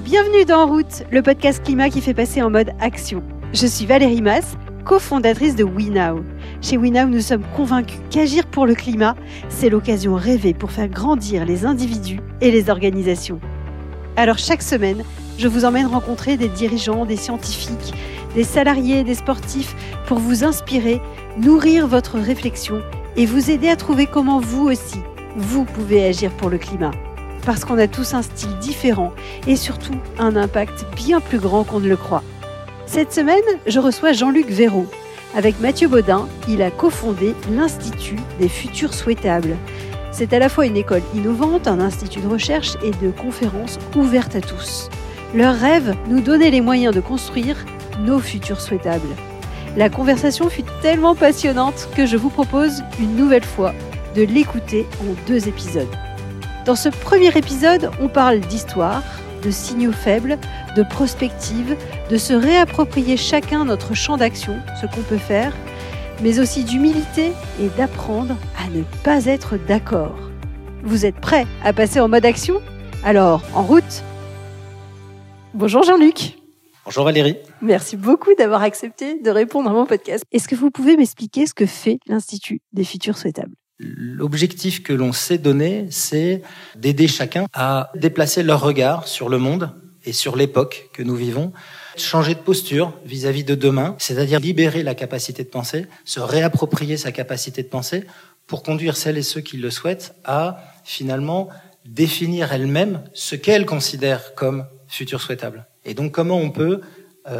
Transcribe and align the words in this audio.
bienvenue 0.00 0.46
dans 0.46 0.62
En 0.62 0.66
route, 0.68 1.04
le 1.10 1.20
podcast 1.20 1.62
climat 1.62 1.90
qui 1.90 2.00
fait 2.00 2.14
passer 2.14 2.40
en 2.40 2.48
mode 2.48 2.70
action. 2.80 3.22
Je 3.52 3.66
suis 3.66 3.84
Valérie 3.84 4.22
Mass, 4.22 4.56
cofondatrice 4.86 5.54
de 5.54 5.64
WeNow. 5.64 6.24
Chez 6.62 6.78
WeNow, 6.78 7.08
nous 7.08 7.20
sommes 7.20 7.44
convaincus 7.54 7.98
qu'agir 8.10 8.46
pour 8.46 8.64
le 8.64 8.74
climat, 8.74 9.14
c'est 9.50 9.68
l'occasion 9.68 10.14
rêvée 10.14 10.54
pour 10.54 10.70
faire 10.70 10.88
grandir 10.88 11.44
les 11.44 11.66
individus 11.66 12.20
et 12.40 12.50
les 12.50 12.70
organisations. 12.70 13.38
Alors 14.16 14.38
chaque 14.38 14.62
semaine, 14.62 15.04
je 15.36 15.48
vous 15.48 15.66
emmène 15.66 15.86
rencontrer 15.86 16.38
des 16.38 16.48
dirigeants, 16.48 17.04
des 17.04 17.16
scientifiques, 17.16 17.92
des 18.34 18.44
salariés, 18.44 19.04
des 19.04 19.14
sportifs 19.14 19.76
pour 20.06 20.18
vous 20.18 20.42
inspirer, 20.42 21.02
nourrir 21.36 21.86
votre 21.86 22.18
réflexion 22.18 22.80
et 23.16 23.26
vous 23.26 23.50
aider 23.50 23.68
à 23.68 23.76
trouver 23.76 24.06
comment 24.06 24.40
vous 24.40 24.68
aussi, 24.68 25.00
vous 25.36 25.64
pouvez 25.64 26.06
agir 26.06 26.30
pour 26.30 26.48
le 26.48 26.56
climat. 26.56 26.92
Parce 27.44 27.64
qu'on 27.64 27.78
a 27.78 27.88
tous 27.88 28.14
un 28.14 28.22
style 28.22 28.56
différent 28.58 29.12
et 29.46 29.56
surtout 29.56 29.96
un 30.18 30.36
impact 30.36 30.86
bien 30.94 31.20
plus 31.20 31.38
grand 31.38 31.64
qu'on 31.64 31.80
ne 31.80 31.88
le 31.88 31.96
croit. 31.96 32.22
Cette 32.86 33.12
semaine, 33.12 33.42
je 33.66 33.80
reçois 33.80 34.12
Jean-Luc 34.12 34.48
Véraud. 34.48 34.86
Avec 35.34 35.58
Mathieu 35.60 35.88
Baudin, 35.88 36.28
il 36.46 36.60
a 36.62 36.70
cofondé 36.70 37.34
l'Institut 37.50 38.18
des 38.38 38.48
futurs 38.48 38.92
souhaitables. 38.92 39.56
C'est 40.10 40.34
à 40.34 40.38
la 40.38 40.50
fois 40.50 40.66
une 40.66 40.76
école 40.76 41.02
innovante, 41.14 41.66
un 41.66 41.80
institut 41.80 42.20
de 42.20 42.28
recherche 42.28 42.76
et 42.84 42.90
de 42.90 43.10
conférences 43.10 43.78
ouvertes 43.96 44.36
à 44.36 44.42
tous. 44.42 44.90
Leur 45.34 45.54
rêve, 45.54 45.96
nous 46.08 46.20
donner 46.20 46.50
les 46.50 46.60
moyens 46.60 46.94
de 46.94 47.00
construire 47.00 47.56
nos 48.00 48.18
futurs 48.18 48.60
souhaitables. 48.60 49.16
La 49.78 49.88
conversation 49.88 50.50
fut 50.50 50.64
tellement 50.82 51.14
passionnante 51.14 51.88
que 51.96 52.04
je 52.04 52.18
vous 52.18 52.28
propose 52.28 52.82
une 53.00 53.16
nouvelle 53.16 53.44
fois 53.44 53.72
de 54.14 54.22
l'écouter 54.22 54.86
en 55.00 55.14
deux 55.26 55.48
épisodes. 55.48 55.88
Dans 56.64 56.76
ce 56.76 56.88
premier 56.88 57.36
épisode, 57.36 57.90
on 58.00 58.08
parle 58.08 58.38
d'histoire, 58.38 59.02
de 59.42 59.50
signaux 59.50 59.90
faibles, 59.90 60.38
de 60.76 60.84
prospective, 60.84 61.76
de 62.08 62.16
se 62.16 62.32
réapproprier 62.32 63.16
chacun 63.16 63.64
notre 63.64 63.94
champ 63.94 64.16
d'action, 64.16 64.54
ce 64.80 64.86
qu'on 64.86 65.02
peut 65.02 65.18
faire, 65.18 65.52
mais 66.22 66.38
aussi 66.38 66.62
d'humilité 66.62 67.32
et 67.60 67.68
d'apprendre 67.76 68.36
à 68.64 68.70
ne 68.70 68.84
pas 69.02 69.26
être 69.26 69.56
d'accord. 69.56 70.16
Vous 70.84 71.04
êtes 71.04 71.16
prêts 71.16 71.46
à 71.64 71.72
passer 71.72 71.98
en 71.98 72.08
mode 72.08 72.24
action? 72.24 72.62
Alors, 73.04 73.42
en 73.54 73.62
route 73.62 74.04
Bonjour 75.54 75.82
Jean-Luc 75.82 76.38
Bonjour 76.84 77.04
Valérie. 77.04 77.36
Merci 77.60 77.96
beaucoup 77.96 78.34
d'avoir 78.36 78.62
accepté 78.62 79.20
de 79.20 79.30
répondre 79.30 79.70
à 79.70 79.72
mon 79.72 79.86
podcast. 79.86 80.24
Est-ce 80.32 80.48
que 80.48 80.56
vous 80.56 80.70
pouvez 80.70 80.96
m'expliquer 80.96 81.46
ce 81.46 81.54
que 81.54 81.66
fait 81.66 81.98
l'Institut 82.06 82.60
des 82.72 82.84
futurs 82.84 83.18
souhaitables? 83.18 83.54
L'objectif 83.78 84.82
que 84.82 84.92
l'on 84.92 85.12
s'est 85.12 85.38
donné, 85.38 85.86
c'est 85.90 86.42
d'aider 86.76 87.08
chacun 87.08 87.46
à 87.52 87.90
déplacer 87.94 88.42
leur 88.42 88.60
regard 88.60 89.08
sur 89.08 89.28
le 89.28 89.38
monde 89.38 89.74
et 90.04 90.12
sur 90.12 90.36
l'époque 90.36 90.90
que 90.92 91.02
nous 91.02 91.14
vivons, 91.14 91.52
changer 91.96 92.34
de 92.34 92.40
posture 92.40 92.92
vis-à-vis 93.04 93.44
de 93.44 93.54
demain, 93.54 93.94
c'est-à-dire 93.98 94.40
libérer 94.40 94.82
la 94.82 94.94
capacité 94.94 95.44
de 95.44 95.48
penser, 95.48 95.86
se 96.04 96.20
réapproprier 96.20 96.96
sa 96.96 97.12
capacité 97.12 97.62
de 97.62 97.68
penser 97.68 98.04
pour 98.46 98.62
conduire 98.62 98.96
celles 98.96 99.18
et 99.18 99.22
ceux 99.22 99.40
qui 99.40 99.56
le 99.56 99.70
souhaitent 99.70 100.14
à 100.24 100.58
finalement 100.84 101.48
définir 101.84 102.52
elles-mêmes 102.52 103.02
ce 103.14 103.36
qu'elles 103.36 103.66
considèrent 103.66 104.34
comme 104.34 104.66
futur 104.88 105.20
souhaitable. 105.20 105.66
Et 105.84 105.94
donc 105.94 106.12
comment 106.12 106.38
on 106.38 106.50
peut 106.50 106.80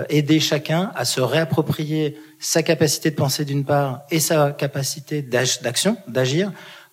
aider 0.09 0.39
chacun 0.39 0.93
à 0.95 1.05
se 1.05 1.21
réapproprier 1.21 2.17
sa 2.39 2.63
capacité 2.63 3.11
de 3.11 3.17
penser 3.17 3.45
d'une 3.45 3.65
part 3.65 4.03
et 4.11 4.21
sa 4.21 4.53
capacité 4.53 5.23
d'action, 5.23 5.97
d'agir, 6.07 6.53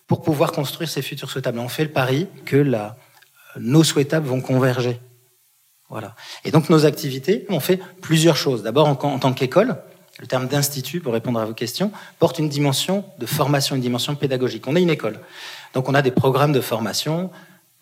pour 0.10 0.24
pouvoir 0.24 0.52
construire 0.52 0.90
ses 0.90 1.04
futurs 1.04 1.30
souhaitables. 1.30 1.60
On 1.60 1.70
fait 1.70 1.84
le 1.84 1.92
pari 1.92 2.28
que 2.46 2.58
euh, 2.58 2.88
nos 3.60 3.84
souhaitables 3.84 4.28
vont 4.28 4.42
converger. 4.42 5.00
Voilà. 5.88 6.16
Et 6.44 6.52
donc 6.52 6.70
nos 6.70 6.86
activités, 6.86 7.46
on 7.50 7.60
fait 7.60 7.80
plusieurs 8.02 8.36
choses. 8.36 8.64
D'abord 8.64 8.88
en, 8.88 8.98
en, 9.08 9.20
tant 9.20 9.34
qu'école, 9.34 9.78
le 10.20 10.28
terme 10.28 10.48
d'institut, 10.48 11.00
pour 11.00 11.14
répondre 11.14 11.40
à 11.40 11.46
vos 11.46 11.54
questions, 11.54 11.92
porte 12.18 12.40
une 12.40 12.50
dimension 12.50 13.06
de 13.20 13.26
formation, 13.28 13.76
une 13.76 13.84
dimension 13.84 14.16
pédagogique. 14.16 14.68
On 14.68 14.76
est 14.76 14.82
une 14.82 14.90
école. 14.90 15.20
Donc 15.76 15.88
on 15.88 15.94
a 15.94 16.02
des 16.02 16.12
programmes 16.12 16.54
de 16.54 16.62
formation, 16.62 17.30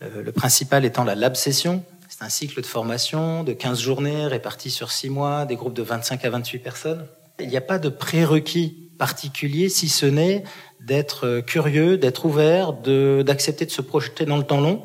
euh, 0.03 0.21
le 0.21 0.31
principal 0.33 0.83
étant 0.83 1.05
la 1.05 1.15
lab 1.15 1.35
session, 1.35 1.83
c'est 2.17 2.25
un 2.25 2.29
cycle 2.29 2.61
de 2.61 2.65
formation 2.65 3.43
de 3.43 3.53
15 3.53 3.79
journées 3.79 4.25
répartis 4.25 4.71
sur 4.71 4.91
6 4.91 5.11
mois, 5.11 5.45
des 5.45 5.55
groupes 5.55 5.75
de 5.75 5.83
25 5.83 6.25
à 6.25 6.31
28 6.31 6.57
personnes. 6.57 7.05
Il 7.39 7.47
n'y 7.47 7.57
a 7.57 7.61
pas 7.61 7.77
de 7.77 7.89
prérequis 7.89 8.89
particulier 8.97 9.69
si 9.69 9.87
ce 9.87 10.07
n'est 10.07 10.43
d'être 10.79 11.41
curieux, 11.41 11.95
d'être 11.95 12.25
ouvert, 12.25 12.73
d'accepter 12.73 13.67
de, 13.67 13.71
se 13.71 13.83
projeter 13.83 14.25
dans 14.25 14.37
le 14.37 14.43
temps 14.43 14.61
long, 14.61 14.83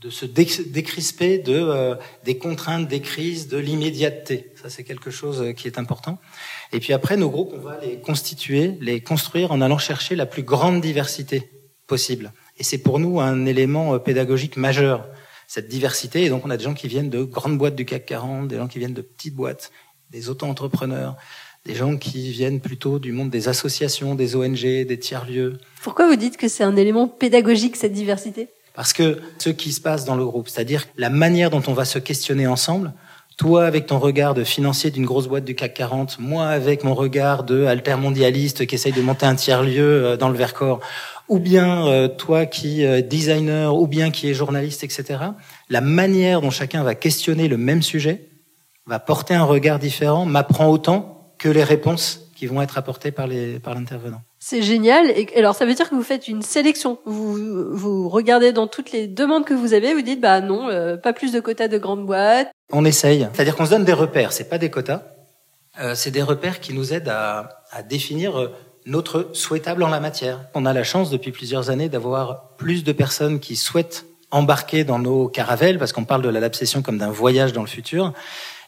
de 0.00 0.10
se 0.10 0.26
décrisper 0.26 1.38
de, 1.38 1.54
euh, 1.54 1.94
des 2.24 2.36
contraintes, 2.36 2.88
des 2.88 3.00
crises, 3.00 3.46
de 3.46 3.58
l'immédiateté. 3.58 4.52
Ça, 4.60 4.68
c'est 4.68 4.82
quelque 4.82 5.12
chose 5.12 5.54
qui 5.56 5.68
est 5.68 5.78
important. 5.78 6.18
Et 6.72 6.80
puis 6.80 6.92
après, 6.92 7.16
nos 7.16 7.30
groupes, 7.30 7.52
on 7.54 7.60
va 7.60 7.78
les 7.80 8.00
constituer, 8.00 8.76
les 8.80 9.00
construire 9.00 9.52
en 9.52 9.60
allant 9.60 9.78
chercher 9.78 10.16
la 10.16 10.26
plus 10.26 10.42
grande 10.42 10.80
diversité 10.80 11.48
possible. 11.86 12.32
Et 12.58 12.64
c'est 12.64 12.78
pour 12.78 12.98
nous 12.98 13.20
un 13.20 13.46
élément 13.46 13.94
euh, 13.94 13.98
pédagogique 13.98 14.56
majeur 14.56 15.06
cette 15.46 15.68
diversité. 15.68 16.24
Et 16.24 16.28
donc, 16.28 16.44
on 16.44 16.50
a 16.50 16.56
des 16.56 16.64
gens 16.64 16.74
qui 16.74 16.88
viennent 16.88 17.10
de 17.10 17.22
grandes 17.22 17.58
boîtes 17.58 17.76
du 17.76 17.84
CAC 17.84 18.06
40, 18.06 18.48
des 18.48 18.56
gens 18.56 18.68
qui 18.68 18.78
viennent 18.78 18.94
de 18.94 19.02
petites 19.02 19.34
boîtes, 19.34 19.70
des 20.10 20.28
auto-entrepreneurs, 20.28 21.16
des 21.64 21.74
gens 21.74 21.96
qui 21.96 22.30
viennent 22.30 22.60
plutôt 22.60 22.98
du 22.98 23.12
monde 23.12 23.30
des 23.30 23.48
associations, 23.48 24.14
des 24.14 24.36
ONG, 24.36 24.60
des 24.60 24.98
tiers-lieux. 24.98 25.58
Pourquoi 25.82 26.08
vous 26.08 26.16
dites 26.16 26.36
que 26.36 26.48
c'est 26.48 26.64
un 26.64 26.76
élément 26.76 27.08
pédagogique, 27.08 27.76
cette 27.76 27.92
diversité? 27.92 28.48
Parce 28.74 28.92
que 28.92 29.20
ce 29.38 29.50
qui 29.50 29.72
se 29.72 29.80
passe 29.80 30.04
dans 30.04 30.16
le 30.16 30.24
groupe, 30.24 30.48
c'est-à-dire 30.48 30.86
la 30.96 31.10
manière 31.10 31.50
dont 31.50 31.62
on 31.66 31.74
va 31.74 31.84
se 31.84 31.98
questionner 31.98 32.46
ensemble, 32.46 32.92
toi 33.36 33.64
avec 33.66 33.86
ton 33.86 33.98
regard 33.98 34.34
de 34.34 34.44
financier 34.44 34.90
d'une 34.90 35.04
grosse 35.04 35.26
boîte 35.28 35.44
du 35.44 35.54
CAC 35.54 35.74
40, 35.74 36.18
moi 36.18 36.46
avec 36.46 36.84
mon 36.84 36.94
regard 36.94 37.44
de 37.44 37.64
altermondialiste 37.64 38.66
qui 38.66 38.74
essaye 38.74 38.92
de 38.92 39.02
monter 39.02 39.26
un 39.26 39.34
tiers-lieu 39.34 40.04
euh, 40.04 40.16
dans 40.16 40.28
le 40.28 40.36
Vercors, 40.36 40.80
ou 41.28 41.38
bien 41.38 41.86
euh, 41.86 42.08
toi 42.08 42.46
qui 42.46 42.82
es 42.82 43.02
designer, 43.02 43.74
ou 43.74 43.86
bien 43.86 44.10
qui 44.10 44.28
est 44.28 44.34
journaliste, 44.34 44.84
etc. 44.84 45.18
La 45.68 45.80
manière 45.80 46.40
dont 46.40 46.50
chacun 46.50 46.82
va 46.82 46.94
questionner 46.94 47.48
le 47.48 47.56
même 47.56 47.82
sujet 47.82 48.28
va 48.86 48.98
porter 48.98 49.34
un 49.34 49.44
regard 49.44 49.78
différent, 49.78 50.24
m'apprend 50.24 50.68
autant 50.68 51.34
que 51.38 51.48
les 51.48 51.64
réponses 51.64 52.32
qui 52.36 52.46
vont 52.46 52.60
être 52.60 52.78
apportées 52.78 53.12
par 53.12 53.26
les 53.26 53.60
par 53.60 53.74
l'intervenant. 53.74 54.20
C'est 54.40 54.62
génial. 54.62 55.10
Et 55.10 55.28
alors 55.36 55.54
ça 55.54 55.64
veut 55.64 55.74
dire 55.74 55.88
que 55.88 55.94
vous 55.94 56.02
faites 56.02 56.26
une 56.26 56.42
sélection. 56.42 56.98
Vous 57.04 57.76
vous 57.76 58.08
regardez 58.08 58.52
dans 58.52 58.66
toutes 58.66 58.90
les 58.90 59.06
demandes 59.06 59.44
que 59.44 59.54
vous 59.54 59.74
avez, 59.74 59.94
vous 59.94 60.02
dites 60.02 60.20
bah 60.20 60.40
non, 60.40 60.68
euh, 60.68 60.96
pas 60.96 61.12
plus 61.12 61.32
de 61.32 61.38
quotas 61.38 61.68
de 61.68 61.78
grandes 61.78 62.04
boîtes. 62.04 62.50
On 62.72 62.84
essaye. 62.84 63.28
C'est-à-dire 63.32 63.54
qu'on 63.54 63.66
se 63.66 63.70
donne 63.70 63.84
des 63.84 63.92
repères. 63.92 64.32
C'est 64.32 64.48
pas 64.48 64.58
des 64.58 64.70
quotas. 64.70 65.02
Euh, 65.80 65.94
c'est 65.94 66.10
des 66.10 66.22
repères 66.22 66.58
qui 66.58 66.74
nous 66.74 66.92
aident 66.92 67.08
à, 67.08 67.62
à 67.70 67.82
définir 67.82 68.50
notre 68.86 69.30
souhaitable 69.32 69.82
en 69.82 69.88
la 69.88 70.00
matière. 70.00 70.40
On 70.54 70.66
a 70.66 70.72
la 70.72 70.84
chance 70.84 71.10
depuis 71.10 71.32
plusieurs 71.32 71.70
années 71.70 71.88
d'avoir 71.88 72.56
plus 72.56 72.84
de 72.84 72.92
personnes 72.92 73.40
qui 73.40 73.56
souhaitent 73.56 74.06
embarquer 74.30 74.84
dans 74.84 74.98
nos 74.98 75.28
caravelles, 75.28 75.78
parce 75.78 75.92
qu'on 75.92 76.04
parle 76.04 76.22
de 76.22 76.28
la 76.28 76.40
lab 76.40 76.54
session 76.54 76.82
comme 76.82 76.98
d'un 76.98 77.10
voyage 77.10 77.52
dans 77.52 77.60
le 77.60 77.68
futur. 77.68 78.12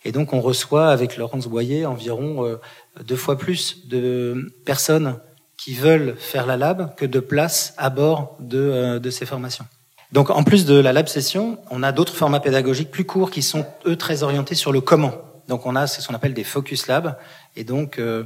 Et 0.05 0.13
donc 0.13 0.33
on 0.33 0.41
reçoit 0.41 0.89
avec 0.89 1.17
Laurence 1.17 1.47
Boyer 1.47 1.87
environ 1.87 2.45
euh, 2.45 2.61
deux 3.03 3.17
fois 3.17 3.39
plus 3.39 3.89
de 3.89 4.53
personnes 4.67 5.19
qui 5.57 5.75
veulent 5.75 6.15
faire 6.19 6.47
la 6.47 6.59
lab 6.59 6.95
que 6.97 7.07
de 7.07 7.21
places 7.21 7.73
à 7.79 7.89
bord 7.89 8.37
de, 8.39 8.59
euh, 8.59 8.99
de 8.99 9.11
ces 9.11 9.25
formations. 9.25 9.65
Donc 10.13 10.31
en 10.31 10.45
plus 10.45 10.67
de 10.67 10.75
la 10.75 10.93
lab 10.93 11.09
session, 11.09 11.59
on 11.71 11.83
a 11.83 11.91
d'autres 11.91 12.15
formats 12.15 12.41
pédagogiques 12.41 12.91
plus 12.91 13.05
courts 13.05 13.31
qui 13.31 13.43
sont 13.43 13.67
eux 13.87 13.97
très 13.97 14.23
orientés 14.23 14.55
sur 14.55 14.73
le 14.73 14.83
comment. 14.83 15.15
Donc 15.49 15.67
on 15.67 15.75
a 15.75 15.87
ce 15.87 16.07
qu'on 16.07 16.15
appelle 16.15 16.35
des 16.35 16.45
focus 16.45 16.87
labs 16.87 17.17
et 17.57 17.65
donc 17.65 17.99
euh, 17.99 18.25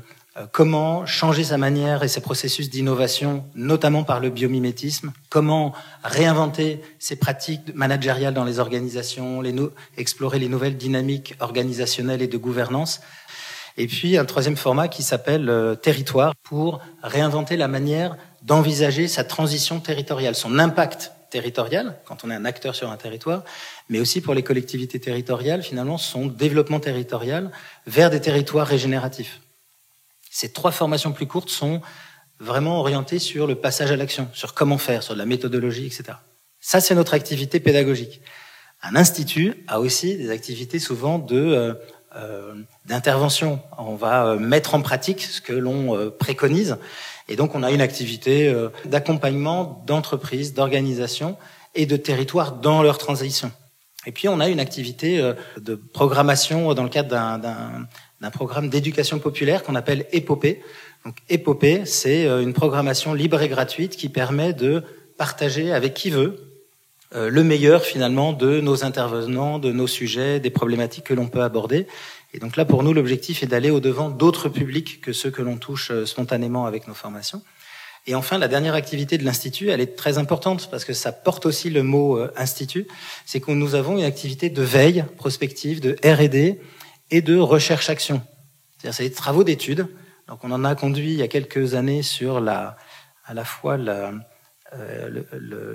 comment 0.53 1.06
changer 1.06 1.44
sa 1.44 1.59
manière 1.59 2.03
et 2.03 2.09
ses 2.09 2.21
processus 2.21 2.71
d'innovation, 2.71 3.44
notamment 3.54 4.04
par 4.04 4.21
le 4.21 4.31
biomimétisme, 4.31 5.12
comment 5.31 5.72
réinventer 6.04 6.81
ses 6.99 7.16
pratiques 7.16 7.75
managériales 7.75 8.34
dans 8.34 8.44
les 8.44 8.59
organisations, 8.59 9.43
explorer 9.97 10.39
les 10.39 10.48
nouvelles 10.48 10.77
dynamiques 10.77 11.34
organisationnelles 11.41 12.22
et 12.22 12.28
de 12.28 12.36
gouvernance? 12.36 13.01
Et 13.77 13.86
puis 13.86 14.18
un 14.18 14.24
troisième 14.24 14.57
format 14.57 14.89
qui 14.89 15.04
s'appelle 15.04 15.48
euh, 15.48 15.77
territoire 15.77 16.34
pour 16.42 16.80
réinventer 17.03 17.57
la 17.57 17.68
manière 17.68 18.16
d'envisager 18.42 19.07
sa 19.07 19.22
transition 19.22 19.78
territoriale, 19.78 20.34
son 20.34 20.59
impact 20.59 21.12
territorial 21.30 21.97
quand 22.04 22.24
on 22.24 22.30
est 22.30 22.34
un 22.34 22.45
acteur 22.45 22.74
sur 22.74 22.91
un 22.91 22.97
territoire, 22.97 23.45
mais 23.89 24.01
aussi 24.01 24.21
pour 24.21 24.34
les 24.34 24.42
collectivités 24.42 24.98
territoriales, 24.98 25.62
finalement, 25.62 25.97
son 25.97 26.27
développement 26.27 26.80
territorial 26.80 27.51
vers 27.86 28.10
des 28.10 28.21
territoires 28.21 28.66
régénératifs. 28.66 29.41
Ces 30.40 30.50
trois 30.50 30.70
formations 30.70 31.10
plus 31.10 31.26
courtes 31.26 31.50
sont 31.50 31.80
vraiment 32.38 32.78
orientées 32.78 33.18
sur 33.18 33.48
le 33.48 33.56
passage 33.56 33.90
à 33.90 33.96
l'action, 33.96 34.28
sur 34.32 34.54
comment 34.54 34.78
faire, 34.78 35.02
sur 35.02 35.16
la 35.16 35.26
méthodologie, 35.26 35.86
etc. 35.86 36.16
Ça, 36.60 36.80
c'est 36.80 36.94
notre 36.94 37.14
activité 37.14 37.58
pédagogique. 37.58 38.20
Un 38.84 38.94
institut 38.94 39.64
a 39.66 39.80
aussi 39.80 40.16
des 40.16 40.30
activités 40.30 40.78
souvent 40.78 41.18
de 41.18 41.36
euh, 41.36 41.74
euh 42.14 42.54
d'intervention. 42.84 43.60
On 43.78 43.96
va 43.96 44.26
euh, 44.26 44.38
mettre 44.38 44.76
en 44.76 44.80
pratique 44.80 45.22
ce 45.22 45.40
que 45.40 45.52
l'on 45.52 46.08
préconise, 46.20 46.76
et 47.26 47.34
donc 47.34 47.56
on 47.56 47.64
a 47.64 47.72
une 47.72 47.80
activité 47.80 48.54
d'accompagnement 48.84 49.82
d'entreprises, 49.88 50.54
d'organisations 50.54 51.36
et 51.74 51.84
de 51.84 51.96
territoires 51.96 52.52
dans 52.52 52.84
leur 52.84 52.98
transition. 52.98 53.50
Et 54.06 54.12
puis 54.12 54.28
on 54.28 54.38
a 54.38 54.48
une 54.48 54.60
activité 54.60 55.32
de 55.56 55.74
programmation 55.74 56.72
dans 56.74 56.84
le 56.84 56.88
cadre 56.88 57.16
d'un 58.20 58.30
programme 58.30 58.68
d'éducation 58.68 59.18
populaire 59.18 59.62
qu'on 59.62 59.74
appelle 59.74 60.06
Épopée. 60.12 60.60
Donc 61.04 61.16
Épopée, 61.28 61.84
c'est 61.84 62.26
euh, 62.26 62.42
une 62.42 62.53
programmation 62.53 63.15
libre 63.15 63.41
et 63.42 63.48
gratuite 63.48 63.97
qui 63.97 64.09
permet 64.09 64.53
de 64.53 64.82
partager 65.16 65.72
avec 65.72 65.94
qui 65.94 66.10
veut 66.10 66.36
euh, 67.15 67.30
le 67.30 67.42
meilleur 67.42 67.84
finalement 67.84 68.32
de 68.32 68.60
nos 68.60 68.84
intervenants, 68.84 69.59
de 69.59 69.72
nos 69.72 69.86
sujets, 69.86 70.41
des 70.41 70.50
problématiques 70.50 71.04
que 71.04 71.15
l'on 71.15 71.28
peut 71.28 71.42
aborder. 71.42 71.86
Et 72.34 72.38
donc 72.38 72.56
là, 72.56 72.65
pour 72.65 72.82
nous, 72.82 72.92
l'objectif 72.92 73.42
est 73.42 73.47
d'aller 73.47 73.70
au-devant 73.70 74.10
d'autres 74.10 74.48
publics 74.48 75.00
que 75.00 75.12
ceux 75.12 75.30
que 75.30 75.41
l'on 75.41 75.56
touche 75.56 75.92
spontanément 76.04 76.66
avec 76.66 76.86
nos 76.86 76.94
formations. 76.94 77.42
Et 78.09 78.14
enfin, 78.14 78.38
la 78.38 78.48
dernière 78.48 78.74
activité 78.74 79.18
de 79.18 79.24
l'Institut, 79.24 79.68
elle 79.68 79.82
est 79.82 79.94
très 79.94 80.16
importante 80.16 80.71
parce 80.71 80.86
que 80.86 80.94
ça 80.94 81.12
porte 81.12 81.44
aussi 81.44 81.68
le 81.68 81.82
mot 81.82 82.16
euh, 82.16 82.32
Institut, 82.36 82.86
c'est 83.26 83.38
que 83.38 83.50
nous 83.50 83.74
avons 83.74 83.98
une 83.98 84.04
activité 84.04 84.48
de 84.48 84.62
veille 84.62 85.04
prospective, 85.18 85.80
de 85.80 85.97
R&D 86.03 86.59
et 87.10 87.22
de 87.22 87.37
recherche-action. 87.37 88.22
C'est-à-dire, 88.77 88.95
c'est 88.95 89.09
des 89.09 89.15
travaux 89.15 89.45
d'études. 89.45 89.89
Donc, 90.28 90.45
on 90.45 90.51
en 90.51 90.65
a 90.65 90.75
conduit 90.75 91.13
il 91.13 91.19
y 91.19 91.22
a 91.22 91.28
quelques 91.28 91.75
années 91.75 92.03
sur 92.03 92.41
la, 92.41 92.77
à 93.25 93.34
la 93.34 93.45
fois 93.45 93.77
euh, 93.78 94.13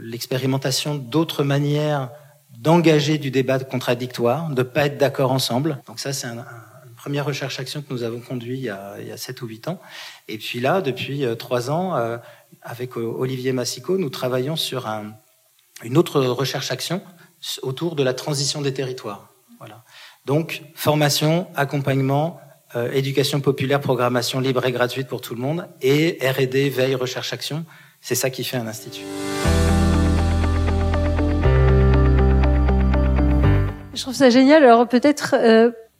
l'expérimentation 0.01 0.95
d'autres 0.95 1.43
manières 1.43 2.11
d'engager 2.57 3.17
du 3.17 3.31
débat 3.31 3.59
contradictoire, 3.59 4.49
de 4.49 4.63
pas 4.63 4.85
être 4.85 4.97
d'accord 4.97 5.31
ensemble. 5.31 5.81
Donc 5.87 5.99
ça, 5.99 6.13
c'est 6.13 6.27
un 6.27 6.45
première 7.03 7.25
recherche-action 7.25 7.81
que 7.81 7.91
nous 7.93 8.03
avons 8.03 8.21
conduit 8.21 8.59
il 8.59 8.63
y, 8.63 8.69
a, 8.69 8.95
il 8.97 9.07
y 9.09 9.11
a 9.11 9.17
7 9.17 9.41
ou 9.41 9.47
8 9.47 9.67
ans. 9.67 9.81
Et 10.29 10.37
puis 10.37 10.61
là, 10.61 10.79
depuis 10.79 11.25
euh, 11.25 11.35
trois 11.35 11.69
ans, 11.69 11.97
euh, 11.97 12.17
avec 12.61 12.95
euh, 12.95 13.01
Olivier 13.01 13.51
Massico, 13.51 13.97
nous 13.97 14.09
travaillons 14.09 14.55
sur 14.55 14.87
un, 14.87 15.13
une 15.83 15.97
autre 15.97 16.21
recherche-action 16.21 17.01
autour 17.61 17.97
de 17.97 18.03
la 18.03 18.13
transition 18.13 18.61
des 18.61 18.73
territoires. 18.73 19.32
Donc, 20.25 20.63
formation, 20.73 21.47
accompagnement, 21.55 22.39
éducation 22.93 23.39
populaire, 23.41 23.79
programmation 23.79 24.39
libre 24.39 24.65
et 24.65 24.71
gratuite 24.71 25.07
pour 25.07 25.21
tout 25.21 25.35
le 25.35 25.41
monde, 25.41 25.67
et 25.81 26.17
R&D, 26.21 26.69
veille, 26.69 26.95
recherche-action. 26.95 27.65
C'est 28.01 28.15
ça 28.15 28.29
qui 28.29 28.43
fait 28.43 28.57
un 28.57 28.67
institut. 28.67 29.03
Je 33.93 34.01
trouve 34.01 34.15
ça 34.15 34.29
génial. 34.29 34.63
Alors 34.63 34.87
peut-être 34.87 35.35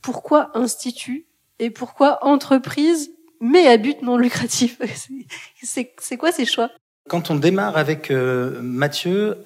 pourquoi 0.02 0.52
institut 0.58 1.26
et 1.60 1.70
pourquoi 1.70 2.26
entreprise, 2.26 3.12
mais 3.40 3.68
à 3.68 3.78
but 3.78 4.02
non 4.02 4.18
lucratif? 4.18 4.80
C'est 5.62 6.18
quoi 6.18 6.32
ces 6.32 6.46
choix? 6.46 6.70
Quand 7.10 7.30
on 7.30 7.36
démarre 7.36 7.78
avec 7.78 8.12
euh, 8.12 8.62
Mathieu, 8.62 9.38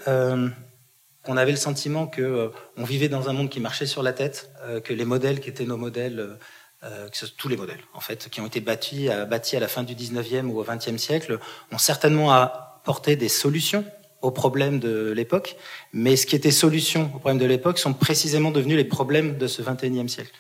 euh, 1.28 1.32
on 1.32 1.38
avait 1.38 1.52
le 1.52 1.58
sentiment 1.58 2.08
que 2.08 2.22
euh, 2.22 2.50
on 2.78 2.84
vivait 2.84 3.10
dans 3.10 3.30
un 3.30 3.34
monde 3.34 3.50
qui 3.50 3.60
marchait 3.60 3.86
sur 3.86 4.04
la 4.04 4.14
tête, 4.14 4.50
euh, 4.64 4.80
que 4.80 4.94
les 4.94 5.06
modèles 5.06 5.40
qui 5.40 5.50
étaient 5.50 5.66
nos 5.66 5.78
modèles, 5.78 6.38
que 6.82 7.26
tous 7.38 7.50
les 7.50 7.58
modèles 7.58 7.82
en 7.94 8.00
fait, 8.00 8.30
qui 8.30 8.40
ont 8.40 8.46
été 8.46 8.62
bâtis 8.62 9.10
à, 9.10 9.26
bâtis 9.26 9.58
à 9.58 9.60
la 9.60 9.68
fin 9.68 9.84
du 9.84 9.96
19e 9.96 10.46
ou 10.46 10.60
au 10.60 10.64
20e 10.64 10.98
siècle, 10.98 11.40
ont 11.72 11.78
certainement 11.78 12.32
apporté 12.32 13.16
des 13.16 13.30
solutions 13.30 13.84
aux 14.22 14.32
problèmes 14.32 14.80
de 14.80 15.12
l'époque, 15.12 15.58
mais 15.92 16.16
ce 16.16 16.26
qui 16.26 16.36
était 16.36 16.52
solution 16.52 17.12
aux 17.16 17.20
problèmes 17.20 17.40
de 17.40 17.46
l'époque 17.46 17.80
sont 17.80 17.94
précisément 17.94 18.52
devenus 18.52 18.78
les 18.78 18.84
problèmes 18.84 19.38
de 19.38 19.48
ce 19.48 19.62
21e 19.62 20.08
siècle. 20.08 20.32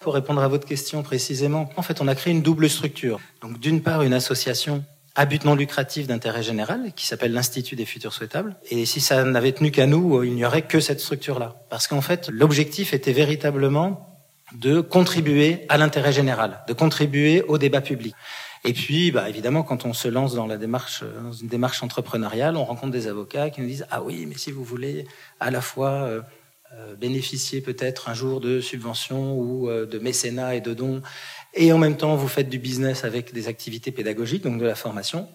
Pour 0.00 0.14
répondre 0.14 0.42
à 0.42 0.48
votre 0.48 0.66
question 0.66 1.02
précisément, 1.02 1.68
en 1.76 1.82
fait, 1.82 2.00
on 2.00 2.08
a 2.08 2.14
créé 2.14 2.32
une 2.32 2.42
double 2.42 2.70
structure. 2.70 3.20
Donc, 3.42 3.58
d'une 3.58 3.82
part, 3.82 4.02
une 4.02 4.14
association 4.14 4.84
à 5.14 5.26
but 5.26 5.44
non 5.44 5.54
lucratif 5.54 6.06
d'intérêt 6.06 6.42
général 6.42 6.92
qui 6.94 7.06
s'appelle 7.06 7.32
l'Institut 7.32 7.76
des 7.76 7.84
futurs 7.84 8.12
souhaitables. 8.12 8.56
Et 8.70 8.86
si 8.86 9.00
ça 9.00 9.24
n'avait 9.24 9.52
tenu 9.52 9.70
qu'à 9.70 9.86
nous, 9.86 10.22
il 10.22 10.34
n'y 10.34 10.44
aurait 10.44 10.62
que 10.62 10.80
cette 10.80 11.00
structure-là. 11.00 11.56
Parce 11.68 11.88
qu'en 11.88 12.00
fait, 12.00 12.28
l'objectif 12.28 12.94
était 12.94 13.12
véritablement 13.12 14.06
de 14.54 14.80
contribuer 14.80 15.66
à 15.68 15.78
l'intérêt 15.78 16.12
général, 16.12 16.60
de 16.66 16.72
contribuer 16.72 17.42
au 17.42 17.58
débat 17.58 17.80
public. 17.80 18.14
Et 18.64 18.72
puis, 18.72 19.10
bah, 19.10 19.28
évidemment, 19.28 19.62
quand 19.62 19.86
on 19.86 19.92
se 19.92 20.08
lance 20.08 20.34
dans 20.34 20.46
la 20.46 20.58
démarche, 20.58 21.02
dans 21.22 21.32
une 21.32 21.48
démarche 21.48 21.82
entrepreneuriale, 21.82 22.56
on 22.56 22.64
rencontre 22.64 22.92
des 22.92 23.06
avocats 23.06 23.48
qui 23.50 23.62
nous 23.62 23.66
disent 23.66 23.86
ah 23.90 24.02
oui, 24.02 24.26
mais 24.26 24.36
si 24.36 24.52
vous 24.52 24.64
voulez 24.64 25.06
à 25.38 25.50
la 25.50 25.62
fois 25.62 26.02
euh, 26.02 26.20
euh, 26.74 26.94
bénéficier 26.94 27.62
peut-être 27.62 28.10
un 28.10 28.14
jour 28.14 28.40
de 28.40 28.60
subventions 28.60 29.34
ou 29.34 29.70
euh, 29.70 29.86
de 29.86 29.98
mécénat 29.98 30.56
et 30.56 30.60
de 30.60 30.74
dons, 30.74 31.00
et 31.54 31.72
en 31.72 31.78
même 31.78 31.96
temps 31.96 32.16
vous 32.16 32.28
faites 32.28 32.48
du 32.48 32.58
business 32.58 33.04
avec 33.04 33.32
des 33.32 33.48
activités 33.48 33.92
pédagogiques, 33.92 34.42
donc 34.42 34.58
de 34.58 34.66
la 34.66 34.74
formation, 34.74 35.28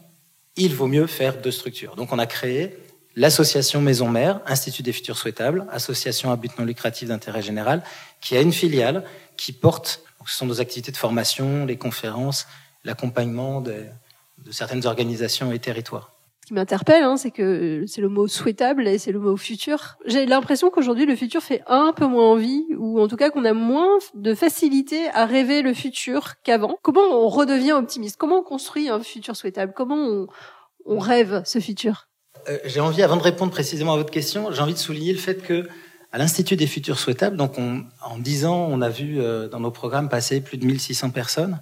il 0.56 0.74
vaut 0.74 0.88
mieux 0.88 1.08
faire 1.08 1.42
deux 1.42 1.52
structures. 1.52 1.96
Donc 1.96 2.14
on 2.14 2.20
a 2.20 2.26
créé 2.26 2.78
l'association 3.16 3.82
Maison 3.82 4.10
Mère, 4.10 4.42
Institut 4.46 4.84
des 4.84 4.94
Futurs 4.94 5.18
Souhaitables, 5.18 5.66
association 5.70 6.32
à 6.32 6.36
but 6.36 6.58
non 6.58 6.66
lucratif 6.66 7.08
d'intérêt 7.08 7.42
général, 7.42 7.84
qui 8.22 8.36
a 8.38 8.42
une 8.42 8.54
filiale 8.54 9.04
qui 9.38 9.52
porte, 9.52 10.04
ce 10.26 10.38
sont 10.38 10.46
nos 10.46 10.62
activités 10.62 10.92
de 10.92 10.98
formation, 10.98 11.66
les 11.66 11.78
conférences, 11.78 12.48
l'accompagnement 12.84 13.62
de, 13.62 13.86
certaines 14.52 14.86
organisations 14.86 15.52
et 15.52 15.60
territoires. 15.60 16.15
Ce 16.46 16.50
qui 16.50 16.54
m'interpelle, 16.54 17.02
hein, 17.02 17.18
c'est 17.18 17.32
que 17.32 17.86
c'est 17.88 18.02
le 18.02 18.08
mot 18.08 18.28
souhaitable 18.28 18.88
et 18.88 19.00
c'est 19.00 19.12
le 19.12 19.18
mot 19.18 19.36
futur. 19.36 19.98
J'ai 20.06 20.28
l'impression 20.28 20.70
qu'aujourd'hui 20.70 21.08
le 21.08 21.16
futur 21.16 21.42
fait 21.42 21.64
un 21.66 21.92
peu 21.92 22.06
moins 22.06 22.34
envie, 22.34 22.68
ou 22.78 23.02
en 23.02 23.08
tout 23.08 23.16
cas 23.16 23.32
qu'on 23.32 23.46
a 23.46 23.54
moins 23.54 23.98
de 24.14 24.36
facilité 24.36 25.08
à 25.16 25.26
rêver 25.26 25.64
le 25.64 25.74
futur 25.74 26.36
qu'avant. 26.44 26.78
Comment 26.84 27.02
on 27.02 27.30
redevient 27.30 27.72
optimiste? 27.72 28.18
Comment 28.18 28.42
on 28.42 28.44
construit 28.44 28.90
un 28.90 29.00
futur 29.00 29.36
souhaitable? 29.36 29.74
Comment 29.76 29.96
on, 29.96 30.28
on 30.86 31.00
rêve 31.00 31.42
ce 31.46 31.58
futur? 31.58 32.10
Euh, 32.48 32.60
J'ai 32.66 32.80
envie, 32.80 33.02
avant 33.02 33.18
de 33.18 33.24
répondre 33.24 33.52
précisément 33.52 33.94
à 33.94 33.98
votre 33.98 34.12
question, 34.12 34.52
j'ai 34.52 34.62
envie 34.62 34.76
de 34.76 34.78
souligner 34.78 35.14
le 35.14 35.18
fait 35.18 35.42
que 35.42 35.68
à 36.12 36.20
l'Institut 36.20 36.58
des 36.58 36.68
futurs 36.68 37.00
souhaitables, 37.00 37.38
donc 37.38 37.58
on, 37.58 37.86
en 38.08 38.20
dix 38.20 38.46
ans, 38.46 38.68
on 38.70 38.82
a 38.82 38.90
vu 38.90 39.20
euh, 39.20 39.48
dans 39.48 39.62
nos 39.62 39.72
programmes 39.72 40.10
passer 40.10 40.42
plus 40.42 40.60
de 40.60 40.66
1600 40.68 41.10
personnes. 41.10 41.60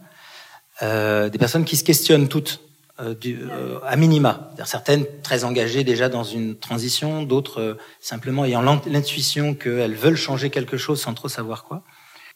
Euh, 0.82 1.30
des 1.30 1.38
personnes 1.38 1.64
qui 1.64 1.78
se 1.78 1.86
questionnent 1.86 2.28
toutes 2.28 2.60
euh, 3.00 3.16
du, 3.16 3.40
euh, 3.42 3.80
à 3.86 3.96
minima. 3.96 4.52
Certaines 4.66 5.06
très 5.24 5.44
engagées 5.44 5.84
déjà 5.84 6.10
dans 6.10 6.24
une 6.24 6.56
transition, 6.56 7.24
d'autres 7.24 7.78
simplement 8.00 8.46
ayant 8.46 8.62
l'intuition 8.62 9.56
qu'elles 9.56 9.96
veulent 9.96 10.16
changer 10.16 10.50
quelque 10.50 10.78
chose 10.78 11.02
sans 11.02 11.14
trop 11.14 11.28
savoir 11.28 11.64
quoi. 11.64 11.84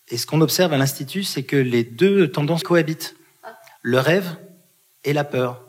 Et 0.10 0.18
ce 0.18 0.26
qu'on 0.26 0.42
observe 0.42 0.74
à 0.74 0.78
l'Institut, 0.78 1.24
c'est 1.24 1.44
que 1.44 1.58
les 1.58 1.84
deux 1.84 2.32
tendances 2.32 2.64
cohabitent. 2.64 3.16
Le 3.82 4.00
rêve 4.00 4.36
et 5.04 5.14
la 5.14 5.24
peur. 5.24 5.62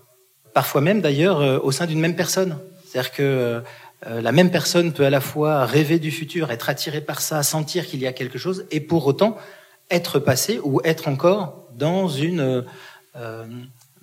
Parfois 0.54 0.80
même 0.80 1.00
d'ailleurs 1.00 1.64
au 1.64 1.72
sein 1.72 1.86
d'une 1.86 2.00
même 2.00 2.16
personne. 2.16 2.58
C'est-à-dire 2.86 3.12
que 3.12 3.62
la 4.06 4.32
même 4.32 4.50
personne 4.50 4.92
peut 4.92 5.04
à 5.04 5.10
la 5.10 5.20
fois 5.20 5.66
rêver 5.66 5.98
du 5.98 6.10
futur, 6.12 6.52
être 6.52 6.68
attirée 6.68 7.00
par 7.00 7.20
ça, 7.20 7.42
sentir 7.42 7.86
qu'il 7.86 8.00
y 8.00 8.06
a 8.06 8.12
quelque 8.12 8.38
chose, 8.38 8.64
et 8.70 8.80
pour 8.80 9.06
autant 9.06 9.36
être 9.90 10.18
passé 10.18 10.60
ou 10.62 10.80
être 10.84 11.08
encore 11.08 11.68
dans 11.74 12.08
une 12.08 12.64
euh, 13.16 13.46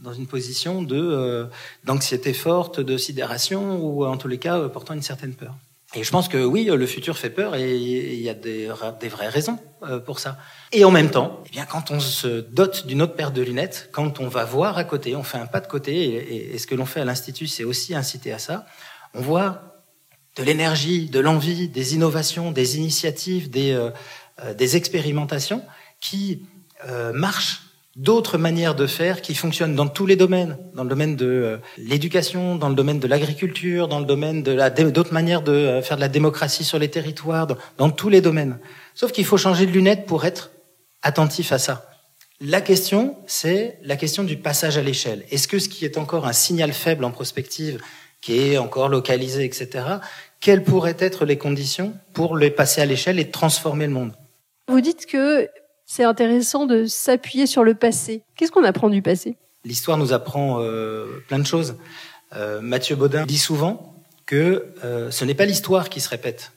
dans 0.05 0.13
une 0.13 0.27
position 0.27 0.81
de 0.81 0.97
euh, 0.97 1.45
d'anxiété 1.83 2.33
forte, 2.33 2.79
de 2.79 2.97
sidération 2.97 3.83
ou 3.83 4.05
en 4.05 4.17
tous 4.17 4.27
les 4.27 4.37
cas 4.37 4.69
portant 4.69 4.93
une 4.93 5.01
certaine 5.01 5.33
peur. 5.33 5.55
Et 5.95 6.03
je 6.03 6.11
pense 6.11 6.27
que 6.27 6.43
oui, 6.43 6.65
le 6.65 6.85
futur 6.85 7.17
fait 7.17 7.29
peur 7.29 7.55
et 7.55 7.77
il 7.77 8.21
y 8.21 8.29
a 8.29 8.33
des, 8.33 8.67
vraies 8.67 9.29
raisons 9.29 9.59
euh, 9.83 9.99
pour 9.99 10.19
ça. 10.19 10.37
Et 10.73 10.83
en 10.83 10.91
même 10.91 11.09
temps, 11.09 11.41
eh 11.45 11.49
bien, 11.51 11.65
quand 11.65 11.89
on 11.89 12.01
se 12.01 12.41
dote 12.41 12.85
d'une 12.85 13.01
autre 13.01 13.15
paire 13.15 13.31
de 13.31 13.41
lunettes, 13.41 13.89
quand 13.93 14.19
on 14.19 14.27
va 14.27 14.43
voir 14.43 14.77
à 14.77 14.83
côté, 14.83 15.15
on 15.15 15.23
fait 15.23 15.37
un 15.37 15.45
pas 15.45 15.61
de 15.61 15.67
côté, 15.67 16.53
et, 16.53 16.57
ce 16.57 16.67
que 16.67 16.75
l'on 16.75 16.85
fait 16.85 16.99
à 16.99 17.05
l'Institut, 17.05 17.47
c'est 17.47 17.63
aussi 17.63 17.95
inciter 17.95 18.33
à 18.33 18.39
ça, 18.39 18.65
on 19.13 19.21
voit 19.21 19.83
de 20.35 20.43
l'énergie, 20.43 21.09
de 21.09 21.19
l'envie, 21.19 21.69
des 21.69 21.95
innovations, 21.95 22.51
des 22.51 22.77
initiatives, 22.77 23.49
des, 23.49 23.71
euh, 23.71 24.57
expérimentations 24.59 25.63
qui 26.01 26.45
euh, 26.89 27.13
marchent 27.13 27.61
d'autres 27.95 28.37
manières 28.37 28.75
de 28.75 28.87
faire 28.87 29.21
qui 29.21 29.35
fonctionnent 29.35 29.75
dans 29.75 29.87
tous 29.87 30.05
les 30.05 30.15
domaines, 30.15 30.57
dans 30.73 30.83
le 30.83 30.89
domaine 30.89 31.15
de 31.15 31.25
euh, 31.25 31.57
l'éducation, 31.77 32.55
dans 32.55 32.69
le 32.69 32.75
domaine 32.75 32.99
de 32.99 33.07
l'agriculture, 33.07 33.87
dans 33.87 33.99
le 33.99 34.05
domaine 34.05 34.43
de 34.43 34.51
la 34.51 34.69
d'autres 34.69 35.13
manières 35.13 35.41
de 35.41 35.53
euh, 35.53 35.81
faire 35.81 35.95
de 35.95 36.01
la 36.01 36.09
démocratie 36.09 36.65
sur 36.65 36.77
les 36.77 36.89
territoires, 36.89 37.47
dans, 37.47 37.57
dans 37.77 37.89
tous 37.89 38.09
les 38.09 38.21
domaines. 38.21 38.59
Sauf 38.93 39.11
qu'il 39.11 39.25
faut 39.25 39.37
changer 39.37 39.65
de 39.65 39.71
lunettes 39.71 40.05
pour 40.05 40.25
être 40.25 40.51
attentif 41.01 41.51
à 41.51 41.59
ça. 41.59 41.89
La 42.41 42.59
question, 42.59 43.15
c'est 43.27 43.79
la 43.81 43.95
question 43.95 44.25
du 44.25 44.35
passage 44.35 44.77
à 44.77 44.81
l'échelle. 44.81 45.23
Est-ce 45.31 45.47
que 45.47 45.57
ce 45.57 45.69
qui 45.69 45.85
est 45.85 45.97
encore 45.97 46.27
un 46.27 46.33
signal 46.33 46.73
faible 46.73 47.05
en 47.05 47.11
prospective, 47.11 47.81
qui 48.19 48.39
est 48.39 48.57
encore 48.57 48.89
localisé, 48.89 49.45
etc., 49.45 49.85
quelles 50.41 50.63
pourraient 50.63 50.97
être 50.99 51.23
les 51.25 51.37
conditions 51.37 51.93
pour 52.13 52.35
le 52.35 52.49
passer 52.49 52.81
à 52.81 52.85
l'échelle 52.85 53.19
et 53.19 53.31
transformer 53.31 53.87
le 53.87 53.93
monde? 53.93 54.11
Vous 54.67 54.81
dites 54.81 55.05
que 55.05 55.47
c'est 55.85 56.03
intéressant 56.03 56.65
de 56.65 56.85
s'appuyer 56.85 57.45
sur 57.45 57.63
le 57.63 57.75
passé. 57.75 58.23
Qu'est-ce 58.35 58.51
qu'on 58.51 58.63
apprend 58.63 58.89
du 58.89 59.01
passé? 59.01 59.37
L'histoire 59.63 59.97
nous 59.97 60.13
apprend 60.13 60.59
euh, 60.59 61.23
plein 61.27 61.39
de 61.39 61.45
choses. 61.45 61.77
Euh, 62.35 62.59
Mathieu 62.61 62.95
Baudin 62.95 63.25
dit 63.25 63.37
souvent 63.37 63.95
que 64.25 64.73
euh, 64.83 65.11
ce 65.11 65.25
n'est 65.25 65.35
pas 65.35 65.45
l'histoire 65.45 65.89
qui 65.89 66.01
se 66.01 66.09
répète, 66.09 66.51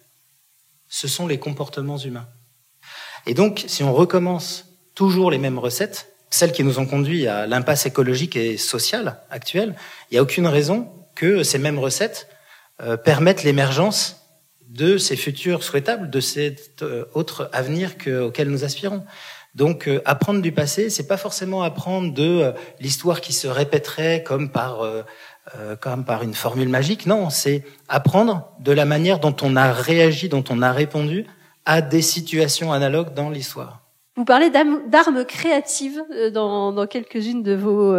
ce 0.88 1.06
sont 1.08 1.26
les 1.26 1.38
comportements 1.38 1.98
humains. 1.98 2.26
Et 3.26 3.34
donc, 3.34 3.64
si 3.66 3.82
on 3.82 3.92
recommence 3.92 4.64
toujours 4.94 5.30
les 5.30 5.38
mêmes 5.38 5.58
recettes, 5.58 6.12
celles 6.30 6.52
qui 6.52 6.64
nous 6.64 6.78
ont 6.78 6.86
conduit 6.86 7.26
à 7.26 7.46
l'impasse 7.46 7.86
écologique 7.86 8.36
et 8.36 8.56
sociale 8.56 9.20
actuelle, 9.30 9.74
il 10.10 10.14
n'y 10.14 10.18
a 10.18 10.22
aucune 10.22 10.46
raison 10.46 10.90
que 11.14 11.42
ces 11.42 11.58
mêmes 11.58 11.78
recettes 11.78 12.28
permettent 13.04 13.42
l'émergence 13.42 14.27
de 14.68 14.98
ces 14.98 15.16
futurs 15.16 15.62
souhaitables, 15.62 16.10
de 16.10 16.20
cet 16.20 16.82
euh, 16.82 17.06
autre 17.14 17.48
avenir 17.52 17.96
que, 17.96 18.22
auquel 18.22 18.50
nous 18.50 18.64
aspirons. 18.64 19.02
Donc 19.54 19.88
euh, 19.88 20.02
apprendre 20.04 20.42
du 20.42 20.52
passé, 20.52 20.90
c'est 20.90 21.06
pas 21.06 21.16
forcément 21.16 21.62
apprendre 21.62 22.12
de 22.12 22.22
euh, 22.22 22.52
l'histoire 22.78 23.22
qui 23.22 23.32
se 23.32 23.48
répéterait 23.48 24.22
comme 24.22 24.50
par 24.50 24.86
comme 25.80 26.04
par 26.04 26.22
une 26.22 26.34
formule 26.34 26.68
magique. 26.68 27.06
Non, 27.06 27.30
c'est 27.30 27.64
apprendre 27.88 28.52
de 28.60 28.70
la 28.70 28.84
manière 28.84 29.18
dont 29.18 29.34
on 29.40 29.56
a 29.56 29.72
réagi, 29.72 30.28
dont 30.28 30.44
on 30.50 30.60
a 30.60 30.72
répondu 30.72 31.24
à 31.64 31.80
des 31.80 32.02
situations 32.02 32.70
analogues 32.70 33.14
dans 33.14 33.30
l'histoire. 33.30 33.80
Vous 34.16 34.26
parlez 34.26 34.50
d'armes 34.50 35.24
créatives 35.24 36.02
dans 36.34 36.86
quelques-unes 36.86 37.42
de 37.42 37.54
vos 37.54 37.96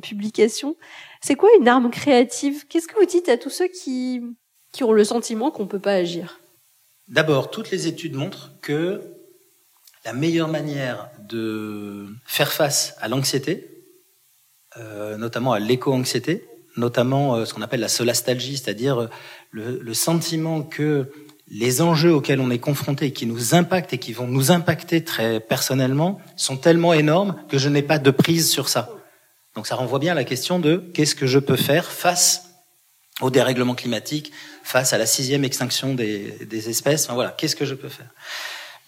publications. 0.00 0.74
C'est 1.20 1.34
quoi 1.34 1.50
une 1.60 1.68
arme 1.68 1.90
créative? 1.90 2.66
Qu'est-ce 2.66 2.88
que 2.88 2.98
vous 2.98 3.04
dites 3.04 3.28
à 3.28 3.36
tous 3.36 3.50
ceux 3.50 3.68
qui 3.68 4.22
qui 4.72 4.84
ont 4.84 4.92
le 4.92 5.04
sentiment 5.04 5.50
qu'on 5.50 5.64
ne 5.64 5.68
peut 5.68 5.80
pas 5.80 5.94
agir 5.94 6.40
D'abord, 7.08 7.50
toutes 7.50 7.70
les 7.70 7.88
études 7.88 8.14
montrent 8.14 8.52
que 8.62 9.00
la 10.04 10.12
meilleure 10.12 10.48
manière 10.48 11.10
de 11.28 12.06
faire 12.24 12.52
face 12.52 12.94
à 13.00 13.08
l'anxiété, 13.08 13.84
euh, 14.76 15.16
notamment 15.16 15.52
à 15.52 15.58
l'éco-anxiété, 15.58 16.46
notamment 16.76 17.34
euh, 17.34 17.44
ce 17.44 17.52
qu'on 17.52 17.62
appelle 17.62 17.80
la 17.80 17.88
solastalgie, 17.88 18.56
c'est-à-dire 18.56 19.02
euh, 19.02 19.08
le, 19.50 19.78
le, 19.80 19.94
sentiment 19.94 20.62
que 20.62 21.10
les 21.48 21.82
enjeux 21.82 22.14
auxquels 22.14 22.40
on 22.40 22.50
est 22.50 22.60
confronté, 22.60 23.12
qui 23.12 23.26
nous 23.26 23.54
impactent 23.54 23.92
et 23.92 23.98
qui 23.98 24.12
vont 24.12 24.28
nous 24.28 24.52
impacter 24.52 25.02
très 25.02 25.40
personnellement, 25.40 26.20
sont 26.36 26.56
tellement 26.56 26.92
énormes 26.92 27.36
que 27.48 27.58
je 27.58 27.68
n'ai 27.68 27.82
pas 27.82 27.98
de 27.98 28.10
prise 28.12 28.48
sur 28.48 28.68
ça. 28.68 28.94
Donc 29.56 29.66
ça 29.66 29.74
renvoie 29.74 29.98
bien 29.98 30.12
à 30.12 30.14
la 30.14 30.24
question 30.24 30.60
de 30.60 30.76
qu'est-ce 30.76 31.16
que 31.16 31.26
je 31.26 31.40
peux 31.40 31.56
faire 31.56 31.90
face 31.90 32.44
au 33.20 33.30
dérèglement 33.30 33.74
climatique, 33.74 34.32
face 34.70 34.92
à 34.92 34.98
la 34.98 35.06
sixième 35.06 35.44
extinction 35.44 35.94
des, 35.94 36.32
des 36.48 36.68
espèces. 36.68 37.04
Enfin, 37.04 37.14
voilà, 37.14 37.34
qu'est-ce 37.36 37.56
que 37.56 37.64
je 37.64 37.74
peux 37.74 37.88
faire? 37.88 38.10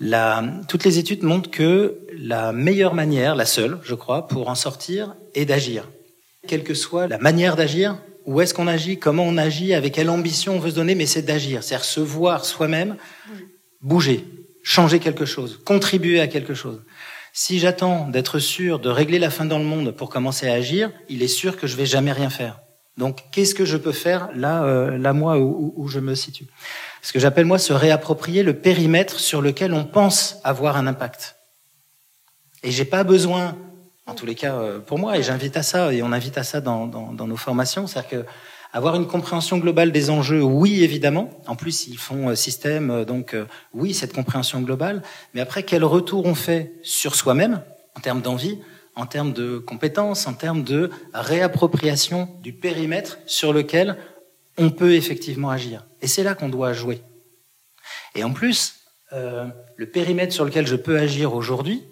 La, 0.00 0.44
Toutes 0.68 0.84
les 0.84 0.98
études 0.98 1.22
montrent 1.22 1.50
que 1.50 1.98
la 2.16 2.52
meilleure 2.52 2.94
manière, 2.94 3.34
la 3.34 3.46
seule, 3.46 3.78
je 3.82 3.94
crois, 3.94 4.28
pour 4.28 4.48
en 4.48 4.54
sortir, 4.54 5.14
est 5.34 5.44
d'agir. 5.44 5.88
Quelle 6.46 6.64
que 6.64 6.74
soit 6.74 7.06
la 7.08 7.18
manière 7.18 7.56
d'agir, 7.56 7.98
où 8.26 8.40
est-ce 8.40 8.54
qu'on 8.54 8.68
agit, 8.68 8.98
comment 8.98 9.24
on 9.24 9.36
agit, 9.36 9.74
avec 9.74 9.94
quelle 9.94 10.10
ambition 10.10 10.56
on 10.56 10.58
veut 10.60 10.70
se 10.70 10.76
donner, 10.76 10.94
mais 10.94 11.06
c'est 11.06 11.22
d'agir, 11.22 11.62
c'est-à-dire 11.62 11.84
se 11.84 12.00
voir 12.00 12.44
soi-même, 12.44 12.96
bouger, 13.80 14.24
changer 14.62 14.98
quelque 14.98 15.24
chose, 15.24 15.60
contribuer 15.64 16.20
à 16.20 16.28
quelque 16.28 16.54
chose. 16.54 16.80
Si 17.32 17.58
j'attends 17.58 18.08
d'être 18.08 18.38
sûr 18.38 18.78
de 18.78 18.88
régler 18.88 19.18
la 19.18 19.30
fin 19.30 19.44
dans 19.44 19.58
le 19.58 19.64
monde 19.64 19.92
pour 19.92 20.10
commencer 20.10 20.48
à 20.48 20.54
agir, 20.54 20.90
il 21.08 21.22
est 21.22 21.28
sûr 21.28 21.56
que 21.56 21.66
je 21.66 21.76
vais 21.76 21.86
jamais 21.86 22.12
rien 22.12 22.30
faire. 22.30 22.60
Donc, 22.98 23.20
qu'est-ce 23.30 23.54
que 23.54 23.64
je 23.64 23.76
peux 23.76 23.92
faire 23.92 24.28
là, 24.34 24.64
euh, 24.64 24.98
là 24.98 25.12
moi, 25.12 25.38
où, 25.38 25.72
où, 25.76 25.88
je 25.88 25.98
me 25.98 26.14
situe? 26.14 26.46
Ce 27.00 27.12
que 27.12 27.18
j'appelle 27.18 27.46
moi 27.46 27.58
se 27.58 27.72
réapproprier 27.72 28.42
le 28.42 28.54
périmètre 28.54 29.18
sur 29.18 29.40
lequel 29.40 29.72
on 29.72 29.84
pense 29.84 30.36
avoir 30.44 30.76
un 30.76 30.86
impact. 30.86 31.36
Et 32.62 32.70
j'ai 32.70 32.84
pas 32.84 33.02
besoin, 33.02 33.56
en 34.06 34.14
tous 34.14 34.26
les 34.26 34.34
cas 34.34 34.54
euh, 34.56 34.78
pour 34.78 34.98
moi, 34.98 35.16
et 35.16 35.22
j'invite 35.22 35.56
à 35.56 35.62
ça, 35.62 35.92
et 35.92 36.02
on 36.02 36.12
invite 36.12 36.36
à 36.36 36.44
ça 36.44 36.60
dans, 36.60 36.86
dans, 36.86 37.12
dans 37.12 37.26
nos 37.26 37.36
formations, 37.36 37.86
c'est-à-dire 37.86 38.10
que 38.10 38.26
avoir 38.74 38.94
une 38.96 39.06
compréhension 39.06 39.58
globale 39.58 39.92
des 39.92 40.08
enjeux, 40.10 40.42
oui 40.42 40.82
évidemment. 40.82 41.30
En 41.46 41.56
plus, 41.56 41.86
ils 41.86 41.98
font 41.98 42.28
euh, 42.28 42.34
système, 42.34 42.90
euh, 42.90 43.04
donc 43.06 43.34
oui 43.72 43.94
cette 43.94 44.12
compréhension 44.12 44.60
globale. 44.60 45.02
Mais 45.32 45.40
après, 45.40 45.62
quel 45.62 45.84
retour 45.84 46.26
on 46.26 46.34
fait 46.34 46.74
sur 46.82 47.14
soi-même 47.14 47.62
en 47.96 48.00
termes 48.00 48.20
d'envie 48.20 48.58
en 48.94 49.06
termes 49.06 49.32
de 49.32 49.58
compétences, 49.58 50.26
en 50.26 50.34
termes 50.34 50.62
de 50.62 50.90
réappropriation 51.14 52.28
du 52.42 52.52
périmètre 52.52 53.18
sur 53.26 53.52
lequel 53.52 53.96
on 54.58 54.70
peut 54.70 54.94
effectivement 54.94 55.50
agir. 55.50 55.86
Et 56.02 56.06
c'est 56.06 56.22
là 56.22 56.34
qu'on 56.34 56.48
doit 56.48 56.72
jouer. 56.72 57.00
Et 58.14 58.24
en 58.24 58.32
plus, 58.32 58.74
euh, 59.12 59.46
le 59.76 59.86
périmètre 59.86 60.32
sur 60.32 60.44
lequel 60.44 60.66
je 60.66 60.76
peux 60.76 60.98
agir 60.98 61.34
aujourd'hui, 61.34 61.84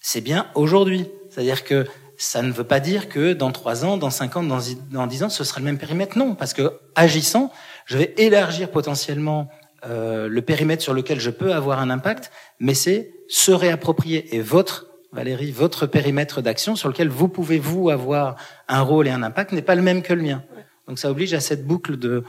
c'est 0.00 0.20
bien 0.20 0.46
aujourd'hui. 0.54 1.06
C'est-à-dire 1.30 1.64
que 1.64 1.86
ça 2.16 2.42
ne 2.42 2.52
veut 2.52 2.64
pas 2.64 2.80
dire 2.80 3.08
que 3.08 3.32
dans 3.32 3.50
trois 3.50 3.84
ans, 3.84 3.96
dans 3.96 4.10
cinq 4.10 4.36
ans, 4.36 4.42
dans 4.42 5.06
dix 5.06 5.22
ans, 5.22 5.28
ce 5.28 5.44
sera 5.44 5.60
le 5.60 5.66
même 5.66 5.78
périmètre. 5.78 6.16
Non, 6.16 6.34
parce 6.34 6.54
que 6.54 6.78
agissant, 6.94 7.52
je 7.86 7.98
vais 7.98 8.14
élargir 8.16 8.70
potentiellement 8.70 9.48
euh, 9.86 10.28
le 10.28 10.42
périmètre 10.42 10.82
sur 10.82 10.94
lequel 10.94 11.20
je 11.20 11.30
peux 11.30 11.52
avoir 11.52 11.80
un 11.80 11.90
impact, 11.90 12.30
mais 12.60 12.74
c'est 12.74 13.12
se 13.28 13.50
réapproprier. 13.50 14.34
Et 14.34 14.40
votre 14.40 14.86
Valérie, 15.14 15.52
votre 15.52 15.86
périmètre 15.86 16.42
d'action 16.42 16.74
sur 16.74 16.88
lequel 16.88 17.08
vous 17.08 17.28
pouvez, 17.28 17.60
vous, 17.60 17.88
avoir 17.88 18.34
un 18.66 18.80
rôle 18.80 19.06
et 19.06 19.12
un 19.12 19.22
impact 19.22 19.52
n'est 19.52 19.62
pas 19.62 19.76
le 19.76 19.82
même 19.82 20.02
que 20.02 20.12
le 20.12 20.22
mien. 20.22 20.42
Donc 20.88 20.98
ça 20.98 21.08
oblige 21.08 21.32
à 21.34 21.40
cette 21.40 21.64
boucle 21.64 21.96
de, 21.96 22.24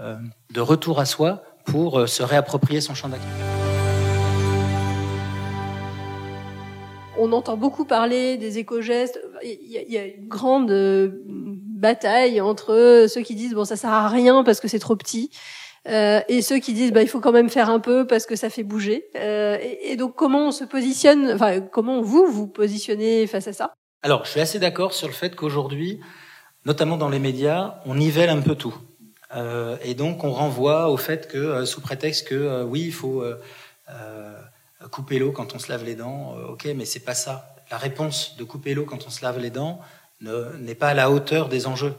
euh, 0.00 0.16
de 0.50 0.60
retour 0.62 1.00
à 1.00 1.04
soi 1.04 1.42
pour 1.66 1.98
euh, 1.98 2.06
se 2.06 2.22
réapproprier 2.22 2.80
son 2.80 2.94
champ 2.94 3.10
d'action. 3.10 3.28
On 7.18 7.30
entend 7.32 7.58
beaucoup 7.58 7.84
parler 7.84 8.38
des 8.38 8.56
éco-gestes. 8.56 9.20
Il 9.44 9.70
y, 9.70 9.98
a 9.98 10.06
une 10.06 10.26
grande 10.26 10.70
euh, 10.70 11.22
bataille 11.26 12.40
entre 12.40 13.04
ceux 13.06 13.20
qui 13.20 13.34
disent 13.34 13.52
bon 13.52 13.66
ça 13.66 13.76
sert 13.76 13.92
à 13.92 14.08
rien 14.08 14.44
parce 14.44 14.60
que 14.60 14.68
c'est 14.68 14.78
trop 14.78 14.96
petit 14.96 15.30
euh, 15.88 16.20
et 16.28 16.42
ceux 16.42 16.58
qui 16.58 16.74
disent 16.74 16.92
bah 16.92 17.02
il 17.02 17.08
faut 17.08 17.20
quand 17.20 17.32
même 17.32 17.48
faire 17.48 17.70
un 17.70 17.80
peu 17.80 18.06
parce 18.06 18.26
que 18.26 18.36
ça 18.36 18.50
fait 18.50 18.62
bouger. 18.62 19.06
Euh, 19.16 19.56
et, 19.82 19.96
donc 19.96 20.14
comment 20.14 20.48
on 20.48 20.52
se 20.52 20.64
positionne, 20.64 21.30
enfin 21.32 21.60
comment 21.60 22.02
vous 22.02 22.26
vous 22.26 22.46
positionnez 22.46 23.26
face 23.26 23.48
à 23.48 23.52
ça? 23.52 23.72
Alors 24.02 24.24
je 24.24 24.30
suis 24.30 24.40
assez 24.40 24.58
d'accord 24.58 24.92
sur 24.92 25.08
le 25.08 25.14
fait 25.14 25.34
qu'aujourd'hui, 25.34 26.00
notamment 26.66 26.98
dans 26.98 27.08
les 27.08 27.18
médias, 27.18 27.80
on 27.86 27.94
nivelle 27.94 28.28
un 28.28 28.42
peu 28.42 28.54
tout. 28.54 28.76
Euh, 29.34 29.76
et 29.82 29.94
donc 29.94 30.22
on 30.24 30.32
renvoie 30.32 30.90
au 30.90 30.96
fait 30.96 31.28
que 31.28 31.64
sous 31.64 31.80
prétexte 31.80 32.28
que 32.28 32.62
oui 32.64 32.82
il 32.82 32.92
faut 32.92 33.24
couper 34.90 35.18
l'eau 35.18 35.32
quand 35.32 35.54
on 35.54 35.58
se 35.58 35.70
lave 35.70 35.84
les 35.84 35.94
dents, 35.94 36.34
ok 36.48 36.68
mais 36.76 36.84
c'est 36.84 37.00
pas 37.00 37.14
ça. 37.14 37.54
La 37.70 37.78
réponse 37.78 38.36
de 38.36 38.44
couper 38.44 38.74
l'eau 38.74 38.84
quand 38.84 39.06
on 39.06 39.10
se 39.10 39.22
lave 39.22 39.38
les 39.38 39.50
dents 39.50 39.80
n'est 40.20 40.74
pas 40.74 40.88
à 40.88 40.94
la 40.94 41.10
hauteur 41.10 41.48
des 41.48 41.66
enjeux. 41.66 41.94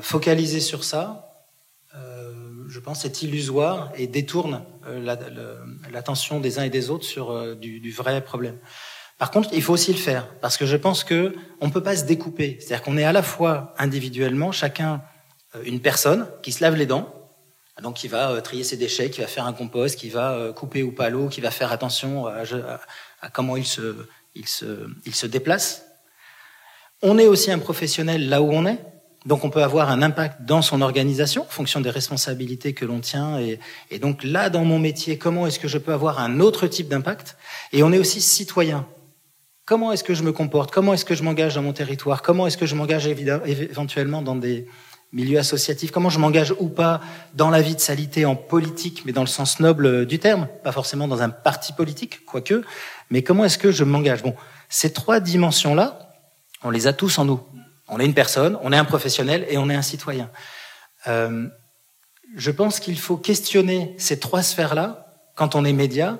focaliser 0.00 0.60
sur 0.60 0.84
ça, 0.84 1.30
je 2.70 2.78
pense, 2.78 3.04
est 3.04 3.22
illusoire 3.22 3.90
et 3.96 4.06
détourne 4.06 4.64
euh, 4.86 5.16
l'attention 5.90 6.40
des 6.40 6.58
uns 6.58 6.62
et 6.62 6.70
des 6.70 6.88
autres 6.90 7.04
sur 7.04 7.30
euh, 7.30 7.54
du, 7.54 7.90
vrai 7.90 8.22
problème. 8.22 8.58
Par 9.18 9.30
contre, 9.30 9.50
il 9.52 9.62
faut 9.62 9.74
aussi 9.74 9.92
le 9.92 9.98
faire 9.98 10.28
parce 10.40 10.56
que 10.56 10.66
je 10.66 10.76
pense 10.76 11.04
que 11.04 11.34
on 11.60 11.70
peut 11.70 11.82
pas 11.82 11.96
se 11.96 12.04
découper. 12.04 12.56
C'est-à-dire 12.60 12.82
qu'on 12.82 12.96
est 12.96 13.04
à 13.04 13.12
la 13.12 13.22
fois 13.22 13.74
individuellement, 13.76 14.52
chacun 14.52 15.02
euh, 15.56 15.62
une 15.64 15.80
personne 15.80 16.28
qui 16.42 16.52
se 16.52 16.62
lave 16.62 16.76
les 16.76 16.86
dents, 16.86 17.12
donc 17.82 17.96
qui 17.96 18.08
va 18.08 18.40
trier 18.42 18.62
ses 18.62 18.76
déchets, 18.76 19.10
qui 19.10 19.20
va 19.20 19.26
faire 19.26 19.46
un 19.46 19.52
compost, 19.52 19.98
qui 19.98 20.10
va 20.10 20.52
couper 20.54 20.82
ou 20.82 20.92
pas 20.92 21.08
l'eau, 21.08 21.28
qui 21.28 21.40
va 21.40 21.50
faire 21.50 21.72
attention 21.72 22.26
à, 22.26 23.28
comment 23.32 23.56
il 23.56 23.64
se 23.66 25.26
déplace. 25.26 25.86
On 27.00 27.16
est 27.16 27.26
aussi 27.26 27.50
un 27.50 27.58
professionnel 27.58 28.28
là 28.28 28.42
où 28.42 28.50
on 28.50 28.66
est, 28.66 28.78
donc 29.26 29.44
on 29.44 29.50
peut 29.50 29.62
avoir 29.62 29.90
un 29.90 30.00
impact 30.00 30.42
dans 30.42 30.62
son 30.62 30.80
organisation 30.80 31.42
en 31.42 31.50
fonction 31.50 31.80
des 31.80 31.90
responsabilités 31.90 32.72
que 32.72 32.86
l'on 32.86 33.00
tient. 33.00 33.38
Et, 33.38 33.98
donc 33.98 34.24
là, 34.24 34.48
dans 34.48 34.64
mon 34.64 34.78
métier, 34.78 35.18
comment 35.18 35.46
est-ce 35.46 35.58
que 35.58 35.68
je 35.68 35.78
peux 35.78 35.92
avoir 35.92 36.20
un 36.20 36.40
autre 36.40 36.66
type 36.66 36.88
d'impact? 36.88 37.36
Et 37.72 37.82
on 37.82 37.92
est 37.92 37.98
aussi 37.98 38.22
citoyen. 38.22 38.86
Comment 39.66 39.92
est-ce 39.92 40.04
que 40.04 40.14
je 40.14 40.22
me 40.22 40.32
comporte? 40.32 40.70
Comment 40.70 40.94
est-ce 40.94 41.04
que 41.04 41.14
je 41.14 41.22
m'engage 41.22 41.54
dans 41.54 41.62
mon 41.62 41.74
territoire? 41.74 42.22
Comment 42.22 42.46
est-ce 42.46 42.56
que 42.56 42.66
je 42.66 42.74
m'engage 42.74 43.06
éventuellement 43.06 44.22
dans 44.22 44.36
des 44.36 44.66
milieux 45.12 45.38
associatifs? 45.38 45.90
Comment 45.90 46.10
je 46.10 46.18
m'engage 46.18 46.54
ou 46.58 46.68
pas 46.68 47.02
dans 47.34 47.50
la 47.50 47.60
vie 47.60 47.74
de 47.74 47.80
salité 47.80 48.24
en 48.24 48.36
politique, 48.36 49.02
mais 49.04 49.12
dans 49.12 49.20
le 49.20 49.26
sens 49.26 49.60
noble 49.60 50.06
du 50.06 50.18
terme, 50.18 50.48
pas 50.64 50.72
forcément 50.72 51.06
dans 51.06 51.20
un 51.20 51.28
parti 51.28 51.74
politique, 51.74 52.24
quoique. 52.24 52.62
Mais 53.10 53.22
comment 53.22 53.44
est-ce 53.44 53.58
que 53.58 53.70
je 53.70 53.84
m'engage? 53.84 54.22
Bon, 54.22 54.34
ces 54.70 54.92
trois 54.94 55.20
dimensions-là, 55.20 56.10
on 56.64 56.70
les 56.70 56.86
a 56.86 56.94
tous 56.94 57.18
en 57.18 57.26
nous. 57.26 57.40
On 57.90 58.00
est 58.00 58.06
une 58.06 58.14
personne, 58.14 58.58
on 58.62 58.72
est 58.72 58.76
un 58.76 58.84
professionnel 58.84 59.46
et 59.48 59.58
on 59.58 59.68
est 59.68 59.74
un 59.74 59.82
citoyen. 59.82 60.30
Euh, 61.06 61.48
je 62.36 62.50
pense 62.50 62.80
qu'il 62.80 62.98
faut 62.98 63.16
questionner 63.16 63.94
ces 63.98 64.18
trois 64.18 64.42
sphères-là 64.42 65.06
quand 65.34 65.54
on 65.54 65.64
est 65.64 65.72
média, 65.72 66.18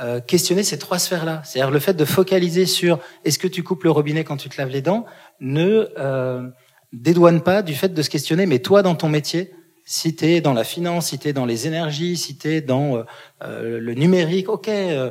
euh, 0.00 0.20
questionner 0.20 0.62
ces 0.62 0.78
trois 0.78 0.98
sphères-là. 0.98 1.42
C'est-à-dire 1.44 1.70
le 1.70 1.78
fait 1.78 1.94
de 1.94 2.04
focaliser 2.04 2.66
sur 2.66 2.98
est-ce 3.24 3.38
que 3.38 3.48
tu 3.48 3.62
coupes 3.62 3.84
le 3.84 3.90
robinet 3.90 4.24
quand 4.24 4.36
tu 4.36 4.48
te 4.48 4.60
laves 4.60 4.70
les 4.70 4.82
dents 4.82 5.06
ne 5.40 5.88
euh, 5.98 6.48
dédouane 6.92 7.42
pas 7.42 7.62
du 7.62 7.74
fait 7.74 7.90
de 7.90 8.02
se 8.02 8.10
questionner, 8.10 8.46
mais 8.46 8.58
toi 8.58 8.82
dans 8.82 8.94
ton 8.94 9.08
métier, 9.08 9.52
si 9.84 10.14
tu 10.14 10.26
es 10.26 10.40
dans 10.40 10.54
la 10.54 10.64
finance, 10.64 11.08
si 11.08 11.18
tu 11.18 11.28
es 11.28 11.32
dans 11.32 11.46
les 11.46 11.66
énergies, 11.66 12.16
si 12.16 12.36
tu 12.36 12.48
es 12.48 12.60
dans 12.60 12.96
euh, 12.96 13.02
euh, 13.42 13.80
le 13.80 13.94
numérique, 13.94 14.48
ok, 14.48 14.68
euh, 14.68 15.10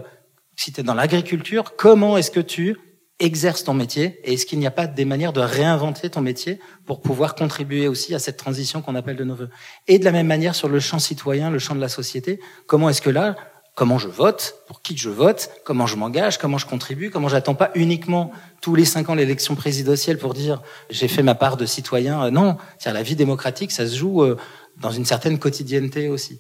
si 0.56 0.72
tu 0.72 0.82
es 0.82 0.84
dans 0.84 0.94
l'agriculture, 0.94 1.76
comment 1.76 2.18
est-ce 2.18 2.32
que 2.32 2.40
tu 2.40 2.78
exerce 3.22 3.64
ton 3.64 3.74
métier 3.74 4.20
et 4.24 4.34
est-ce 4.34 4.46
qu'il 4.46 4.60
n'y 4.60 4.68
a 4.68 4.72
pas 4.72 4.88
des 4.88 5.06
manières 5.06 5.32
de 5.32 5.40
réinventer 5.40 6.10
ton 6.10 6.22
métier 6.22 6.60
pour 6.86 7.02
pouvoir 7.02 7.36
contribuer 7.36 7.88
aussi 7.88 8.14
à 8.14 8.20
cette 8.20 8.38
transition 8.38 8.82
qu'on 8.82 8.96
appelle 8.96 9.16
de 9.16 9.24
nos 9.24 9.36
voeux? 9.36 9.50
Et 9.88 10.00
de 10.00 10.06
la 10.06 10.12
même 10.12 10.28
manière 10.28 10.56
sur 10.56 10.68
le 10.68 10.80
champ 10.80 11.00
citoyen, 11.00 11.50
le 11.50 11.60
champ 11.60 11.76
de 11.76 11.80
la 11.80 11.90
société, 11.90 12.40
comment 12.68 12.90
est-ce 12.90 13.02
que 13.02 13.10
là, 13.10 13.36
comment 13.76 13.98
je 13.98 14.08
vote, 14.08 14.56
pour 14.68 14.82
qui 14.82 14.98
je 14.98 15.10
vote, 15.10 15.50
comment 15.64 15.88
je 15.88 15.96
m'engage, 15.96 16.38
comment 16.38 16.58
je 16.58 16.66
contribue, 16.66 17.10
comment 17.10 17.30
j'attends 17.30 17.56
pas 17.56 17.72
uniquement 17.76 18.32
tous 18.60 18.76
les 18.76 18.86
cinq 18.86 19.10
ans 19.10 19.16
l'élection 19.16 19.56
présidentielle 19.56 20.18
pour 20.18 20.34
dire 20.34 20.62
j'ai 20.90 21.08
fait 21.08 21.24
ma 21.24 21.36
part 21.36 21.58
de 21.58 21.66
citoyen. 21.66 22.30
Non, 22.32 22.58
c'est 22.80 22.92
la 22.92 23.04
vie 23.04 23.16
démocratique, 23.16 23.72
ça 23.72 23.88
se 23.88 23.96
joue 23.96 24.24
euh, 24.24 24.36
dans 24.82 24.92
une 24.92 25.06
certaine 25.06 25.40
quotidienneté 25.40 26.10
aussi. 26.10 26.40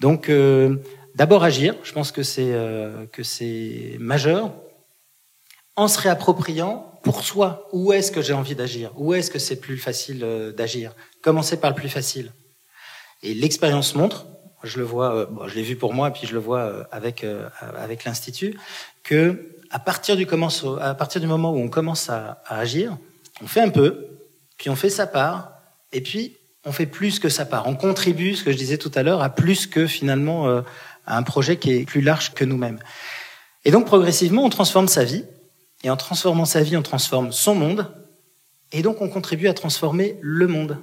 Donc, 0.00 0.28
euh, 0.28 0.76
d'abord 1.14 1.42
agir. 1.42 1.74
Je 1.82 1.92
pense 1.92 2.12
que 2.12 2.22
c'est 2.22 2.52
euh, 2.52 3.06
que 3.06 3.22
c'est 3.22 3.96
majeur. 3.98 4.52
En 5.78 5.86
se 5.86 6.00
réappropriant 6.00 6.98
pour 7.04 7.22
soi, 7.22 7.68
où 7.72 7.92
est-ce 7.92 8.10
que 8.10 8.20
j'ai 8.20 8.32
envie 8.32 8.56
d'agir? 8.56 8.90
Où 8.96 9.14
est-ce 9.14 9.30
que 9.30 9.38
c'est 9.38 9.60
plus 9.60 9.78
facile 9.78 10.24
euh, 10.24 10.52
d'agir? 10.52 10.92
Commencer 11.22 11.60
par 11.60 11.70
le 11.70 11.76
plus 11.76 11.88
facile? 11.88 12.32
Et 13.22 13.32
l'expérience 13.32 13.94
montre, 13.94 14.26
je 14.64 14.78
le 14.78 14.84
vois, 14.84 15.26
bon, 15.26 15.46
je 15.46 15.54
l'ai 15.54 15.62
vu 15.62 15.76
pour 15.76 15.94
moi, 15.94 16.10
puis 16.10 16.26
je 16.26 16.34
le 16.34 16.40
vois 16.40 16.88
avec 16.90 17.24
avec 17.60 18.02
l'institut, 18.02 18.58
que 19.04 19.54
à 19.70 19.78
partir 19.78 20.16
du 20.16 20.26
à 20.80 20.94
partir 20.94 21.20
du 21.20 21.28
moment 21.28 21.52
où 21.52 21.58
on 21.58 21.68
commence 21.68 22.10
à, 22.10 22.42
agir, 22.46 22.98
on 23.40 23.46
fait 23.46 23.60
un 23.60 23.68
peu, 23.70 24.18
puis 24.56 24.70
on 24.70 24.76
fait 24.76 24.90
sa 24.90 25.06
part, 25.06 25.52
et 25.92 26.00
puis 26.00 26.36
on 26.64 26.72
fait 26.72 26.86
plus 26.86 27.20
que 27.20 27.28
sa 27.28 27.44
part. 27.44 27.68
On 27.68 27.76
contribue, 27.76 28.34
ce 28.34 28.42
que 28.42 28.50
je 28.50 28.56
disais 28.56 28.78
tout 28.78 28.92
à 28.96 29.04
l'heure, 29.04 29.22
à 29.22 29.30
plus 29.30 29.68
que 29.68 29.86
finalement 29.86 30.48
euh, 30.48 30.62
à 31.06 31.16
un 31.16 31.22
projet 31.22 31.56
qui 31.56 31.70
est 31.70 31.84
plus 31.84 32.00
large 32.00 32.34
que 32.34 32.44
nous-mêmes. 32.44 32.80
Et 33.64 33.70
donc 33.70 33.86
progressivement, 33.86 34.44
on 34.44 34.50
transforme 34.50 34.88
sa 34.88 35.04
vie, 35.04 35.24
et 35.84 35.90
en 35.90 35.96
transformant 35.96 36.44
sa 36.44 36.62
vie, 36.62 36.76
on 36.76 36.82
transforme 36.82 37.32
son 37.32 37.54
monde, 37.54 37.92
et 38.72 38.82
donc 38.82 39.00
on 39.00 39.08
contribue 39.08 39.48
à 39.48 39.54
transformer 39.54 40.18
le 40.20 40.46
monde. 40.46 40.78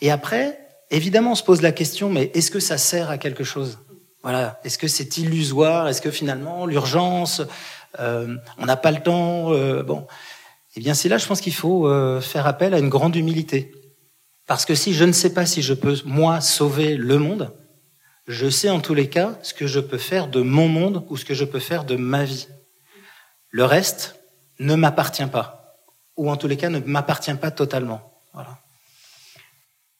Et 0.00 0.10
après, 0.10 0.58
évidemment, 0.90 1.32
on 1.32 1.34
se 1.34 1.42
pose 1.42 1.62
la 1.62 1.72
question, 1.72 2.10
mais 2.10 2.30
est-ce 2.34 2.50
que 2.50 2.60
ça 2.60 2.78
sert 2.78 3.10
à 3.10 3.18
quelque 3.18 3.44
chose? 3.44 3.78
Voilà, 4.22 4.60
est-ce 4.64 4.78
que 4.78 4.88
c'est 4.88 5.16
illusoire? 5.18 5.88
Est-ce 5.88 6.02
que 6.02 6.10
finalement 6.10 6.66
l'urgence, 6.66 7.42
euh, 7.98 8.36
on 8.58 8.66
n'a 8.66 8.76
pas 8.76 8.90
le 8.90 9.00
temps 9.00 9.52
euh, 9.52 9.82
Bon, 9.82 10.06
eh 10.76 10.80
bien 10.80 10.94
c'est 10.94 11.08
là, 11.08 11.18
je 11.18 11.26
pense 11.26 11.40
qu'il 11.40 11.54
faut 11.54 11.88
euh, 11.88 12.20
faire 12.20 12.46
appel 12.46 12.74
à 12.74 12.78
une 12.78 12.88
grande 12.88 13.16
humilité. 13.16 13.72
Parce 14.46 14.64
que 14.64 14.74
si 14.74 14.94
je 14.94 15.04
ne 15.04 15.12
sais 15.12 15.34
pas 15.34 15.46
si 15.46 15.62
je 15.62 15.74
peux, 15.74 15.96
moi, 16.04 16.40
sauver 16.40 16.96
le 16.96 17.18
monde, 17.18 17.52
je 18.26 18.48
sais 18.48 18.70
en 18.70 18.80
tous 18.80 18.94
les 18.94 19.08
cas 19.08 19.38
ce 19.42 19.54
que 19.54 19.66
je 19.66 19.80
peux 19.80 19.98
faire 19.98 20.28
de 20.28 20.40
mon 20.40 20.68
monde 20.68 21.04
ou 21.08 21.16
ce 21.16 21.24
que 21.24 21.34
je 21.34 21.44
peux 21.44 21.58
faire 21.58 21.84
de 21.84 21.96
ma 21.96 22.24
vie. 22.24 22.46
Le 23.50 23.64
reste 23.64 24.16
ne 24.58 24.74
m'appartient 24.74 25.26
pas, 25.26 25.76
ou 26.16 26.30
en 26.30 26.36
tous 26.36 26.48
les 26.48 26.56
cas 26.56 26.68
ne 26.68 26.80
m'appartient 26.80 27.34
pas 27.34 27.50
totalement. 27.50 28.00
Voilà. 28.34 28.58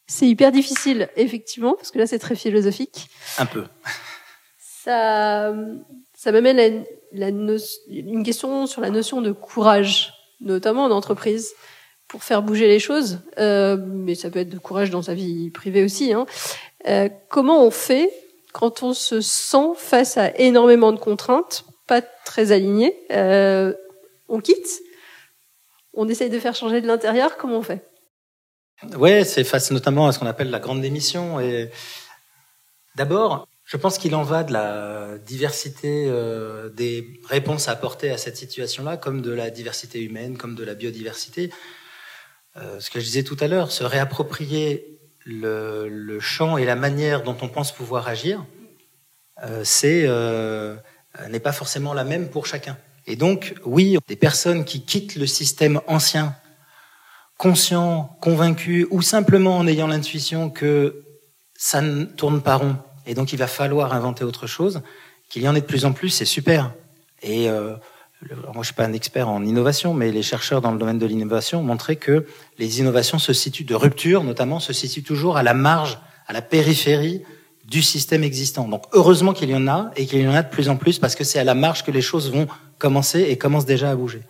C'est 0.07 0.27
hyper 0.27 0.53
difficile, 0.53 1.09
effectivement, 1.17 1.75
parce 1.75 1.91
que 1.91 1.99
là 1.99 2.07
c'est 2.07 2.19
très 2.19 2.37
philosophique. 2.37 3.09
Un 3.39 3.47
peu. 3.47 3.65
Ça, 4.59 5.53
ça 6.15 6.33
m'amène 6.33 6.59
à 6.59 6.67
une, 7.29 7.59
une 7.89 8.23
question 8.23 8.67
sur 8.67 8.81
la 8.81 8.91
notion 8.91 9.21
de 9.21 9.33
courage, 9.33 10.15
notamment 10.41 10.85
en 10.85 10.91
entreprise 10.91 11.53
pour 12.09 12.25
faire 12.25 12.43
bouger 12.43 12.67
les 12.67 12.79
choses, 12.79 13.21
euh, 13.39 13.77
mais 13.77 14.15
ça 14.15 14.31
peut 14.31 14.39
être 14.39 14.49
de 14.49 14.59
courage 14.59 14.91
dans 14.91 15.03
sa 15.03 15.15
vie 15.15 15.51
privée 15.51 15.85
aussi. 15.85 16.15
Hein. 16.15 16.25
Euh, 16.87 17.11
comment 17.29 17.63
on 17.65 17.71
fait 17.71 18.11
quand 18.53 18.83
on 18.83 18.95
se 18.95 19.21
sent 19.21 19.73
face 19.77 20.17
à 20.17 20.35
énormément 20.39 20.93
de 20.93 20.99
contraintes, 20.99 21.65
pas 21.89 22.03
très 22.03 22.53
alignées 22.53 22.95
euh, 23.11 23.75
On 24.29 24.41
quitte 24.41 24.81
On 25.95 26.09
essaye 26.09 26.31
de 26.31 26.39
faire 26.39 26.55
changer 26.55 26.81
de 26.81 26.87
l'intérieur 26.87 27.37
Comment 27.37 27.59
on 27.59 27.63
fait? 27.63 27.85
Ouais, 28.97 29.25
c'est 29.25 29.43
face 29.43 29.73
notamment 29.73 30.07
à 30.07 30.13
ce 30.13 30.21
qu'on 30.21 30.27
appelle 30.27 30.51
la 30.51 30.61
grande 30.61 30.81
démission. 30.81 31.41
Et 31.41 31.71
d'abord, 32.95 33.49
je 33.65 33.77
pense 33.77 33.99
qu'il 33.99 34.15
en 34.15 34.23
va 34.23 34.45
de 34.45 34.53
la 34.53 35.19
diversité 35.19 36.07
euh, 36.07 36.69
des 36.71 37.21
réponses 37.29 37.69
à 37.69 37.73
apporter 37.73 38.11
à 38.11 38.19
cette 38.19 38.37
situation-là, 38.37 38.97
comme 38.97 39.21
de 39.21 39.33
la 39.33 39.51
diversité 39.51 40.01
humaine, 40.01 40.39
comme 40.39 40.55
de 40.55 40.65
la 40.65 40.75
biodiversité. 40.75 41.53
Euh, 42.57 42.81
ce 42.81 42.89
que 42.91 43.01
je 43.01 43.05
disais 43.05 43.25
tout 43.25 43.37
à 43.41 43.49
l'heure, 43.49 43.73
se 43.73 43.85
réapproprier 43.85 45.01
le, 45.27 46.19
champ 46.21 46.57
et 46.57 46.65
la 46.65 46.77
manière 46.77 47.23
dont 47.23 47.37
on 47.43 47.49
pense 47.49 47.73
pouvoir 47.73 48.09
agir, 48.09 48.45
euh, 49.45 49.63
c'est 49.65 50.07
n'est 51.31 51.41
pas 51.41 51.53
forcément 51.53 51.95
la 51.95 52.05
même 52.05 52.29
pour 52.29 52.47
chacun. 52.47 52.77
Et 53.07 53.17
donc, 53.17 53.55
oui, 53.65 53.97
des 54.07 54.17
personnes 54.17 54.65
qui 54.65 54.83
quittent 54.83 55.17
le 55.17 55.27
système 55.27 55.81
ancien, 55.87 56.37
conscients, 57.39 58.17
convaincus, 58.21 58.87
ou 58.91 59.01
simplement 59.01 59.57
en 59.57 59.67
ayant 59.67 59.87
l'intuition 59.87 60.51
que 60.51 61.05
ça 61.57 61.81
ne 61.81 62.05
tourne 62.05 62.43
pas 62.43 62.57
rond, 62.57 62.77
et 63.07 63.15
donc 63.15 63.33
il 63.33 63.39
va 63.39 63.47
falloir 63.47 63.95
inventer 63.95 64.25
autre 64.25 64.47
chose, 64.47 64.83
qu'il 65.29 65.43
y 65.43 65.49
en 65.49 65.55
ait 65.55 65.61
de 65.61 65.67
plus 65.67 65.85
en 65.85 65.93
plus, 65.93 66.11
c'est 66.11 66.25
super. 66.25 66.73
Et 67.23 67.49
euh, 67.49 67.75
moi, 68.53 68.63
je 68.63 68.65
suis 68.65 68.75
pas 68.75 68.85
un 68.85 68.93
expert 68.93 69.29
en 69.29 69.45
innovation, 69.45 69.95
mais 69.95 70.11
les 70.11 70.23
chercheurs 70.23 70.61
dans 70.61 70.73
le 70.73 70.79
domaine 70.79 70.99
de 70.99 71.07
l'innovation 71.07 71.61
ont 71.61 71.65
montré 71.65 71.97
que 71.97 72.27
les 72.59 72.81
innovations 72.81 73.19
se 73.19 73.33
situent 73.33 73.65
de 73.65 73.75
rupture, 73.75 74.25
notamment, 74.25 74.61
se 74.61 74.73
situent 74.73 75.03
toujours 75.03 75.37
à 75.37 75.43
la 75.43 75.55
marge, 75.55 75.99
à 76.27 76.33
la 76.33 76.43
périphérie 76.43 77.23
du 77.69 77.83
système 77.83 78.25
existant. 78.25 78.67
Donc, 78.67 78.85
heureusement 78.93 79.35
qu'il 79.35 79.51
y 79.51 79.55
en 79.55 79.69
a 79.69 79.91
et 79.95 80.07
qu'il 80.07 80.23
y 80.23 80.29
en 80.29 80.35
a 80.35 80.43
de 80.43 80.49
plus 80.49 80.69
en 80.71 80.77
plus 80.77 80.99
parce 80.99 81.15
que 81.15 81.23
c'est 81.23 81.39
à 81.39 81.45
la 81.45 81.55
marge 81.55 81.85
que 81.85 81.91
les 81.91 82.01
choses 82.01 82.33
vont 82.33 82.49
commencer 82.79 83.21
et 83.29 83.37
commencent 83.37 83.67
déjà 83.67 83.91
à 83.91 83.95
bouger. 83.95 84.23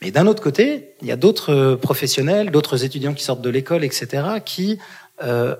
Mais 0.00 0.10
d'un 0.10 0.26
autre 0.26 0.42
côté, 0.42 0.94
il 1.02 1.08
y 1.08 1.12
a 1.12 1.16
d'autres 1.16 1.74
professionnels, 1.74 2.50
d'autres 2.50 2.84
étudiants 2.84 3.12
qui 3.12 3.24
sortent 3.24 3.42
de 3.42 3.50
l'école, 3.50 3.84
etc., 3.84 4.22
qui 4.44 4.78
euh, 5.22 5.56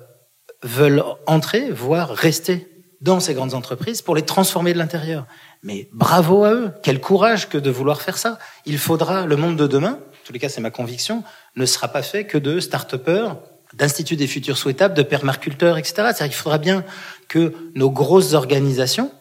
veulent 0.63 1.03
entrer, 1.27 1.69
voire 1.69 2.09
rester 2.09 2.67
dans 3.01 3.19
ces 3.19 3.33
grandes 3.33 3.55
entreprises 3.55 4.01
pour 4.01 4.15
les 4.15 4.21
transformer 4.21 4.73
de 4.73 4.77
l'intérieur. 4.77 5.25
Mais 5.63 5.89
bravo 5.91 6.43
à 6.43 6.53
eux, 6.53 6.71
quel 6.81 7.01
courage 7.01 7.49
que 7.49 7.57
de 7.57 7.69
vouloir 7.69 8.01
faire 8.01 8.17
ça. 8.17 8.39
Il 8.65 8.77
faudra, 8.77 9.25
le 9.25 9.35
monde 9.35 9.57
de 9.57 9.67
demain, 9.67 9.99
en 9.99 10.25
tous 10.25 10.33
les 10.33 10.39
cas 10.39 10.49
c'est 10.49 10.61
ma 10.61 10.71
conviction, 10.71 11.23
ne 11.55 11.65
sera 11.65 11.87
pas 11.87 12.03
fait 12.03 12.25
que 12.25 12.37
de 12.37 12.59
start-upers, 12.59 13.35
d'instituts 13.73 14.15
des 14.15 14.27
futurs 14.27 14.57
souhaitables, 14.57 14.93
de 14.93 15.03
permaculteurs, 15.03 15.77
etc. 15.77 15.93
C'est-à-dire 15.95 16.27
qu'il 16.27 16.35
faudra 16.35 16.57
bien 16.57 16.83
que 17.27 17.53
nos 17.75 17.89
grosses 17.89 18.33
organisations 18.33 19.11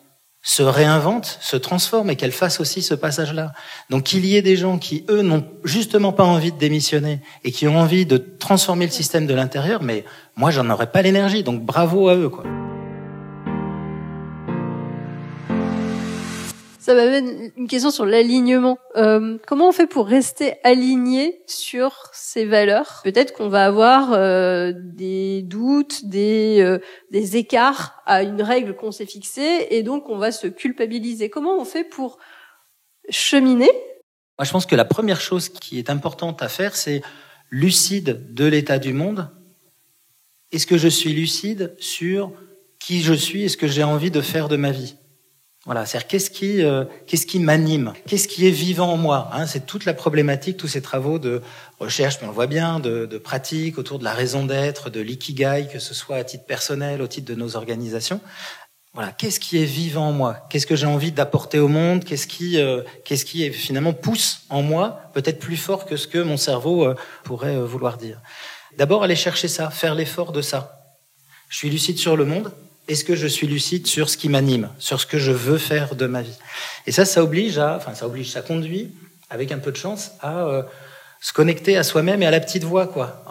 se 0.42 0.62
réinventent, 0.62 1.38
se 1.40 1.56
transforment 1.56 2.10
et 2.10 2.16
qu'elles 2.16 2.32
fassent 2.32 2.60
aussi 2.60 2.82
ce 2.82 2.94
passage-là. 2.94 3.52
Donc 3.90 4.04
qu'il 4.04 4.24
y 4.24 4.36
ait 4.36 4.42
des 4.42 4.56
gens 4.56 4.78
qui, 4.78 5.04
eux, 5.10 5.22
n'ont 5.22 5.46
justement 5.64 6.12
pas 6.12 6.24
envie 6.24 6.50
de 6.50 6.58
démissionner 6.58 7.20
et 7.44 7.52
qui 7.52 7.68
ont 7.68 7.78
envie 7.78 8.06
de 8.06 8.16
transformer 8.16 8.86
le 8.86 8.92
système 8.92 9.26
de 9.26 9.34
l'intérieur, 9.34 9.82
mais 9.82 10.04
moi, 10.36 10.50
j'en 10.50 10.68
aurais 10.70 10.90
pas 10.90 11.02
l'énergie. 11.02 11.42
Donc 11.42 11.62
bravo 11.62 12.08
à 12.08 12.16
eux, 12.16 12.30
quoi. 12.30 12.44
Ça 16.80 16.94
m'amène 16.94 17.52
une 17.58 17.68
question 17.68 17.90
sur 17.90 18.06
l'alignement. 18.06 18.78
Euh, 18.96 19.36
comment 19.46 19.68
on 19.68 19.72
fait 19.72 19.86
pour 19.86 20.06
rester 20.06 20.54
aligné 20.64 21.42
sur 21.46 22.08
ces 22.14 22.46
valeurs? 22.46 23.02
Peut-être 23.04 23.34
qu'on 23.34 23.50
va 23.50 23.66
avoir 23.66 24.14
euh, 24.14 24.72
des 24.74 25.42
doutes, 25.42 26.06
des, 26.06 26.62
euh, 26.62 26.78
des 27.10 27.36
écarts 27.36 28.02
à 28.06 28.22
une 28.22 28.40
règle 28.40 28.74
qu'on 28.74 28.92
s'est 28.92 29.04
fixée, 29.04 29.66
et 29.68 29.82
donc 29.82 30.08
on 30.08 30.16
va 30.16 30.32
se 30.32 30.46
culpabiliser. 30.46 31.28
Comment 31.28 31.58
on 31.60 31.66
fait 31.66 31.84
pour 31.84 32.16
cheminer? 33.10 33.70
Moi, 34.38 34.46
je 34.46 34.50
pense 34.50 34.64
que 34.64 34.74
la 34.74 34.86
première 34.86 35.20
chose 35.20 35.50
qui 35.50 35.78
est 35.78 35.90
importante 35.90 36.40
à 36.40 36.48
faire, 36.48 36.74
c'est 36.74 37.02
lucide 37.50 38.32
de 38.32 38.46
l'état 38.46 38.78
du 38.78 38.94
monde. 38.94 39.28
Est-ce 40.50 40.66
que 40.66 40.78
je 40.78 40.88
suis 40.88 41.12
lucide 41.12 41.74
sur 41.78 42.32
qui 42.78 43.02
je 43.02 43.12
suis? 43.12 43.42
Et 43.42 43.48
ce 43.50 43.58
que 43.58 43.66
j'ai 43.66 43.84
envie 43.84 44.10
de 44.10 44.22
faire 44.22 44.48
de 44.48 44.56
ma 44.56 44.70
vie? 44.70 44.94
Voilà, 45.66 45.84
c'est-à-dire 45.84 46.08
qu'est-ce 46.08 46.30
qui, 46.30 46.62
euh, 46.62 46.84
qu'est-ce 47.06 47.26
qui 47.26 47.38
m'anime, 47.38 47.92
qu'est-ce 48.06 48.28
qui 48.28 48.46
est 48.46 48.50
vivant 48.50 48.92
en 48.92 48.96
moi. 48.96 49.28
Hein, 49.32 49.46
c'est 49.46 49.66
toute 49.66 49.84
la 49.84 49.92
problématique, 49.92 50.56
tous 50.56 50.68
ces 50.68 50.80
travaux 50.80 51.18
de 51.18 51.42
recherche, 51.78 52.16
mais 52.20 52.26
on 52.26 52.30
le 52.30 52.34
voit 52.34 52.46
bien, 52.46 52.80
de, 52.80 53.04
de 53.04 53.18
pratique 53.18 53.76
autour 53.76 53.98
de 53.98 54.04
la 54.04 54.14
raison 54.14 54.46
d'être, 54.46 54.88
de 54.88 55.00
l'ikigai, 55.00 55.68
que 55.70 55.78
ce 55.78 55.92
soit 55.92 56.16
à 56.16 56.24
titre 56.24 56.46
personnel, 56.46 57.02
au 57.02 57.06
titre 57.06 57.28
de 57.28 57.34
nos 57.34 57.56
organisations. 57.56 58.20
Voilà, 58.92 59.12
qu'est-ce 59.12 59.38
qui 59.38 59.62
est 59.62 59.66
vivant 59.66 60.08
en 60.08 60.12
moi? 60.12 60.46
Qu'est-ce 60.50 60.66
que 60.66 60.74
j'ai 60.74 60.86
envie 60.86 61.12
d'apporter 61.12 61.60
au 61.60 61.68
monde? 61.68 62.04
Qu'est-ce 62.04 62.26
qui, 62.26 62.58
euh, 62.58 62.82
qu'est-ce 63.04 63.24
qui 63.24 63.44
est, 63.44 63.52
finalement 63.52 63.92
pousse 63.92 64.46
en 64.50 64.62
moi, 64.62 65.02
peut-être 65.14 65.38
plus 65.38 65.56
fort 65.56 65.86
que 65.86 65.96
ce 65.96 66.08
que 66.08 66.18
mon 66.18 66.36
cerveau 66.36 66.84
euh, 66.84 66.96
pourrait 67.22 67.54
euh, 67.54 67.64
vouloir 67.64 67.98
dire? 67.98 68.20
D'abord, 68.78 69.04
aller 69.04 69.14
chercher 69.14 69.46
ça, 69.46 69.70
faire 69.70 69.94
l'effort 69.94 70.32
de 70.32 70.42
ça. 70.42 70.96
Je 71.48 71.56
suis 71.58 71.70
lucide 71.70 71.98
sur 71.98 72.16
le 72.16 72.24
monde, 72.24 72.52
est-ce 72.88 73.04
que 73.04 73.14
je 73.14 73.26
suis 73.26 73.46
lucide 73.46 73.86
sur 73.86 74.10
ce 74.10 74.16
qui 74.16 74.28
m'anime, 74.28 74.68
sur 74.78 75.00
ce 75.00 75.06
que 75.06 75.18
je 75.18 75.32
veux 75.32 75.58
faire 75.58 75.94
de 75.94 76.06
ma 76.06 76.22
vie 76.22 76.36
Et 76.86 76.92
ça, 76.92 77.04
ça 77.04 77.22
oblige 77.22 77.58
à, 77.58 77.76
enfin, 77.76 77.94
ça 77.94 78.06
oblige, 78.06 78.30
ça 78.30 78.42
conduit, 78.42 78.92
avec 79.30 79.52
un 79.52 79.58
peu 79.58 79.70
de 79.70 79.76
chance, 79.76 80.12
à 80.20 80.46
euh, 80.46 80.62
se 81.20 81.32
connecter 81.32 81.76
à 81.76 81.84
soi-même 81.84 82.22
et 82.22 82.26
à 82.26 82.30
la 82.30 82.40
petite 82.40 82.64
voix, 82.64 82.86
quoi. 82.86 83.24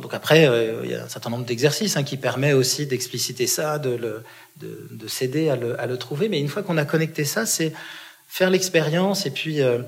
Donc 0.00 0.14
après, 0.14 0.46
euh, 0.46 0.82
il 0.84 0.90
y 0.90 0.94
a 0.94 1.04
un 1.04 1.08
certain 1.08 1.30
nombre 1.30 1.44
d'exercices 1.44 1.96
hein, 1.96 2.04
qui 2.04 2.16
permet 2.16 2.52
aussi 2.52 2.86
d'expliciter 2.86 3.46
ça, 3.46 3.78
de, 3.78 3.90
le, 3.90 4.22
de, 4.60 4.88
de 4.90 5.08
s'aider 5.08 5.48
à 5.48 5.56
le, 5.56 5.96
trouver. 5.96 6.28
Mais 6.28 6.38
une 6.38 6.48
fois 6.48 6.62
qu'on 6.62 6.78
a 6.78 6.84
connecté 6.84 7.24
ça, 7.24 7.44
c'est 7.44 7.72
faire 8.28 8.50
l'expérience 8.50 9.26
et 9.26 9.30
puis 9.30 9.62
euh, 9.62 9.78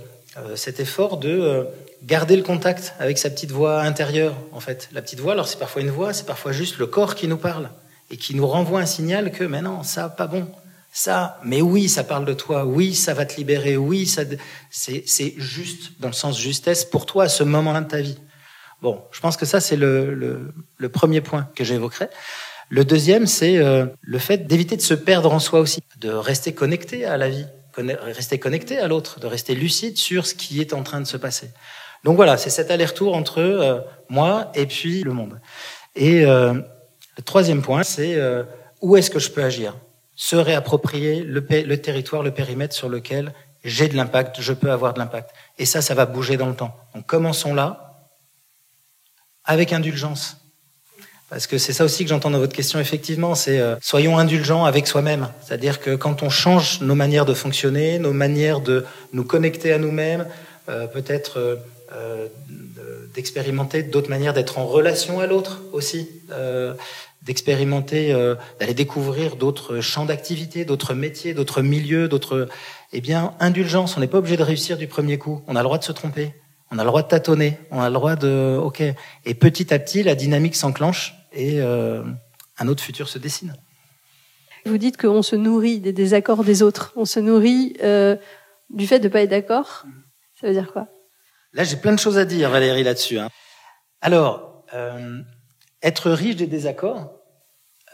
cet 0.57 0.81
effort 0.81 1.19
de 1.19 1.67
garder 2.03 2.37
le 2.37 2.43
contact 2.43 2.95
avec 2.99 3.19
sa 3.19 3.31
petite 3.31 3.53
voix 3.53 3.81
intérieure, 3.81 4.35
en 4.53 4.61
fait. 4.61 4.89
La 4.93 5.03
petite 5.03 5.21
voix, 5.21 5.35
alors 5.35 5.47
c'est 5.47 5.59
parfois 5.59 5.83
une 5.83 5.91
voix, 5.91 6.13
c'est 6.13 6.27
parfois 6.27 6.53
juste 6.53 6.79
le 6.79 6.87
corps 6.87 7.15
qui 7.15 7.29
nous 7.29 7.39
parle 7.39 7.71
et 8.11 8.17
qui 8.17 8.35
nous 8.35 8.47
renvoie 8.47 8.81
un 8.81 8.87
signal 8.87 9.31
que, 9.31 9.45
mais 9.45 9.63
non, 9.63 9.83
ça, 9.83 10.09
pas 10.09 10.27
bon. 10.27 10.49
Ça, 10.93 11.41
mais 11.45 11.61
oui, 11.61 11.89
ça 11.89 12.05
parle 12.05 12.25
de 12.25 12.35
toi. 12.35 12.65
Oui, 12.65 12.95
ça 12.95 13.15
va 13.15 13.27
te 13.27 13.37
libérer. 13.37 13.77
Oui, 13.77 14.07
ça, 14.07 14.23
c'est, 14.71 15.35
juste 15.37 16.01
dans 16.01 16.09
le 16.09 16.15
sens 16.15 16.39
justesse 16.39 16.85
pour 16.85 17.05
toi 17.05 17.25
à 17.25 17.29
ce 17.29 17.43
moment-là 17.43 17.81
de 17.81 17.89
ta 17.89 18.01
vie. 18.01 18.19
Bon, 18.81 19.03
je 19.11 19.21
pense 19.21 19.37
que 19.37 19.47
ça, 19.47 19.61
c'est 19.61 19.77
le, 19.77 20.15
le, 20.15 20.53
le, 20.77 20.89
premier 20.89 21.21
point 21.21 21.49
que 21.57 21.65
j'évoquerai. 21.65 22.09
Le 22.69 22.85
deuxième, 22.85 23.27
c'est 23.27 23.57
euh, 23.57 23.87
le 24.03 24.19
fait 24.19 24.47
d'éviter 24.47 24.77
de 24.77 24.83
se 24.83 24.95
perdre 24.95 25.33
en 25.33 25.39
soi 25.41 25.61
aussi, 25.61 25.81
de 25.99 26.11
rester 26.11 26.55
connecté 26.55 27.05
à 27.05 27.17
la 27.17 27.29
vie, 27.29 27.47
rester 27.77 28.39
connecté 28.39 28.79
à 28.79 28.87
l'autre, 28.87 29.21
de 29.21 29.27
rester 29.27 29.55
lucide 29.55 29.97
sur 29.97 30.27
ce 30.27 30.35
qui 30.35 30.61
est 30.61 30.73
en 30.73 30.83
train 30.83 31.01
de 31.01 31.07
se 31.07 31.17
passer. 31.17 31.51
Donc 32.05 32.17
voilà, 32.17 32.37
c'est 32.37 32.51
cet 32.51 32.71
aller-retour 32.71 33.17
entre 33.17 33.41
euh, 33.41 33.81
moi 34.09 34.53
et 34.55 34.67
puis 34.67 35.03
le 35.03 35.13
monde. 35.13 35.41
Et 35.97 36.25
euh, 36.25 36.55
le 37.17 37.23
troisième 37.23 37.63
point, 37.63 37.83
c'est 37.83 38.15
euh, 38.17 38.43
où 38.81 38.97
est-ce 38.97 39.11
que 39.11 39.19
je 39.19 39.31
peux 39.31 39.43
agir? 39.43 39.77
Se 40.17 40.37
réapproprier 40.37 41.23
le, 41.23 41.45
le 41.49 41.77
territoire, 41.81 42.23
le 42.23 42.31
périmètre 42.31 42.75
sur 42.75 42.89
lequel 42.89 43.33
j'ai 43.65 43.89
de 43.89 43.97
l'impact, 43.97 44.41
je 44.41 44.53
peux 44.53 44.71
avoir 44.71 44.95
de 44.95 44.99
l'impact. 44.99 45.31
Et 45.59 45.65
ça, 45.65 45.81
ça 45.81 45.95
va 45.95 46.07
bouger 46.07 46.37
dans 46.37 46.49
le 46.49 46.55
temps. 46.55 46.77
Donc 46.95 47.07
commençons 47.07 47.55
là, 47.55 47.95
avec 49.45 49.73
indulgence. 49.73 50.39
Parce 51.31 51.47
que 51.47 51.59
c'est 51.59 51.73
ça 51.73 51.85
aussi 51.85 52.05
que 52.05 52.11
j'entends 52.11 52.31
dans 52.31 52.39
votre 52.39 52.55
question, 52.55 52.79
effectivement, 52.79 53.35
c'est 53.35 53.59
euh, 53.59 53.77
soyons 53.81 54.19
indulgents 54.19 54.67
avec 54.67 54.87
soi-même. 54.87 55.29
C'est-à-dire 55.43 55.81
que 55.81 55.97
quand 55.97 56.23
on 56.23 56.29
change 56.29 56.81
nos 56.81 56.95
manières 56.95 57.25
de 57.25 57.35
fonctionner, 57.35 57.99
nos 57.99 58.13
manières 58.13 58.61
de 58.61 58.85
nous 59.13 59.25
connecter 59.25 59.73
à 59.73 59.79
nous-mêmes, 59.79 60.27
euh, 60.69 60.87
peut-être 60.87 61.39
euh, 61.39 61.57
euh 61.93 62.29
d'expérimenter 63.15 63.83
d'autres 63.83 64.11
manières 64.11 64.35
d'être 64.35 64.59
en 64.59 64.67
relation 64.67 65.21
à 65.21 65.27
l'autre 65.27 65.63
aussi, 65.73 66.09
euh, 66.33 66.75
d'expérimenter, 67.23 68.13
d'aller 68.61 68.75
découvrir 68.75 69.37
d'autres 69.37 69.81
champs 69.81 70.05
d'activité, 70.05 70.67
d'autres 70.67 70.93
métiers, 70.93 71.33
d'autres 71.33 71.63
milieux, 71.63 72.07
d'autres... 72.07 72.49
Eh 72.93 73.01
bien, 73.01 73.33
indulgence, 73.41 73.97
on 73.97 74.01
n'est 74.01 74.09
pas 74.09 74.19
obligé 74.19 74.37
de 74.37 74.43
réussir 74.43 74.77
du 74.77 74.89
premier 74.89 75.17
coup. 75.17 75.43
On 75.47 75.57
a 75.57 75.61
le 75.61 75.65
droit 75.65 75.79
de 75.79 75.85
se 75.85 75.93
tromper. 75.93 76.35
On 76.71 76.79
a 76.79 76.83
le 76.83 76.89
droit 76.89 77.03
de 77.03 77.09
tâtonner, 77.09 77.59
on 77.71 77.81
a 77.81 77.89
le 77.89 77.95
droit 77.95 78.17
de... 78.17 78.59
OK. 78.61 78.83
Et 79.25 79.35
petit 79.35 79.73
à 79.73 79.79
petit, 79.79 80.03
la 80.03 80.15
dynamique 80.15 80.57
s'enclenche 80.57 81.15
et 81.33 81.61
euh, 81.61 82.03
un 82.59 82.69
autre 82.69 82.83
futur 82.83 83.09
se 83.09 83.19
dessine. 83.19 83.55
Vous 84.67 84.79
dites 84.79 84.97
qu'on 84.97 85.23
se 85.23 85.37
nourrit 85.37 85.81
des 85.81 85.93
désaccords 85.93 86.43
des 86.43 86.63
autres. 86.63 86.93
On 86.97 87.05
se 87.05 87.21
nourrit 87.21 87.77
euh, 87.83 88.17
du 88.71 88.87
fait 88.87 88.99
de 88.99 89.05
ne 89.05 89.13
pas 89.13 89.23
être 89.23 89.31
d'accord. 89.31 89.85
Ça 90.41 90.47
veut 90.47 90.53
dire 90.53 90.73
quoi? 90.73 90.89
Là, 91.55 91.63
j'ai 91.63 91.77
plein 91.77 91.93
de 91.93 92.01
choses 92.01 92.19
à 92.19 92.25
dire, 92.25 92.51
Valérie, 92.51 92.83
là-dessus. 92.83 93.19
Hein. 93.19 93.31
Alors, 94.01 94.65
euh, 94.75 95.21
être 95.83 96.11
riche 96.11 96.35
des 96.35 96.49
désaccords, 96.49 97.13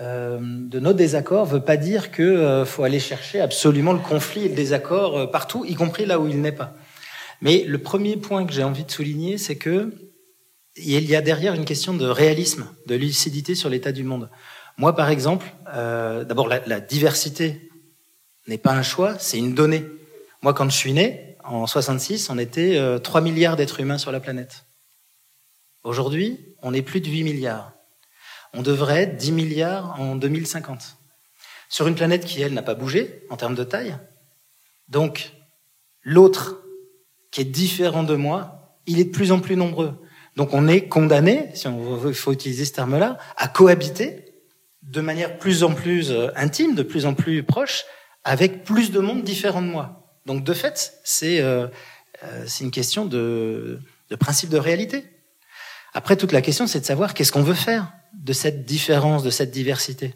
euh, 0.01 0.39
de 0.41 0.81
nos 0.81 0.95
désaccords, 0.95 1.45
veut 1.45 1.61
pas 1.61 1.77
dire 1.77 2.11
que 2.11 2.23
euh, 2.23 2.65
faut 2.65 2.85
aller 2.85 3.01
chercher 3.01 3.39
absolument 3.39 3.93
le 3.93 3.99
conflit 3.99 4.47
et 4.47 4.49
le 4.49 4.55
désaccord 4.55 5.19
euh, 5.19 5.27
partout, 5.27 5.67
y 5.67 5.75
compris 5.75 6.07
là 6.07 6.19
où 6.19 6.27
il 6.27 6.41
n'est 6.41 6.53
pas. 6.53 6.73
Mais 7.43 7.65
le 7.65 7.77
premier 7.77 8.17
point 8.17 8.47
que 8.47 8.53
j'ai 8.53 8.65
envie 8.65 8.85
de 8.85 8.91
souligner, 8.91 9.37
c'est 9.37 9.57
que 9.57 9.93
il 10.77 11.05
y 11.05 11.15
a 11.15 11.21
derrière 11.21 11.53
une 11.53 11.67
question 11.67 11.93
de 11.93 12.07
réalisme, 12.07 12.67
de 12.87 12.95
lucidité 12.95 13.55
sur 13.55 13.69
l'état 13.69 13.93
du 13.93 14.05
monde. 14.05 14.31
Moi, 14.79 14.97
par 14.97 15.11
exemple, 15.11 15.47
euh, 15.75 16.25
d'abord, 16.25 16.49
la, 16.49 16.61
la, 16.67 16.81
diversité 16.81 17.71
n'est 18.47 18.57
pas 18.57 18.73
un 18.73 18.83
choix, 18.83 19.19
c'est 19.19 19.37
une 19.37 19.55
donnée. 19.55 19.85
Moi, 20.43 20.55
quand 20.55 20.71
je 20.71 20.77
suis 20.77 20.95
né, 20.95 21.30
en 21.45 21.67
66, 21.67 22.31
on 22.31 22.39
était 22.39 22.77
euh, 22.77 22.99
3 22.99 23.21
milliards 23.21 23.57
d'êtres 23.57 23.81
humains 23.81 23.99
sur 23.99 24.13
la 24.13 24.21
planète. 24.21 24.67
Aujourd'hui, 25.83 26.55
on 26.63 26.75
est 26.75 26.83
plus 26.83 27.01
de 27.01 27.09
8 27.09 27.25
milliards. 27.25 27.73
On 28.53 28.63
devrait 28.63 29.03
être 29.03 29.17
10 29.17 29.33
milliards 29.33 30.01
en 30.01 30.17
2050. 30.17 30.97
Sur 31.69 31.87
une 31.87 31.95
planète 31.95 32.25
qui, 32.25 32.43
elle, 32.43 32.53
n'a 32.53 32.63
pas 32.63 32.75
bougé 32.75 33.25
en 33.31 33.37
termes 33.37 33.55
de 33.55 33.65
taille. 33.65 33.97
Donc, 34.89 35.33
l'autre 36.03 36.63
qui 37.31 37.41
est 37.43 37.45
différent 37.45 38.03
de 38.03 38.17
moi, 38.17 38.77
il 38.87 38.99
est 38.99 39.05
de 39.05 39.11
plus 39.11 39.33
en 39.33 39.39
plus 39.39 39.57
nombreux. 39.57 39.95
Donc 40.37 40.55
on 40.55 40.69
est 40.69 40.89
condamné, 40.89 41.51
si 41.55 41.69
on 41.69 41.97
veut, 41.97 42.13
faut 42.13 42.33
utiliser 42.33 42.65
ce 42.65 42.73
terme-là, 42.73 43.19
à 43.37 43.49
cohabiter 43.49 44.25
de 44.83 45.01
manière 45.01 45.39
plus 45.39 45.63
en 45.63 45.75
plus 45.75 46.11
euh, 46.11 46.29
intime, 46.35 46.75
de 46.75 46.83
plus 46.83 47.07
en 47.07 47.15
plus 47.15 47.43
proche, 47.43 47.85
avec 48.25 48.65
plus 48.65 48.91
de 48.91 49.01
monde 49.01 49.23
différent 49.23 49.63
de 49.63 49.67
moi. 49.67 50.00
Donc 50.27 50.45
de 50.45 50.53
fait, 50.53 51.01
c'est 51.05 51.41
euh, 51.41 51.67
euh, 52.25 52.47
une 52.61 52.71
question 52.71 53.07
de, 53.07 53.81
de 54.11 54.17
principe 54.17 54.51
de 54.51 54.59
réalité. 54.59 55.05
Après, 55.95 56.17
toute 56.17 56.33
la 56.33 56.43
question, 56.43 56.67
c'est 56.67 56.81
de 56.81 56.85
savoir 56.85 57.15
qu'est-ce 57.15 57.33
qu'on 57.33 57.43
veut 57.43 57.55
faire 57.55 57.93
de 58.15 58.33
cette 58.33 58.65
différence, 58.65 59.23
de 59.23 59.31
cette 59.31 59.51
diversité. 59.51 60.15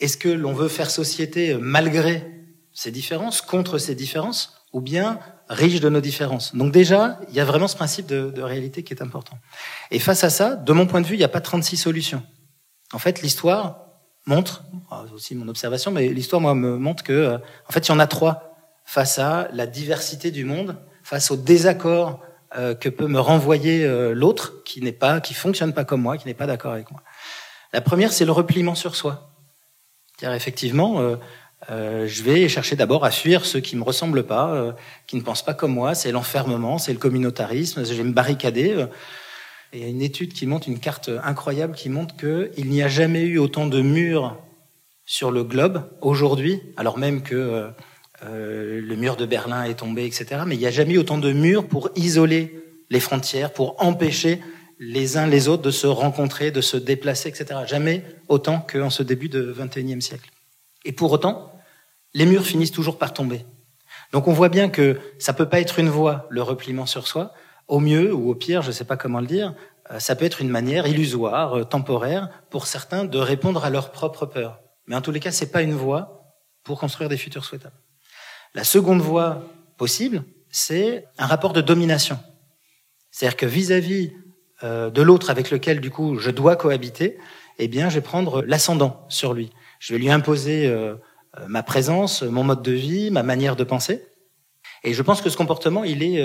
Est-ce 0.00 0.16
que 0.16 0.28
l'on 0.28 0.52
veut 0.52 0.68
faire 0.68 0.90
société 0.90 1.56
malgré 1.58 2.26
ces 2.72 2.90
différences, 2.90 3.40
contre 3.40 3.78
ces 3.78 3.94
différences, 3.94 4.54
ou 4.72 4.80
bien 4.80 5.18
riche 5.48 5.80
de 5.80 5.88
nos 5.88 6.00
différences? 6.00 6.54
Donc 6.54 6.72
déjà, 6.72 7.18
il 7.28 7.34
y 7.34 7.40
a 7.40 7.44
vraiment 7.44 7.68
ce 7.68 7.76
principe 7.76 8.06
de, 8.06 8.30
de, 8.30 8.42
réalité 8.42 8.82
qui 8.82 8.92
est 8.92 9.02
important. 9.02 9.38
Et 9.90 9.98
face 9.98 10.24
à 10.24 10.30
ça, 10.30 10.56
de 10.56 10.72
mon 10.72 10.86
point 10.86 11.00
de 11.00 11.06
vue, 11.06 11.14
il 11.14 11.18
n'y 11.18 11.24
a 11.24 11.28
pas 11.28 11.40
36 11.40 11.76
solutions. 11.76 12.22
En 12.92 12.98
fait, 12.98 13.22
l'histoire 13.22 13.88
montre, 14.26 14.64
ah, 14.90 15.04
aussi 15.14 15.34
mon 15.34 15.48
observation, 15.48 15.90
mais 15.90 16.08
l'histoire, 16.08 16.40
moi, 16.40 16.54
me 16.54 16.76
montre 16.76 17.02
que, 17.02 17.12
euh, 17.12 17.38
en 17.68 17.72
fait, 17.72 17.88
il 17.88 17.90
y 17.90 17.94
en 17.94 17.98
a 17.98 18.06
trois 18.06 18.47
face 18.88 19.18
à 19.18 19.48
la 19.52 19.66
diversité 19.66 20.30
du 20.30 20.46
monde, 20.46 20.78
face 21.02 21.30
au 21.30 21.36
désaccord 21.36 22.22
euh, 22.56 22.74
que 22.74 22.88
peut 22.88 23.06
me 23.06 23.20
renvoyer 23.20 23.84
euh, 23.84 24.14
l'autre, 24.14 24.62
qui 24.64 24.80
n'est 24.80 24.92
pas, 24.92 25.20
qui 25.20 25.34
fonctionne 25.34 25.74
pas 25.74 25.84
comme 25.84 26.00
moi, 26.00 26.16
qui 26.16 26.26
n'est 26.26 26.32
pas 26.32 26.46
d'accord 26.46 26.72
avec 26.72 26.90
moi. 26.90 27.02
La 27.74 27.82
première, 27.82 28.14
c'est 28.14 28.24
le 28.24 28.32
repliement 28.32 28.74
sur 28.74 28.96
soi. 28.96 29.30
Car 30.16 30.32
effectivement, 30.32 31.00
euh, 31.70 32.06
je 32.06 32.22
vais 32.22 32.48
chercher 32.48 32.76
d'abord 32.76 33.04
à 33.04 33.10
fuir 33.10 33.44
ceux 33.44 33.60
qui 33.60 33.76
me 33.76 33.82
ressemblent 33.82 34.24
pas, 34.24 34.74
qui 35.06 35.16
ne 35.16 35.20
pensent 35.20 35.44
pas 35.44 35.52
comme 35.52 35.74
moi. 35.74 35.94
C'est 35.94 36.10
l'enfermement, 36.10 36.78
c'est 36.78 36.94
le 36.94 36.98
communautarisme. 36.98 37.84
Je 37.84 37.92
vais 37.92 38.04
me 38.04 38.12
barricader. 38.12 38.72
Euh. 38.72 38.86
il 39.74 39.80
y 39.80 39.84
a 39.84 39.88
une 39.88 40.00
étude 40.00 40.32
qui 40.32 40.46
montre 40.46 40.66
une 40.66 40.80
carte 40.80 41.10
incroyable 41.22 41.74
qui 41.74 41.90
montre 41.90 42.16
qu'il 42.16 42.70
n'y 42.70 42.82
a 42.82 42.88
jamais 42.88 43.24
eu 43.24 43.36
autant 43.36 43.66
de 43.66 43.82
murs 43.82 44.38
sur 45.04 45.30
le 45.30 45.44
globe 45.44 45.90
aujourd'hui, 46.00 46.62
alors 46.78 46.96
même 46.96 47.22
que 47.22 47.70
euh, 48.24 48.80
le 48.80 48.96
mur 48.96 49.16
de 49.16 49.26
Berlin 49.26 49.64
est 49.64 49.78
tombé, 49.78 50.04
etc. 50.04 50.42
Mais 50.46 50.56
il 50.56 50.58
n'y 50.58 50.66
a 50.66 50.70
jamais 50.70 50.98
autant 50.98 51.18
de 51.18 51.32
murs 51.32 51.66
pour 51.66 51.90
isoler 51.96 52.62
les 52.90 53.00
frontières, 53.00 53.52
pour 53.52 53.82
empêcher 53.82 54.40
les 54.78 55.16
uns 55.16 55.26
les 55.26 55.48
autres 55.48 55.62
de 55.62 55.70
se 55.70 55.86
rencontrer, 55.86 56.50
de 56.50 56.60
se 56.60 56.76
déplacer, 56.76 57.28
etc. 57.28 57.60
Jamais 57.66 58.04
autant 58.28 58.60
qu'en 58.60 58.90
ce 58.90 59.02
début 59.02 59.28
de 59.28 59.52
21e 59.52 60.00
siècle. 60.00 60.30
Et 60.84 60.92
pour 60.92 61.12
autant, 61.12 61.52
les 62.14 62.26
murs 62.26 62.46
finissent 62.46 62.72
toujours 62.72 62.98
par 62.98 63.12
tomber. 63.12 63.44
Donc 64.12 64.28
on 64.28 64.32
voit 64.32 64.48
bien 64.48 64.68
que 64.68 64.98
ça 65.18 65.32
peut 65.32 65.48
pas 65.48 65.60
être 65.60 65.78
une 65.78 65.88
voie, 65.88 66.26
le 66.30 66.42
repliement 66.42 66.86
sur 66.86 67.06
soi. 67.06 67.32
Au 67.66 67.80
mieux 67.80 68.14
ou 68.14 68.30
au 68.30 68.34
pire, 68.34 68.62
je 68.62 68.68
ne 68.68 68.72
sais 68.72 68.84
pas 68.84 68.96
comment 68.96 69.20
le 69.20 69.26
dire, 69.26 69.54
euh, 69.90 69.98
ça 69.98 70.16
peut 70.16 70.24
être 70.24 70.40
une 70.40 70.48
manière 70.48 70.86
illusoire, 70.86 71.58
euh, 71.58 71.64
temporaire, 71.64 72.30
pour 72.50 72.66
certains 72.66 73.04
de 73.04 73.18
répondre 73.18 73.64
à 73.64 73.70
leur 73.70 73.92
propre 73.92 74.24
peur. 74.26 74.60
Mais 74.86 74.96
en 74.96 75.02
tous 75.02 75.10
les 75.10 75.20
cas, 75.20 75.30
c'est 75.30 75.52
pas 75.52 75.62
une 75.62 75.74
voie 75.74 76.34
pour 76.64 76.80
construire 76.80 77.10
des 77.10 77.18
futurs 77.18 77.44
souhaitables. 77.44 77.76
La 78.54 78.64
seconde 78.64 79.00
voie 79.00 79.44
possible, 79.76 80.24
c'est 80.50 81.04
un 81.18 81.26
rapport 81.26 81.52
de 81.52 81.60
domination. 81.60 82.18
C'est-à-dire 83.10 83.36
que 83.36 83.46
vis-à-vis 83.46 84.12
euh, 84.62 84.90
de 84.90 85.02
l'autre 85.02 85.30
avec 85.30 85.50
lequel, 85.50 85.80
du 85.80 85.90
coup, 85.90 86.18
je 86.18 86.30
dois 86.30 86.56
cohabiter, 86.56 87.18
eh 87.58 87.68
bien, 87.68 87.88
je 87.88 87.96
vais 87.96 88.00
prendre 88.00 88.42
l'ascendant 88.42 89.04
sur 89.08 89.34
lui. 89.34 89.50
Je 89.78 89.92
vais 89.92 89.98
lui 89.98 90.10
imposer 90.10 90.66
euh, 90.66 90.94
euh, 91.38 91.46
ma 91.48 91.62
présence, 91.62 92.22
mon 92.22 92.44
mode 92.44 92.62
de 92.62 92.72
vie, 92.72 93.10
ma 93.10 93.22
manière 93.22 93.56
de 93.56 93.64
penser. 93.64 94.04
Et 94.84 94.94
je 94.94 95.02
pense 95.02 95.22
que 95.22 95.30
ce 95.30 95.36
comportement, 95.36 95.82
il 95.82 96.04
est 96.04 96.22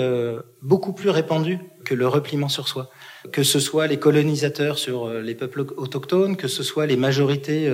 beaucoup 0.62 0.92
plus 0.92 1.10
répandu 1.10 1.58
que 1.84 1.92
le 1.92 2.06
repliement 2.06 2.48
sur 2.48 2.68
soi. 2.68 2.88
Que 3.32 3.42
ce 3.42 3.58
soit 3.58 3.88
les 3.88 3.98
colonisateurs 3.98 4.78
sur 4.78 5.08
les 5.08 5.34
peuples 5.34 5.62
autochtones, 5.76 6.36
que 6.36 6.46
ce 6.46 6.62
soit 6.62 6.86
les 6.86 6.96
majorités 6.96 7.68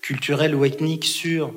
culturelles 0.00 0.54
ou 0.54 0.64
ethniques 0.64 1.04
sur 1.04 1.52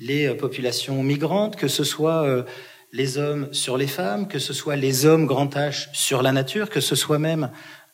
les 0.00 0.34
populations 0.34 1.02
migrantes, 1.02 1.56
que 1.56 1.68
ce 1.68 1.84
soit 1.84 2.44
les 2.92 3.18
hommes 3.18 3.48
sur 3.52 3.76
les 3.76 3.86
femmes, 3.86 4.28
que 4.28 4.38
ce 4.38 4.52
soit 4.52 4.76
les 4.76 5.06
hommes 5.06 5.26
grand 5.26 5.54
H 5.54 5.88
sur 5.92 6.22
la 6.22 6.32
nature, 6.32 6.70
que 6.70 6.80
ce 6.80 6.94
soit 6.94 7.18
même 7.18 7.50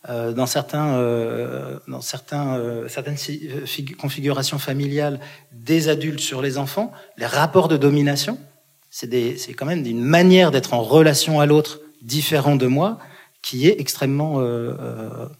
euh, 0.08 0.32
dans 0.32 0.46
certains, 0.46 0.96
euh, 0.96 1.78
dans 1.86 2.00
certains, 2.00 2.56
euh, 2.56 2.88
certaines 2.88 3.16
configurations 4.00 4.58
familiales 4.58 5.20
des 5.52 5.88
adultes 5.88 6.18
sur 6.18 6.42
les 6.42 6.58
enfants, 6.58 6.90
les 7.18 7.26
rapports 7.26 7.68
de 7.68 7.76
domination, 7.76 8.36
c'est 8.90 9.54
quand 9.56 9.64
même 9.64 9.86
une 9.86 10.02
manière 10.02 10.50
d'être 10.50 10.74
en 10.74 10.82
relation 10.82 11.38
à 11.38 11.46
l'autre 11.46 11.80
différent 12.02 12.56
de 12.56 12.66
moi 12.66 12.98
qui 13.42 13.66
est 13.66 13.80
extrêmement 13.80 14.44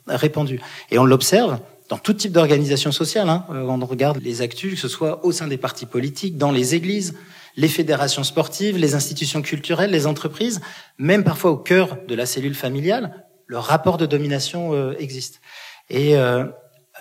répandue. 0.09 0.61
Et 0.91 0.99
on 0.99 1.05
l'observe 1.05 1.59
dans 1.93 1.99
tout 1.99 2.15
type 2.15 2.33
d'organisation 2.33 2.91
sociale. 2.91 3.29
Hein, 3.29 3.45
on 3.51 3.85
regarde 3.85 4.17
les 4.23 4.41
actus, 4.41 4.77
que 4.77 4.81
ce 4.81 4.89
soit 4.89 5.27
au 5.27 5.31
sein 5.31 5.47
des 5.47 5.59
partis 5.59 5.85
politiques, 5.85 6.39
dans 6.39 6.51
les 6.51 6.75
églises, 6.75 7.19
les 7.55 7.69
fédérations 7.69 8.25
sportives, 8.25 8.79
les 8.79 8.95
institutions 8.95 9.43
culturelles, 9.43 9.91
les 9.91 10.07
entreprises, 10.07 10.63
même 10.97 11.23
parfois 11.23 11.51
au 11.51 11.59
cœur 11.59 11.99
de 12.09 12.15
la 12.15 12.25
cellule 12.25 12.55
familiale, 12.55 13.27
le 13.47 13.59
rapport 13.59 13.99
de 13.99 14.07
domination 14.07 14.73
euh, 14.73 14.95
existe. 14.99 15.43
Et 15.91 16.17
euh, 16.17 16.47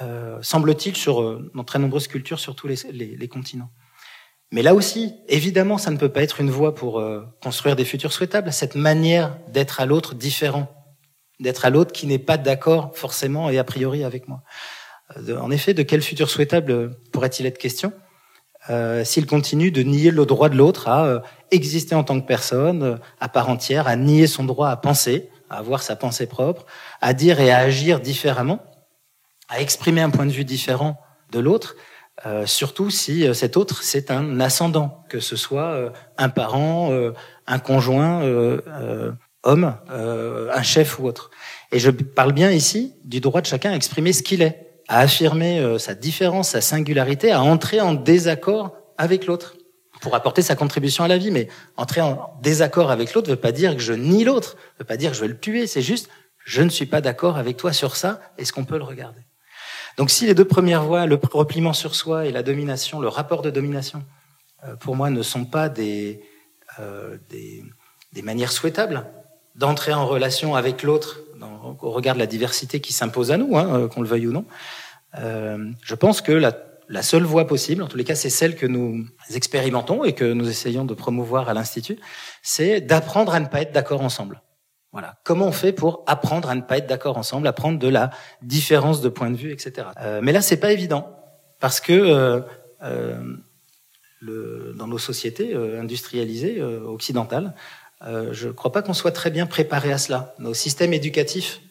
euh, 0.02 0.38
semble-t-il 0.42 0.98
sur 0.98 1.40
dans 1.56 1.64
très 1.64 1.80
nombreuses 1.80 2.10
cultures 2.10 2.42
sur 2.42 2.54
tous 2.58 2.68
les, 2.68 2.76
les, 2.92 3.16
les, 3.16 3.28
continents. 3.30 3.72
Mais 4.52 4.62
là 4.62 4.76
aussi, 4.76 5.14
évidemment, 5.30 5.78
ça 5.78 5.92
ne 5.92 5.98
peut 5.98 6.10
pas 6.10 6.22
être 6.22 6.42
une 6.42 6.50
voie 6.50 6.76
pour 6.76 7.02
construire 7.42 7.78
des 7.78 7.86
futurs 7.86 8.12
souhaitables. 8.12 8.52
Cette 8.52 8.76
manière 8.76 9.38
d'être 9.48 9.80
à 9.80 9.86
l'autre 9.86 10.16
différent 10.16 10.68
d'être 11.42 11.66
à 11.66 11.70
l'autre 11.70 11.92
qui 11.92 12.08
n'est 12.08 12.20
pas 12.20 12.38
d'accord 12.38 12.96
forcément 12.96 13.50
et 13.50 13.58
a 13.58 13.64
priori 13.64 14.04
avec 14.04 14.28
moi. 14.28 14.44
Euh, 15.18 15.38
en 15.38 15.52
effet, 15.52 15.74
de 15.74 15.84
quel 15.84 16.02
futur 16.02 16.30
souhaitable 16.30 16.96
pourrait-il 17.12 17.46
être 17.46 17.58
question? 17.58 17.94
Euh, 18.70 19.04
s'il 19.04 19.26
continue 19.26 19.72
de 19.72 19.82
nier 19.82 20.12
le 20.12 20.26
droit 20.26 20.48
de 20.48 20.56
l'autre 20.56 20.88
à 20.88 21.06
euh, 21.06 21.20
exister 21.50 21.96
en 21.96 22.04
tant 22.04 22.20
que 22.22 22.28
personne, 22.28 22.84
euh, 22.84 22.96
à 23.20 23.28
part 23.28 23.50
entière, 23.50 23.88
à 23.88 23.96
nier 23.96 24.28
son 24.28 24.44
droit 24.44 24.70
à 24.70 24.76
penser, 24.76 25.30
à 25.50 25.58
avoir 25.58 25.82
sa 25.82 25.96
pensée 25.96 26.28
propre, 26.28 26.66
à 27.02 27.14
dire 27.14 27.40
et 27.40 27.52
à 27.52 27.58
agir 27.58 28.00
différemment, 28.00 28.62
à 29.50 29.62
exprimer 29.62 30.02
un 30.02 30.12
point 30.12 30.28
de 30.28 30.32
vue 30.32 30.46
différent 30.46 31.00
de 31.32 31.40
l'autre, 31.40 31.76
euh, 32.28 32.46
surtout 32.46 32.92
si 32.92 33.34
cet 33.34 33.58
autre 33.58 33.82
c'est 33.82 34.12
un 34.12 34.40
ascendant, 34.40 35.04
que 35.10 35.20
ce 35.20 35.36
soit 35.36 35.92
un 36.18 36.30
parent, 36.30 36.92
un 37.48 37.60
conjoint, 37.60 38.22
homme, 39.44 39.76
un 39.90 40.62
chef 40.62 41.00
ou 41.00 41.08
autre. 41.08 41.32
Et 41.72 41.80
je 41.80 41.90
parle 41.90 42.32
bien 42.32 42.52
ici 42.52 42.94
du 43.04 43.20
droit 43.20 43.42
de 43.42 43.48
chacun 43.48 43.72
à 43.72 43.76
exprimer 43.76 44.14
ce 44.14 44.24
qu'il 44.24 44.42
est 44.42 44.71
à 44.92 45.00
affirmer 45.00 45.62
euh, 45.62 45.78
sa 45.78 45.96
différence, 45.96 46.50
sa 46.50 46.60
singularité, 46.60 47.32
à 47.32 47.42
entrer 47.42 47.80
en 47.80 47.94
désaccord 47.94 48.76
avec 48.98 49.26
l'autre 49.26 49.56
pour 50.02 50.16
apporter 50.16 50.42
sa 50.42 50.54
contribution 50.58 51.06
à 51.06 51.08
la 51.08 51.18
vie. 51.18 51.32
Mais 51.32 51.48
entrer 51.78 52.02
en 52.02 52.34
désaccord 52.42 52.92
avec 52.92 53.14
l'autre 53.14 53.30
ne 53.30 53.36
veut 53.36 53.40
pas 53.40 53.54
dire 53.54 53.74
que 53.74 53.82
je 53.82 53.94
nie 53.94 54.26
l'autre, 54.26 54.58
ne 54.74 54.80
veut 54.80 54.88
pas 54.88 54.98
dire 54.98 55.12
que 55.12 55.16
je 55.16 55.22
vais 55.22 55.30
le 55.30 55.40
tuer, 55.40 55.66
c'est 55.66 55.82
juste 55.82 56.10
je 56.44 56.62
ne 56.62 56.68
suis 56.68 56.88
pas 56.88 57.00
d'accord 57.00 57.38
avec 57.38 57.56
toi 57.56 57.72
sur 57.72 57.96
ça, 57.96 58.20
est-ce 58.38 58.52
qu'on 58.52 58.66
peut 58.66 58.78
le 58.78 58.84
regarder? 58.84 59.22
Donc 59.98 60.12
si 60.12 60.26
les 60.26 60.34
deux 60.34 60.44
premières 60.44 60.84
voies, 60.84 61.06
le 61.06 61.18
repliement 61.32 61.72
sur 61.72 61.96
soi 61.96 62.26
et 62.26 62.32
la 62.32 62.44
domination, 62.44 63.00
le 63.00 63.08
rapport 63.08 63.44
de 63.44 63.50
domination, 63.50 64.04
euh, 64.68 64.76
pour 64.76 64.98
moi 64.98 65.10
ne 65.10 65.22
sont 65.22 65.46
pas 65.46 65.70
euh, 65.70 67.18
des, 67.30 67.64
des 68.12 68.22
manières 68.22 68.52
souhaitables 68.52 69.06
d'entrer 69.56 69.94
en 69.94 70.06
relation 70.06 70.54
avec 70.56 70.84
l'autre 70.84 71.22
au 71.82 71.92
regard 71.92 72.16
de 72.16 72.20
la 72.20 72.28
diversité 72.28 72.80
qui 72.80 72.94
s'impose 72.94 73.32
à 73.32 73.38
nous, 73.38 73.58
hein, 73.58 73.88
qu'on 73.88 74.02
le 74.02 74.08
veuille 74.08 74.28
ou 74.28 74.32
non, 74.32 74.46
euh, 75.20 75.72
je 75.84 75.96
pense 75.96 76.22
que 76.22 76.32
la, 76.32 77.02
seule 77.02 77.24
voie 77.24 77.48
possible, 77.48 77.84
en 77.84 77.88
tous 77.88 77.98
les 77.98 78.04
cas, 78.04 78.16
c'est 78.16 78.30
celle 78.30 78.56
que 78.56 78.66
nous 78.66 79.06
expérimentons 79.34 80.04
et 80.04 80.14
que 80.14 80.26
nous 80.26 80.50
essayons 80.50 80.86
de 80.86 80.94
promouvoir 80.94 81.50
à 81.50 81.54
l'Institut, 81.54 81.98
c'est 82.42 82.82
d'apprendre 82.82 83.34
à 83.34 83.40
ne 83.40 83.48
pas 83.48 83.62
être 83.62 83.72
d'accord 83.72 84.02
ensemble. 84.02 84.42
Voilà. 84.92 85.20
Comment 85.24 85.48
on 85.48 85.52
fait 85.54 85.72
pour 85.72 86.04
apprendre 86.06 86.50
à 86.50 86.56
ne 86.56 86.62
pas 86.62 86.78
être 86.78 86.88
d'accord 86.88 87.18
ensemble, 87.18 87.48
apprendre 87.48 87.80
de 87.80 87.88
la 87.88 88.10
différence 88.42 89.00
de 89.00 89.08
point 89.08 89.32
de 89.32 89.38
vue, 89.38 89.52
etc. 89.52 89.88
Euh, 90.02 90.20
mais 90.22 90.34
là, 90.34 90.42
c'est 90.42 90.58
pas 90.58 90.74
évident 90.74 91.16
parce 91.60 91.80
que 91.80 91.94
euh, 91.94 92.42
euh 92.84 93.18
dans 94.24 94.88
nos 94.88 94.98
sociétés 94.98 95.54
euh, 95.54 95.82
industrialisées 95.82 96.60
euh, 96.60 96.84
occidentales, 96.84 97.56
je 98.04 98.48
ne 98.48 98.54
crois 98.54 98.72
pas 98.72 98.82
qu'on 98.82 98.94
soit 98.94 99.12
très 99.12 99.30
bien 99.30 99.46
préparé 99.46 99.92
à 99.92 99.98
cela. 99.98 100.34
Nos 100.40 100.54
systèmes 100.54 100.94
éducatifs 100.94 101.62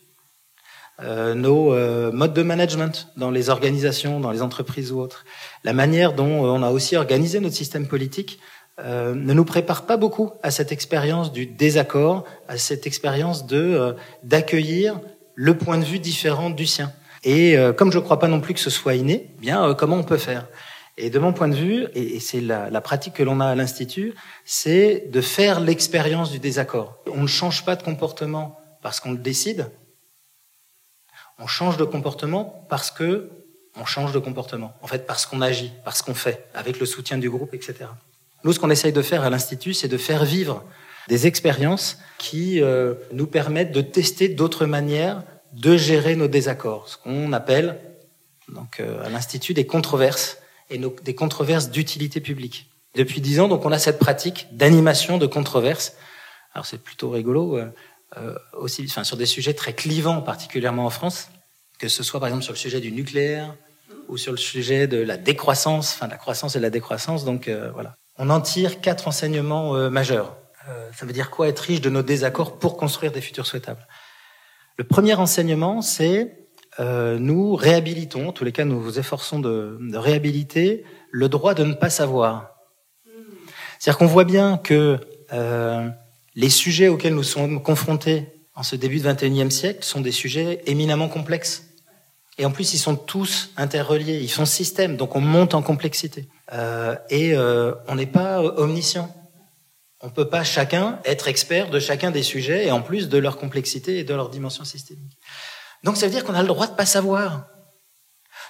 euh, 1.02 1.34
nos 1.34 1.72
euh, 1.72 2.12
modes 2.12 2.34
de 2.34 2.42
management 2.42 3.08
dans 3.16 3.30
les 3.30 3.48
organisations, 3.48 4.20
dans 4.20 4.30
les 4.30 4.42
entreprises 4.42 4.92
ou 4.92 5.00
autres, 5.00 5.24
la 5.64 5.72
manière 5.72 6.12
dont 6.12 6.44
euh, 6.44 6.48
on 6.48 6.62
a 6.62 6.70
aussi 6.70 6.94
organisé 6.94 7.40
notre 7.40 7.54
système 7.54 7.86
politique 7.86 8.38
ne 8.82 9.34
nous 9.34 9.44
prépare 9.44 9.84
pas 9.84 9.98
beaucoup 9.98 10.30
à 10.42 10.50
cette 10.50 10.72
expérience 10.72 11.32
du 11.32 11.44
désaccord, 11.44 12.24
à 12.48 12.56
cette 12.56 12.86
expérience 12.86 13.46
de 13.46 13.94
d'accueillir 14.22 14.98
le 15.34 15.54
point 15.54 15.76
de 15.76 15.84
vue 15.84 15.98
différent 15.98 16.48
du 16.48 16.64
sien. 16.64 16.90
Et 17.22 17.58
comme 17.76 17.92
je 17.92 17.98
ne 17.98 18.02
crois 18.02 18.18
pas 18.18 18.28
non 18.28 18.40
plus 18.40 18.54
que 18.54 18.60
ce 18.60 18.70
soit 18.70 18.94
inné, 18.94 19.34
eh 19.36 19.40
bien 19.42 19.74
comment 19.74 19.96
on 19.96 20.02
peut 20.02 20.16
faire? 20.16 20.46
Et 21.02 21.08
de 21.08 21.18
mon 21.18 21.32
point 21.32 21.48
de 21.48 21.54
vue, 21.54 21.86
et 21.94 22.20
c'est 22.20 22.42
la, 22.42 22.80
pratique 22.82 23.14
que 23.14 23.22
l'on 23.22 23.40
a 23.40 23.46
à 23.46 23.54
l'institut, 23.54 24.14
c'est 24.44 25.08
de 25.10 25.22
faire 25.22 25.60
l'expérience 25.60 26.30
du 26.30 26.38
désaccord. 26.38 26.98
On 27.06 27.22
ne 27.22 27.26
change 27.26 27.64
pas 27.64 27.74
de 27.74 27.82
comportement 27.82 28.60
parce 28.82 29.00
qu'on 29.00 29.12
le 29.12 29.18
décide, 29.18 29.70
on 31.38 31.46
change 31.46 31.78
de 31.78 31.84
comportement 31.84 32.66
parce 32.68 32.90
que 32.90 33.30
on 33.76 33.86
change 33.86 34.12
de 34.12 34.18
comportement. 34.18 34.74
En 34.82 34.88
fait, 34.88 35.06
parce 35.06 35.24
qu'on 35.24 35.40
agit, 35.40 35.72
parce 35.84 36.02
qu'on 36.02 36.12
fait, 36.12 36.46
avec 36.52 36.78
le 36.78 36.84
soutien 36.84 37.16
du 37.16 37.30
groupe, 37.30 37.54
etc. 37.54 37.86
Nous, 38.44 38.52
ce 38.52 38.58
qu'on 38.58 38.68
essaye 38.68 38.92
de 38.92 39.00
faire 39.00 39.22
à 39.22 39.30
l'Institut, 39.30 39.72
c'est 39.72 39.88
de 39.88 39.96
faire 39.96 40.26
vivre 40.26 40.64
des 41.08 41.26
expériences 41.26 41.98
qui 42.18 42.60
euh, 42.60 42.94
nous 43.12 43.26
permettent 43.26 43.72
de 43.72 43.80
tester 43.80 44.28
d'autres 44.28 44.66
manières 44.66 45.22
de 45.54 45.78
gérer 45.78 46.14
nos 46.14 46.28
désaccords, 46.28 46.88
ce 46.88 46.98
qu'on 46.98 47.32
appelle 47.32 47.80
donc 48.48 48.80
euh, 48.80 49.02
à 49.04 49.08
l'Institut 49.08 49.54
des 49.54 49.66
controverses 49.66 50.39
et 50.70 50.78
des 50.78 51.14
controverses 51.14 51.70
d'utilité 51.70 52.20
publique. 52.20 52.70
Depuis 52.94 53.20
dix 53.20 53.40
ans, 53.40 53.48
donc, 53.48 53.64
on 53.66 53.72
a 53.72 53.78
cette 53.78 53.98
pratique 53.98 54.48
d'animation 54.52 55.18
de 55.18 55.26
controverses. 55.26 55.94
Alors, 56.54 56.66
c'est 56.66 56.83
plutôt 56.83 57.11
rigolo. 57.11 57.59
Euh, 57.59 57.70
euh, 58.16 58.35
aussi, 58.54 58.85
enfin, 58.88 59.04
sur 59.04 59.16
des 59.16 59.26
sujets 59.26 59.54
très 59.54 59.72
clivants, 59.72 60.20
particulièrement 60.20 60.85
en 60.85 60.90
France, 60.90 61.28
que 61.78 61.88
ce 61.88 62.02
soit 62.02 62.18
par 62.18 62.28
exemple 62.28 62.42
sur 62.42 62.52
le 62.52 62.59
sujet 62.59 62.80
du 62.80 62.90
nucléaire 62.90 63.54
ou 64.09 64.16
sur 64.16 64.33
le 64.33 64.38
sujet 64.38 64.88
de 64.88 64.98
la 64.98 65.16
décroissance, 65.16 65.94
enfin 65.94 66.06
de 66.06 66.11
la 66.11 66.16
croissance 66.16 66.56
et 66.56 66.59
de 66.59 66.64
la 66.64 66.70
décroissance. 66.70 67.24
Donc 67.24 67.46
euh, 67.46 67.70
voilà, 67.72 67.94
on 68.18 68.28
en 68.30 68.40
tire 68.40 68.80
quatre 68.80 69.06
enseignements 69.06 69.76
euh, 69.76 69.90
majeurs. 69.90 70.37
ça 70.92 71.06
veut 71.06 71.12
dire 71.12 71.30
quoi 71.30 71.48
être 71.48 71.61
riche 71.61 71.80
de 71.80 71.90
nos 71.90 72.02
désaccords 72.02 72.59
pour 72.59 72.76
construire 72.76 73.12
des 73.12 73.20
futurs 73.20 73.46
souhaitables? 73.46 73.87
Le 74.76 74.85
premier 74.85 75.14
enseignement, 75.14 75.80
c'est 75.80 76.48
nous 76.78 77.56
réhabilitons, 77.56 78.28
en 78.28 78.33
tous 78.33 78.44
les 78.44 78.52
cas 78.52 78.64
nous 78.64 78.80
vous 78.80 78.98
efforçons 78.98 79.38
de, 79.38 79.76
de 79.80 79.98
réhabiliter 79.98 80.85
le 81.11 81.28
droit 81.28 81.54
de 81.54 81.64
ne 81.64 81.74
pas 81.74 81.90
savoir. 81.90 82.54
C'est-à-dire 83.78 83.98
qu'on 83.98 84.06
voit 84.06 84.24
bien 84.24 84.56
que 84.56 84.98
les 86.35 86.48
sujets 86.48 86.88
auxquels 86.88 87.14
nous 87.14 87.22
sommes 87.22 87.62
confrontés 87.62 88.28
en 88.54 88.62
ce 88.62 88.76
début 88.76 89.00
de 89.00 89.11
XXIe 89.11 89.50
siècle 89.50 89.85
sont 89.85 90.00
des 90.00 90.12
sujets 90.12 90.62
éminemment 90.66 91.09
complexes. 91.09 91.64
Et 92.38 92.44
en 92.44 92.50
plus, 92.50 92.74
ils 92.74 92.78
sont 92.78 92.96
tous 92.96 93.50
interreliés, 93.56 94.18
ils 94.18 94.30
sont 94.30 94.46
systèmes, 94.46 94.96
donc 94.96 95.16
on 95.16 95.20
monte 95.20 95.54
en 95.54 95.62
complexité. 95.62 96.28
Euh, 96.52 96.96
et 97.11 97.35
euh, 97.35 97.74
on 97.87 97.94
n'est 97.94 98.06
pas 98.06 98.40
omniscient. 98.42 99.14
On 100.00 100.06
ne 100.06 100.12
peut 100.12 100.28
pas 100.28 100.44
chacun 100.44 100.98
être 101.04 101.28
expert 101.28 101.68
de 101.70 101.78
chacun 101.78 102.11
des 102.11 102.22
sujets 102.22 102.66
et 102.66 102.70
en 102.70 102.80
plus 102.80 103.09
de 103.09 103.18
leur 103.18 103.37
complexité 103.37 103.98
et 103.98 104.04
de 104.04 104.14
leur 104.14 104.30
dimension 104.30 104.64
systémique. 104.64 105.18
Donc 105.84 105.96
ça 105.96 106.06
veut 106.06 106.12
dire 106.12 106.24
qu'on 106.24 106.34
a 106.34 106.42
le 106.42 106.48
droit 106.48 106.66
de 106.66 106.74
pas 106.74 106.86
savoir. 106.86 107.46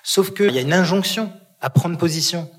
Sauf 0.02 0.32
qu'il 0.32 0.52
y 0.52 0.58
a 0.58 0.62
une 0.62 0.72
injonction 0.72 1.32
à 1.60 1.70
prendre 1.70 1.96
position. 1.96 2.50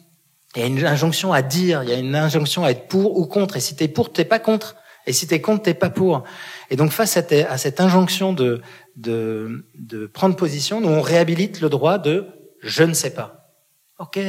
Il 0.56 0.62
y 0.62 0.64
a 0.64 0.68
une 0.68 0.86
injonction 0.86 1.34
à 1.34 1.42
dire, 1.42 1.84
il 1.84 1.90
y 1.90 1.94
a 1.94 1.98
une 1.98 2.16
injonction 2.16 2.64
à 2.66 2.72
être 2.72 2.88
pour 2.88 3.18
ou 3.18 3.26
contre. 3.26 3.58
Et 3.58 3.60
si 3.60 3.76
t'es 3.76 3.88
pour, 3.88 4.12
t'es 4.12 4.26
pas 4.26 4.40
contre. 4.40 4.76
Et 5.08 5.14
si 5.14 5.28
t'es 5.28 5.42
contre, 5.42 5.64
t'es 5.64 5.74
pas 5.74 5.90
pour. 5.90 6.24
Et 6.70 6.76
donc 6.76 6.92
face 6.92 7.18
à, 7.18 7.58
cette 7.58 7.80
injonction 7.80 8.34
de, 8.34 8.62
de, 8.96 9.66
de 9.76 10.06
prendre 10.06 10.36
position, 10.36 10.82
nous 10.82 10.90
on 10.90 11.02
réhabilite 11.02 11.62
le 11.62 11.70
droit 11.70 11.98
de 11.98 12.28
je 12.62 12.84
ne 12.84 12.94
sais 12.94 13.14
pas. 13.14 13.56
Ok, 13.98 14.20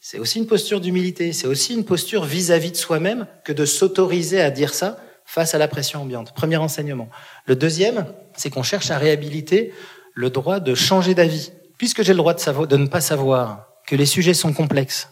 c'est 0.00 0.18
aussi 0.18 0.38
une 0.38 0.46
posture 0.46 0.80
d'humilité, 0.80 1.32
c'est 1.32 1.46
aussi 1.46 1.74
une 1.74 1.84
posture 1.84 2.24
vis-à-vis 2.24 2.70
de 2.70 2.76
soi-même 2.76 3.26
que 3.44 3.52
de 3.52 3.64
s'autoriser 3.64 4.40
à 4.40 4.50
dire 4.50 4.74
ça 4.74 4.98
face 5.26 5.54
à 5.54 5.58
la 5.58 5.68
pression 5.68 6.02
ambiante. 6.02 6.32
Premier 6.32 6.56
enseignement. 6.56 7.10
Le 7.46 7.56
deuxième, 7.56 8.06
c'est 8.36 8.48
qu'on 8.48 8.62
cherche 8.62 8.90
à 8.90 8.96
réhabiliter 8.96 9.74
le 10.14 10.30
droit 10.30 10.60
de 10.60 10.74
changer 10.74 11.14
d'avis. 11.14 11.52
Puisque 11.76 12.02
j'ai 12.02 12.12
le 12.12 12.18
droit 12.18 12.32
de, 12.34 12.76
ne 12.76 12.86
pas 12.86 13.02
savoir 13.02 13.66
que 13.86 13.96
les 13.96 14.06
sujets 14.06 14.34
sont 14.34 14.54
complexes, 14.54 15.10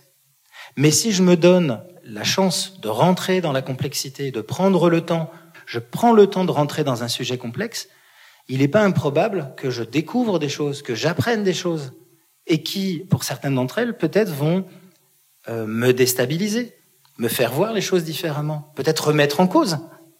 mais 0.77 0.91
si 0.91 1.13
je 1.13 1.23
me 1.23 1.37
donne 1.37 1.83
la 2.05 2.25
chance 2.25 2.81
de 2.81 2.89
rentrer 2.89 3.41
dans 3.41 3.53
la 3.53 3.61
complexité, 3.61 4.31
de 4.31 4.41
prendre 4.41 4.89
le 4.89 5.03
temps, 5.03 5.31
je 5.67 5.79
prends 5.79 6.13
le 6.13 6.27
temps 6.27 6.45
de 6.45 6.51
rentrer 6.51 6.85
dans 6.85 7.03
un 7.03 7.09
sujet 7.09 7.37
complexe, 7.37 7.89
il 8.49 8.59
n'est 8.59 8.69
pas 8.69 8.83
improbable 8.83 9.53
que 9.57 9.71
je 9.71 9.83
découvre 9.83 10.39
des 10.39 10.49
choses, 10.49 10.83
que 10.83 10.95
j'apprenne 10.95 11.45
des 11.45 11.55
choses, 11.55 11.93
et 12.47 12.63
qui, 12.63 13.07
pour 13.11 13.25
certaines 13.25 13.55
d'entre 13.55 13.79
elles, 13.79 13.97
peut-être 13.97 14.31
vont 14.31 14.67
euh, 15.49 15.67
me 15.67 15.93
déstabiliser, 15.93 16.75
me 17.19 17.29
faire 17.29 17.53
voir 17.53 17.73
les 17.73 17.81
choses 17.81 18.05
différemment, 18.05 18.73
peut-être 18.75 19.09
remettre 19.09 19.41
en 19.41 19.47
cause 19.47 19.79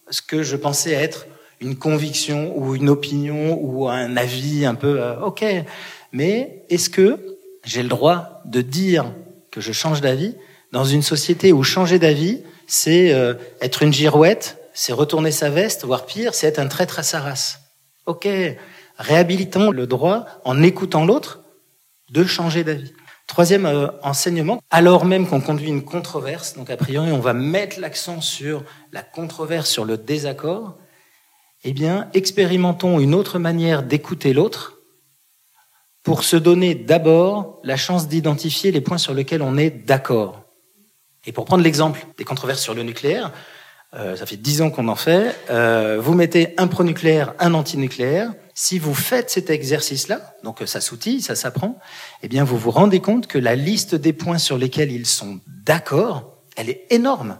ce 0.09 0.21
que 0.21 0.43
je 0.43 0.55
pensais 0.55 0.91
être 0.91 1.25
une 1.61 1.77
conviction 1.77 2.53
ou 2.57 2.75
une 2.75 2.89
opinion 2.89 3.57
ou 3.61 3.87
un 3.87 4.17
avis 4.17 4.65
un 4.65 4.75
peu 4.75 5.01
euh, 5.01 5.19
ok. 5.21 5.43
Mais 6.11 6.65
est-ce 6.69 6.89
que 6.89 7.37
j'ai 7.63 7.83
le 7.83 7.89
droit 7.89 8.41
de 8.45 8.61
dire 8.61 9.05
que 9.51 9.61
je 9.61 9.71
change 9.71 10.01
d'avis 10.01 10.35
dans 10.71 10.85
une 10.85 11.01
société 11.01 11.53
où 11.53 11.63
changer 11.63 11.99
d'avis, 11.99 12.41
c'est 12.67 13.13
euh, 13.13 13.35
être 13.61 13.81
une 13.83 13.93
girouette, 13.93 14.57
c'est 14.73 14.93
retourner 14.93 15.31
sa 15.31 15.49
veste, 15.49 15.85
voire 15.85 16.05
pire, 16.05 16.35
c'est 16.35 16.47
être 16.47 16.59
un 16.59 16.67
traître 16.67 16.99
à 16.99 17.03
sa 17.03 17.21
race? 17.21 17.61
Ok, 18.05 18.27
réhabilitons 18.97 19.71
le 19.71 19.87
droit, 19.87 20.25
en 20.43 20.61
écoutant 20.61 21.05
l'autre, 21.05 21.41
de 22.11 22.25
changer 22.25 22.63
d'avis. 22.63 22.93
Troisième 23.27 23.65
euh, 23.65 23.87
enseignement, 24.03 24.61
alors 24.69 25.05
même 25.05 25.27
qu'on 25.27 25.41
conduit 25.41 25.67
une 25.67 25.83
controverse, 25.83 26.55
donc 26.55 26.69
a 26.69 26.77
priori 26.77 27.11
on 27.11 27.19
va 27.19 27.33
mettre 27.33 27.79
l'accent 27.79 28.21
sur 28.21 28.63
la 28.91 29.01
controverse, 29.01 29.69
sur 29.69 29.83
le 29.83 29.97
désaccord, 29.97 30.77
eh 31.63 31.73
bien 31.73 32.07
expérimentons 32.13 32.99
une 32.99 33.15
autre 33.15 33.39
manière 33.39 33.81
d'écouter 33.81 34.31
l'autre 34.33 34.75
pour 36.03 36.23
se 36.23 36.35
donner 36.35 36.75
d'abord 36.75 37.59
la 37.63 37.77
chance 37.77 38.07
d'identifier 38.07 38.71
les 38.71 38.79
points 38.79 38.99
sur 38.99 39.15
lesquels 39.15 39.41
on 39.41 39.57
est 39.57 39.71
d'accord. 39.71 40.43
Et 41.25 41.31
pour 41.31 41.45
prendre 41.45 41.63
l'exemple 41.63 42.05
des 42.19 42.23
controverses 42.23 42.61
sur 42.61 42.75
le 42.75 42.83
nucléaire, 42.83 43.31
euh, 43.95 44.15
ça 44.15 44.27
fait 44.27 44.37
dix 44.37 44.61
ans 44.61 44.69
qu'on 44.69 44.87
en 44.87 44.95
fait, 44.95 45.35
euh, 45.49 45.99
vous 45.99 46.13
mettez 46.13 46.53
un 46.57 46.67
pronucléaire, 46.67 47.33
un 47.39 47.55
antinucléaire. 47.55 48.33
Si 48.57 48.79
vous 48.79 48.95
faites 48.95 49.29
cet 49.29 49.49
exercice-là, 49.49 50.33
donc 50.45 50.63
ça 50.65 50.79
s'outille, 50.79 51.21
ça 51.21 51.35
s'apprend, 51.35 51.77
eh 52.23 52.29
bien 52.29 52.45
vous 52.45 52.57
vous 52.57 52.71
rendez 52.71 53.01
compte 53.01 53.27
que 53.27 53.37
la 53.37 53.53
liste 53.53 53.95
des 53.95 54.13
points 54.13 54.37
sur 54.37 54.57
lesquels 54.57 54.93
ils 54.93 55.05
sont 55.05 55.41
d'accord, 55.65 56.37
elle 56.55 56.69
est 56.69 56.85
énorme. 56.89 57.37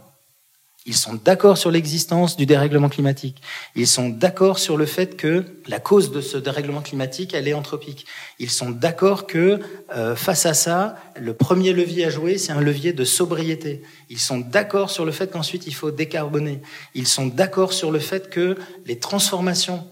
Ils 0.85 0.93
sont 0.95 1.13
d'accord 1.13 1.57
sur 1.57 1.71
l'existence 1.71 2.35
du 2.35 2.45
dérèglement 2.45 2.89
climatique. 2.89 3.41
Ils 3.75 3.87
sont 3.87 4.09
d'accord 4.09 4.59
sur 4.59 4.75
le 4.75 4.85
fait 4.85 5.15
que 5.15 5.45
la 5.67 5.79
cause 5.79 6.11
de 6.11 6.19
ce 6.19 6.37
dérèglement 6.37 6.81
climatique, 6.81 7.33
elle 7.33 7.47
est 7.47 7.53
anthropique. 7.53 8.05
Ils 8.37 8.51
sont 8.51 8.69
d'accord 8.69 9.25
que 9.25 9.61
euh, 9.95 10.15
face 10.17 10.45
à 10.45 10.53
ça, 10.53 10.97
le 11.17 11.33
premier 11.33 11.71
levier 11.71 12.05
à 12.05 12.09
jouer, 12.09 12.37
c'est 12.37 12.51
un 12.51 12.61
levier 12.61 12.91
de 12.91 13.05
sobriété. 13.05 13.81
Ils 14.09 14.19
sont 14.19 14.39
d'accord 14.39 14.91
sur 14.91 15.05
le 15.05 15.13
fait 15.13 15.31
qu'ensuite, 15.31 15.65
il 15.65 15.73
faut 15.73 15.91
décarboner. 15.91 16.61
Ils 16.93 17.07
sont 17.07 17.25
d'accord 17.25 17.71
sur 17.71 17.89
le 17.89 17.99
fait 17.99 18.29
que 18.29 18.57
les 18.85 18.99
transformations 18.99 19.87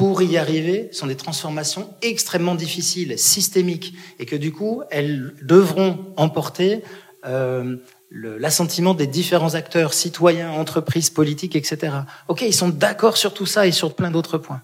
pour 0.00 0.22
y 0.22 0.38
arriver 0.38 0.88
sont 0.92 1.08
des 1.08 1.14
transformations 1.14 1.92
extrêmement 2.00 2.54
difficiles, 2.54 3.18
systémiques, 3.18 3.92
et 4.18 4.24
que 4.24 4.34
du 4.34 4.50
coup, 4.50 4.82
elles 4.90 5.34
devront 5.42 6.14
emporter 6.16 6.82
euh, 7.26 7.76
l'assentiment 8.10 8.94
des 8.94 9.06
différents 9.06 9.56
acteurs, 9.56 9.92
citoyens, 9.92 10.52
entreprises, 10.52 11.10
politiques, 11.10 11.54
etc. 11.54 11.92
Ok, 12.28 12.40
ils 12.40 12.54
sont 12.54 12.70
d'accord 12.70 13.18
sur 13.18 13.34
tout 13.34 13.44
ça 13.44 13.66
et 13.66 13.72
sur 13.72 13.94
plein 13.94 14.10
d'autres 14.10 14.38
points. 14.38 14.62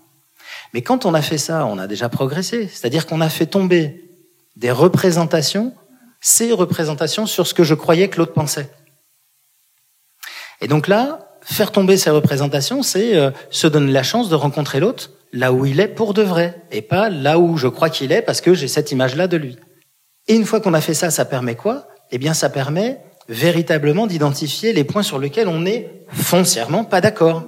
Mais 0.73 0.81
quand 0.81 1.05
on 1.05 1.13
a 1.13 1.21
fait 1.21 1.37
ça, 1.37 1.67
on 1.67 1.77
a 1.77 1.87
déjà 1.87 2.09
progressé. 2.09 2.67
C'est-à-dire 2.67 3.05
qu'on 3.05 3.21
a 3.21 3.29
fait 3.29 3.45
tomber 3.45 4.09
des 4.57 4.71
représentations, 4.71 5.75
ces 6.23 6.51
représentations 6.51 7.27
sur 7.27 7.47
ce 7.47 7.53
que 7.53 7.63
je 7.63 7.75
croyais 7.75 8.09
que 8.09 8.17
l'autre 8.17 8.33
pensait. 8.33 8.71
Et 10.63 10.67
donc 10.67 10.89
là, 10.89 11.37
faire 11.43 11.73
tomber 11.73 11.99
ces 11.99 12.09
représentations, 12.09 12.83
c'est 12.83 13.17
euh, 13.17 13.33
se 13.51 13.67
donner 13.67 13.93
la 13.93 14.03
chance 14.03 14.31
de 14.31 14.35
rencontrer 14.35 14.81
l'autre 14.81 15.11
là 15.37 15.53
où 15.53 15.67
il 15.67 15.81
est 15.81 15.89
pour 15.89 16.15
de 16.15 16.23
vrai, 16.23 16.63
et 16.71 16.83
pas 16.83 17.09
là 17.09 17.39
où 17.39 17.57
je 17.57 17.69
crois 17.69 17.91
qu'il 17.91 18.13
est 18.13 18.23
parce 18.23 18.41
que 18.41 18.55
j'ai 18.55 18.69
cette 18.69 18.91
image-là 18.91 19.27
de 19.27 19.37
lui. 19.37 19.57
Et 20.29 20.35
une 20.35 20.45
fois 20.45 20.61
qu'on 20.61 20.75
a 20.75 20.81
fait 20.81 20.95
ça, 20.95 21.11
ça 21.11 21.25
permet 21.25 21.55
quoi? 21.55 21.89
Eh 22.11 22.19
bien, 22.19 22.35
ça 22.35 22.49
permet 22.49 23.01
véritablement 23.29 24.07
d'identifier 24.07 24.73
les 24.73 24.85
points 24.85 25.03
sur 25.03 25.19
lesquels 25.19 25.49
on 25.49 25.61
n'est 25.61 26.05
foncièrement 26.09 26.85
pas 26.85 27.01
d'accord. 27.01 27.45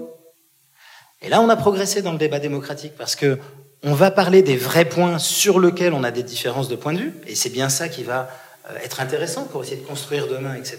Et 1.23 1.29
là, 1.29 1.41
on 1.41 1.49
a 1.49 1.57
progressé 1.57 2.03
dans 2.03 2.13
le 2.13 2.19
débat 2.19 2.39
démocratique 2.39 2.93
parce 2.97 3.17
que 3.17 3.39
on 3.85 3.95
va 3.95 4.11
parler 4.11 4.43
des 4.43 4.57
vrais 4.57 4.85
points 4.85 5.19
sur 5.19 5.61
lesquels 5.61 5.93
on 5.93 6.03
a 6.03 6.11
des 6.11 6.25
différences 6.25 6.69
de 6.69 6.77
point 6.77 6.93
de 6.93 6.99
vue, 6.99 7.15
et 7.29 7.37
c'est 7.37 7.51
bien 7.51 7.69
ça 7.69 7.89
qui 7.89 8.03
va 8.03 8.29
euh, 8.71 8.77
être 8.85 9.01
intéressant 9.01 9.45
pour 9.45 9.63
essayer 9.63 9.81
de 9.81 9.87
construire 9.87 10.27
demain, 10.27 10.55
etc. 10.55 10.79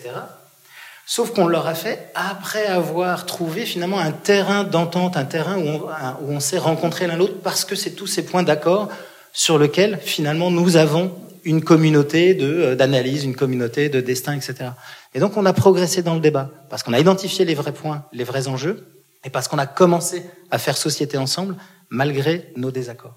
Sauf 1.11 1.33
qu'on 1.33 1.47
l'aura 1.47 1.73
fait 1.73 2.07
après 2.13 2.67
avoir 2.67 3.25
trouvé 3.25 3.65
finalement 3.65 3.97
un 3.97 4.11
terrain 4.11 4.63
d'entente, 4.63 5.17
un 5.17 5.25
terrain 5.25 5.57
où 5.57 5.67
on, 5.67 5.81
où 5.81 6.31
on 6.31 6.39
s'est 6.39 6.59
rencontré 6.59 7.07
l'un 7.07 7.15
l'autre 7.15 7.37
parce 7.41 7.65
que 7.65 7.73
c'est 7.73 7.95
tous 7.95 8.05
ces 8.05 8.23
points 8.23 8.43
d'accord 8.43 8.89
sur 9.33 9.57
lesquels 9.57 9.97
finalement 10.03 10.51
nous 10.51 10.77
avons 10.77 11.11
une 11.45 11.63
communauté 11.63 12.37
euh, 12.39 12.75
d'analyse, 12.75 13.23
une 13.23 13.35
communauté 13.35 13.89
de 13.89 14.01
destin, 14.01 14.35
etc. 14.35 14.69
Et 15.15 15.19
donc 15.19 15.35
on 15.35 15.47
a 15.47 15.53
progressé 15.53 16.03
dans 16.03 16.13
le 16.13 16.19
débat 16.19 16.51
parce 16.69 16.83
qu'on 16.83 16.93
a 16.93 16.99
identifié 16.99 17.43
les 17.43 17.55
vrais 17.55 17.73
points, 17.73 18.05
les 18.13 18.23
vrais 18.23 18.47
enjeux, 18.47 18.85
et 19.25 19.31
parce 19.31 19.47
qu'on 19.47 19.57
a 19.57 19.65
commencé 19.65 20.21
à 20.51 20.59
faire 20.59 20.77
société 20.77 21.17
ensemble 21.17 21.55
malgré 21.89 22.51
nos 22.55 22.69
désaccords. 22.69 23.15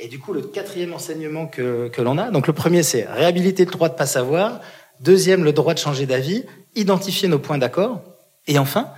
Et 0.00 0.08
du 0.08 0.18
coup, 0.18 0.32
le 0.32 0.42
quatrième 0.42 0.92
enseignement 0.92 1.46
que, 1.46 1.86
que 1.86 2.02
l'on 2.02 2.18
a, 2.18 2.32
donc 2.32 2.48
le 2.48 2.52
premier 2.52 2.82
c'est 2.82 3.06
réhabiliter 3.08 3.64
le 3.64 3.70
droit 3.70 3.88
de 3.88 3.94
pas 3.94 4.06
savoir, 4.06 4.60
deuxième 4.98 5.44
le 5.44 5.52
droit 5.52 5.74
de 5.74 5.78
changer 5.78 6.06
d'avis, 6.06 6.44
identifier 6.78 7.28
nos 7.28 7.38
points 7.38 7.58
d'accord, 7.58 8.02
et 8.46 8.58
enfin, 8.58 8.90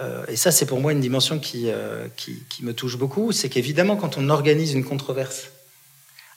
euh, 0.00 0.24
et 0.28 0.36
ça 0.36 0.50
c'est 0.50 0.66
pour 0.66 0.80
moi 0.80 0.92
une 0.92 1.00
dimension 1.00 1.38
qui, 1.38 1.70
euh, 1.70 2.06
qui, 2.16 2.42
qui 2.50 2.64
me 2.64 2.74
touche 2.74 2.96
beaucoup, 2.96 3.32
c'est 3.32 3.48
qu'évidemment 3.48 3.96
quand 3.96 4.18
on 4.18 4.28
organise 4.28 4.72
une 4.72 4.84
controverse 4.84 5.50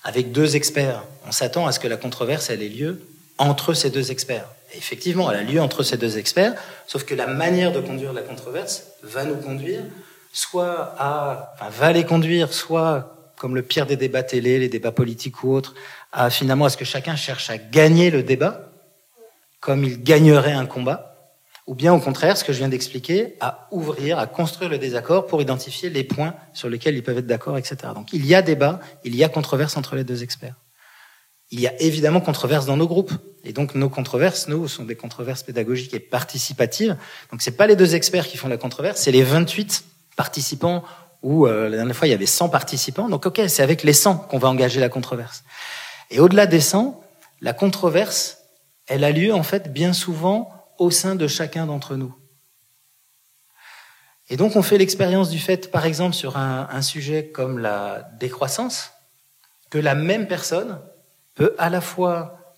avec 0.04 0.32
deux 0.32 0.56
experts. 0.56 1.04
On 1.28 1.32
s'attend 1.32 1.66
à 1.66 1.72
ce 1.72 1.80
que 1.80 1.88
la 1.88 1.98
controverse 1.98 2.50
ait 2.50 2.58
lieu 2.58 3.02
entre 3.38 3.74
ces 3.74 3.90
deux 3.90 4.12
experts. 4.12 4.48
Et 4.74 4.78
effectivement, 4.78 5.30
elle 5.32 5.40
a 5.40 5.44
lieu 5.44 5.60
entre 5.60 5.84
ces 5.84 5.98
deux 5.98 6.18
experts, 6.18 6.54
sauf 6.88 7.04
que 7.04 7.16
la 7.16 7.28
manière 7.28 7.72
de 7.72 7.82
conduire 7.82 8.14
la 8.14 8.22
controverse 8.22 8.84
va 9.04 9.26
nous 9.26 9.36
conduire 9.36 9.82
soit 10.32 10.96
à, 11.00 11.56
va 11.72 11.92
les 11.92 12.04
conduire 12.04 12.54
soit 12.54 13.34
comme 13.38 13.56
le 13.56 13.64
pire 13.64 13.86
des 13.86 13.98
débats 13.98 14.24
télé, 14.24 14.60
les 14.60 14.70
débats 14.70 14.92
politiques 14.92 15.44
ou 15.44 15.54
autres, 15.54 15.74
à 16.12 16.30
finalement 16.30 16.66
à 16.66 16.70
ce 16.70 16.78
que 16.78 16.86
chacun 16.86 17.16
cherche 17.16 17.50
à 17.50 17.58
gagner 17.58 18.12
le 18.12 18.22
débat, 18.22 18.70
comme 19.66 19.84
il 19.84 20.04
gagnerait 20.04 20.54
un 20.54 20.68
combat, 20.68 21.34
ou 21.66 21.74
bien 21.74 21.92
au 21.92 22.00
contraire, 22.00 22.38
ce 22.38 22.44
que 22.44 22.54
je 22.54 22.60
viens 22.60 22.70
d'expliquer, 22.70 23.36
à 23.40 23.68
ouvrir, 23.72 24.20
à 24.20 24.28
construire 24.28 24.70
le 24.70 24.78
désaccord 24.78 25.26
pour 25.26 25.42
identifier 25.42 25.90
les 25.90 26.04
points 26.04 26.36
sur 26.54 26.70
lesquels 26.70 26.96
ils 26.96 27.02
peuvent 27.02 27.18
être 27.18 27.26
d'accord, 27.26 27.58
etc. 27.58 27.78
Donc 27.96 28.14
il 28.14 28.28
y 28.28 28.36
a 28.36 28.44
débat, 28.44 28.80
il 29.04 29.16
y 29.16 29.24
a 29.24 29.30
controverse 29.30 29.76
entre 29.76 29.96
les 29.96 30.04
deux 30.04 30.22
experts. 30.22 30.54
Il 31.50 31.60
y 31.60 31.66
a 31.66 31.74
évidemment 31.82 32.22
controverse 32.22 32.68
dans 32.68 32.78
nos 32.78 32.88
groupes. 32.88 33.12
Et 33.44 33.54
donc 33.54 33.74
nos 33.74 33.90
controverses, 33.90 34.48
nous, 34.48 34.68
sont 34.68 34.84
des 34.84 34.96
controverses 34.96 35.42
pédagogiques 35.42 35.96
et 35.96 36.00
participatives. 36.00 36.96
Donc 37.32 37.42
c'est 37.42 37.58
pas 37.58 37.66
les 37.66 37.76
deux 37.76 37.96
experts 37.96 38.28
qui 38.28 38.38
font 38.38 38.48
la 38.48 38.58
controverse, 38.58 39.02
c'est 39.02 39.12
les 39.12 39.24
28 39.24 39.84
participants 40.16 40.84
ou 41.24 41.48
euh, 41.48 41.70
la 41.70 41.78
dernière 41.78 41.96
fois 41.96 42.08
il 42.08 42.12
y 42.12 42.14
avait 42.14 42.28
100 42.28 42.50
participants. 42.50 43.10
Donc 43.10 43.26
ok, 43.26 43.42
c'est 43.48 43.64
avec 43.64 43.82
les 43.82 43.94
100 43.94 44.28
qu'on 44.30 44.38
va 44.38 44.48
engager 44.48 44.80
la 44.80 44.90
controverse. 44.90 45.44
Et 46.12 46.20
au-delà 46.20 46.46
des 46.46 46.62
100, 46.62 47.02
la 47.42 47.54
controverse, 47.54 48.45
elle 48.88 49.04
a 49.04 49.12
lieu 49.12 49.34
en 49.34 49.44
fait 49.44 49.72
bien 49.72 49.94
souvent 49.94 50.52
au 50.78 50.92
sein 50.92 51.16
de 51.16 51.28
chacun 51.28 51.66
d'entre 51.66 51.96
nous. 51.96 52.16
Et 54.30 54.38
donc 54.38 54.56
on 54.56 54.64
fait 54.64 54.78
l'expérience 54.78 55.30
du 55.30 55.40
fait, 55.40 55.72
par 55.72 55.86
exemple, 55.86 56.16
sur 56.16 56.38
un, 56.38 56.82
sujet 56.82 57.28
comme 57.28 57.60
la 57.60 58.10
décroissance, 58.20 58.92
que 59.70 59.78
la 59.78 59.96
même 59.96 60.28
personne 60.28 60.82
peut 61.36 61.54
à 61.58 61.70
la 61.70 61.82
fois 61.82 62.56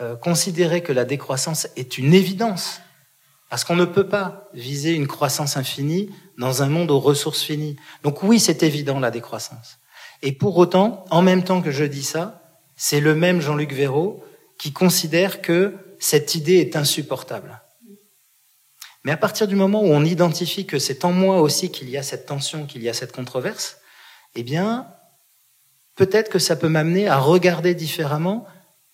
euh, 0.00 0.16
considérer 0.16 0.82
que 0.82 0.92
la 0.92 1.04
décroissance 1.04 1.68
est 1.76 1.96
une 1.96 2.12
évidence, 2.12 2.80
parce 3.48 3.64
qu'on 3.64 3.76
ne 3.76 3.84
peut 3.84 4.08
pas 4.08 4.48
viser 4.52 4.92
une 4.92 5.06
croissance 5.06 5.56
infinie 5.56 6.10
dans 6.38 6.62
un 6.62 6.68
monde 6.68 6.90
aux 6.90 7.00
ressources 7.00 7.42
finies. 7.42 7.76
Donc 8.02 8.22
oui, 8.22 8.40
c'est 8.40 8.62
évident 8.62 8.98
la 8.98 9.10
décroissance. 9.10 9.78
Et 10.22 10.32
pour 10.32 10.56
autant, 10.58 11.04
en 11.10 11.22
même 11.22 11.44
temps 11.44 11.62
que 11.62 11.70
je 11.70 11.84
dis 11.84 12.02
ça, 12.02 12.42
c'est 12.76 13.00
le 13.00 13.14
même 13.14 13.40
Jean-Luc 13.40 13.72
Véraud 13.72 14.24
qui 14.62 14.72
considère 14.72 15.42
que 15.42 15.74
cette 15.98 16.36
idée 16.36 16.58
est 16.58 16.76
insupportable. 16.76 17.60
Mais 19.02 19.10
à 19.10 19.16
partir 19.16 19.48
du 19.48 19.56
moment 19.56 19.82
où 19.82 19.88
on 19.88 20.04
identifie 20.04 20.66
que 20.66 20.78
c'est 20.78 21.04
en 21.04 21.10
moi 21.10 21.40
aussi 21.40 21.72
qu'il 21.72 21.90
y 21.90 21.96
a 21.96 22.04
cette 22.04 22.26
tension, 22.26 22.64
qu'il 22.64 22.80
y 22.80 22.88
a 22.88 22.92
cette 22.92 23.10
controverse, 23.10 23.78
eh 24.36 24.44
bien, 24.44 24.86
peut-être 25.96 26.30
que 26.30 26.38
ça 26.38 26.54
peut 26.54 26.68
m'amener 26.68 27.08
à 27.08 27.18
regarder 27.18 27.74
différemment 27.74 28.46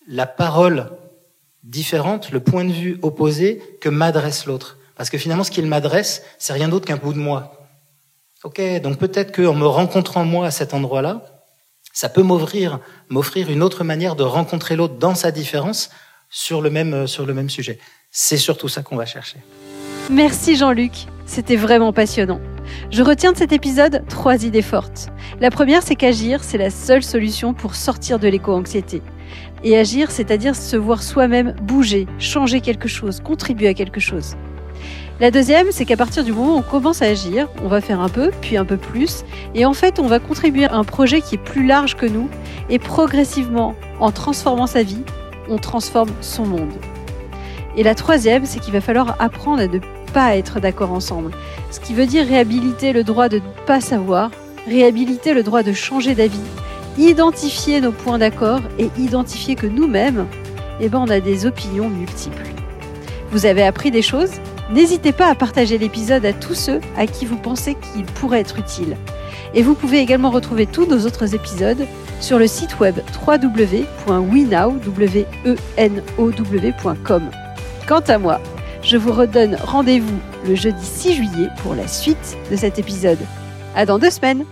la 0.07 0.25
parole 0.25 0.89
différente, 1.61 2.31
le 2.31 2.39
point 2.39 2.65
de 2.65 2.73
vue 2.73 2.97
opposé 3.03 3.61
que 3.79 3.89
m'adresse 3.89 4.47
l'autre. 4.47 4.79
Parce 4.95 5.11
que 5.11 5.19
finalement, 5.19 5.43
ce 5.43 5.51
qu'il 5.51 5.67
m'adresse, 5.67 6.23
c'est 6.39 6.53
rien 6.53 6.69
d'autre 6.69 6.87
qu'un 6.87 6.97
bout 6.97 7.13
de 7.13 7.19
moi. 7.19 7.69
Ok, 8.43 8.59
donc 8.81 8.97
peut-être 8.97 9.35
qu'en 9.35 9.53
me 9.53 9.67
rencontrant 9.67 10.25
moi 10.25 10.47
à 10.47 10.51
cet 10.51 10.73
endroit-là, 10.73 11.38
ça 11.93 12.09
peut 12.09 12.23
m'offrir, 12.23 12.79
m'offrir 13.09 13.49
une 13.49 13.63
autre 13.63 13.83
manière 13.83 14.15
de 14.15 14.23
rencontrer 14.23 14.75
l'autre 14.75 14.95
dans 14.95 15.15
sa 15.15 15.31
différence 15.31 15.89
sur 16.29 16.61
le 16.61 16.69
même, 16.69 17.07
sur 17.07 17.25
le 17.25 17.33
même 17.33 17.49
sujet. 17.49 17.79
C'est 18.11 18.37
surtout 18.37 18.67
ça 18.67 18.83
qu'on 18.83 18.95
va 18.95 19.05
chercher. 19.05 19.37
Merci 20.09 20.55
Jean-Luc, 20.55 20.91
c'était 21.25 21.55
vraiment 21.55 21.93
passionnant. 21.93 22.41
Je 22.91 23.03
retiens 23.03 23.31
de 23.31 23.37
cet 23.37 23.51
épisode 23.51 24.03
trois 24.09 24.43
idées 24.43 24.63
fortes. 24.63 25.09
La 25.39 25.51
première, 25.51 25.83
c'est 25.83 25.95
qu'agir, 25.95 26.43
c'est 26.43 26.57
la 26.57 26.71
seule 26.71 27.03
solution 27.03 27.53
pour 27.53 27.75
sortir 27.75 28.17
de 28.17 28.27
l'éco-anxiété. 28.27 29.03
Et 29.63 29.77
agir, 29.77 30.09
c'est-à-dire 30.09 30.55
se 30.55 30.77
voir 30.77 31.03
soi-même 31.03 31.53
bouger, 31.61 32.07
changer 32.17 32.61
quelque 32.61 32.87
chose, 32.87 33.19
contribuer 33.19 33.67
à 33.67 33.73
quelque 33.75 33.99
chose. 33.99 34.35
La 35.19 35.31
deuxième, 35.31 35.67
c'est 35.71 35.83
qu'à 35.83 35.97
partir 35.97 36.23
du 36.23 36.31
moment 36.31 36.55
où 36.55 36.59
on 36.59 36.61
commence 36.61 37.01
à 37.01 37.05
agir, 37.07 37.49
on 37.61 37.67
va 37.67 37.81
faire 37.81 37.99
un 37.99 38.07
peu, 38.07 38.31
puis 38.39 38.55
un 38.55 38.63
peu 38.63 38.77
plus, 38.77 39.25
et 39.53 39.65
en 39.65 39.73
fait, 39.73 39.99
on 39.99 40.07
va 40.07 40.19
contribuer 40.19 40.63
à 40.63 40.75
un 40.75 40.85
projet 40.85 41.19
qui 41.19 41.35
est 41.35 41.43
plus 41.43 41.65
large 41.65 41.97
que 41.97 42.05
nous, 42.05 42.29
et 42.69 42.79
progressivement, 42.79 43.75
en 43.99 44.11
transformant 44.11 44.65
sa 44.65 44.81
vie, 44.81 45.03
on 45.49 45.57
transforme 45.57 46.11
son 46.21 46.45
monde. 46.45 46.71
Et 47.75 47.83
la 47.83 47.95
troisième, 47.95 48.45
c'est 48.45 48.61
qu'il 48.61 48.71
va 48.71 48.79
falloir 48.79 49.17
apprendre 49.19 49.61
à 49.61 49.67
ne 49.67 49.79
pas 50.13 50.37
être 50.37 50.61
d'accord 50.61 50.93
ensemble. 50.93 51.31
Ce 51.69 51.81
qui 51.81 51.93
veut 51.93 52.05
dire 52.05 52.25
réhabiliter 52.25 52.93
le 52.93 53.03
droit 53.03 53.27
de 53.27 53.39
ne 53.39 53.65
pas 53.65 53.81
savoir, 53.81 54.31
réhabiliter 54.67 55.33
le 55.33 55.43
droit 55.43 55.63
de 55.63 55.73
changer 55.73 56.15
d'avis, 56.15 56.39
identifier 56.97 57.81
nos 57.81 57.91
points 57.91 58.19
d'accord 58.19 58.61
et 58.77 58.89
identifier 58.97 59.55
que 59.55 59.67
nous-mêmes, 59.67 60.27
eh 60.79 60.87
ben, 60.87 60.99
on 60.99 61.09
a 61.09 61.19
des 61.19 61.45
opinions 61.45 61.89
multiples. 61.89 62.47
Vous 63.31 63.45
avez 63.45 63.63
appris 63.63 63.91
des 63.91 64.01
choses? 64.01 64.31
N'hésitez 64.69 65.11
pas 65.11 65.27
à 65.27 65.35
partager 65.35 65.77
l'épisode 65.77 66.25
à 66.25 66.33
tous 66.33 66.53
ceux 66.53 66.79
à 66.95 67.07
qui 67.07 67.25
vous 67.25 67.37
pensez 67.37 67.75
qu'il 67.75 68.05
pourrait 68.05 68.41
être 68.41 68.59
utile. 68.59 68.97
Et 69.53 69.63
vous 69.63 69.73
pouvez 69.73 69.99
également 69.99 70.29
retrouver 70.29 70.67
tous 70.67 70.85
nos 70.85 71.05
autres 71.05 71.33
épisodes 71.33 71.87
sur 72.21 72.37
le 72.37 72.47
site 72.47 72.79
web 72.79 72.95
www.wenow.com. 73.25 73.61
Quant 77.87 78.03
à 78.07 78.17
moi, 78.17 78.39
Je 78.81 78.95
vous 78.95 79.11
redonne 79.11 79.57
rendez-vous 79.61 80.19
le 80.47 80.55
jeudi 80.55 80.85
6 80.85 81.13
juillet 81.15 81.49
pour 81.63 81.75
la 81.75 81.85
suite 81.87 82.37
de 82.49 82.55
cet 82.55 82.79
épisode. 82.79 83.19
À 83.75 83.85
dans 83.85 83.99
deux 83.99 84.09
semaines! 84.09 84.45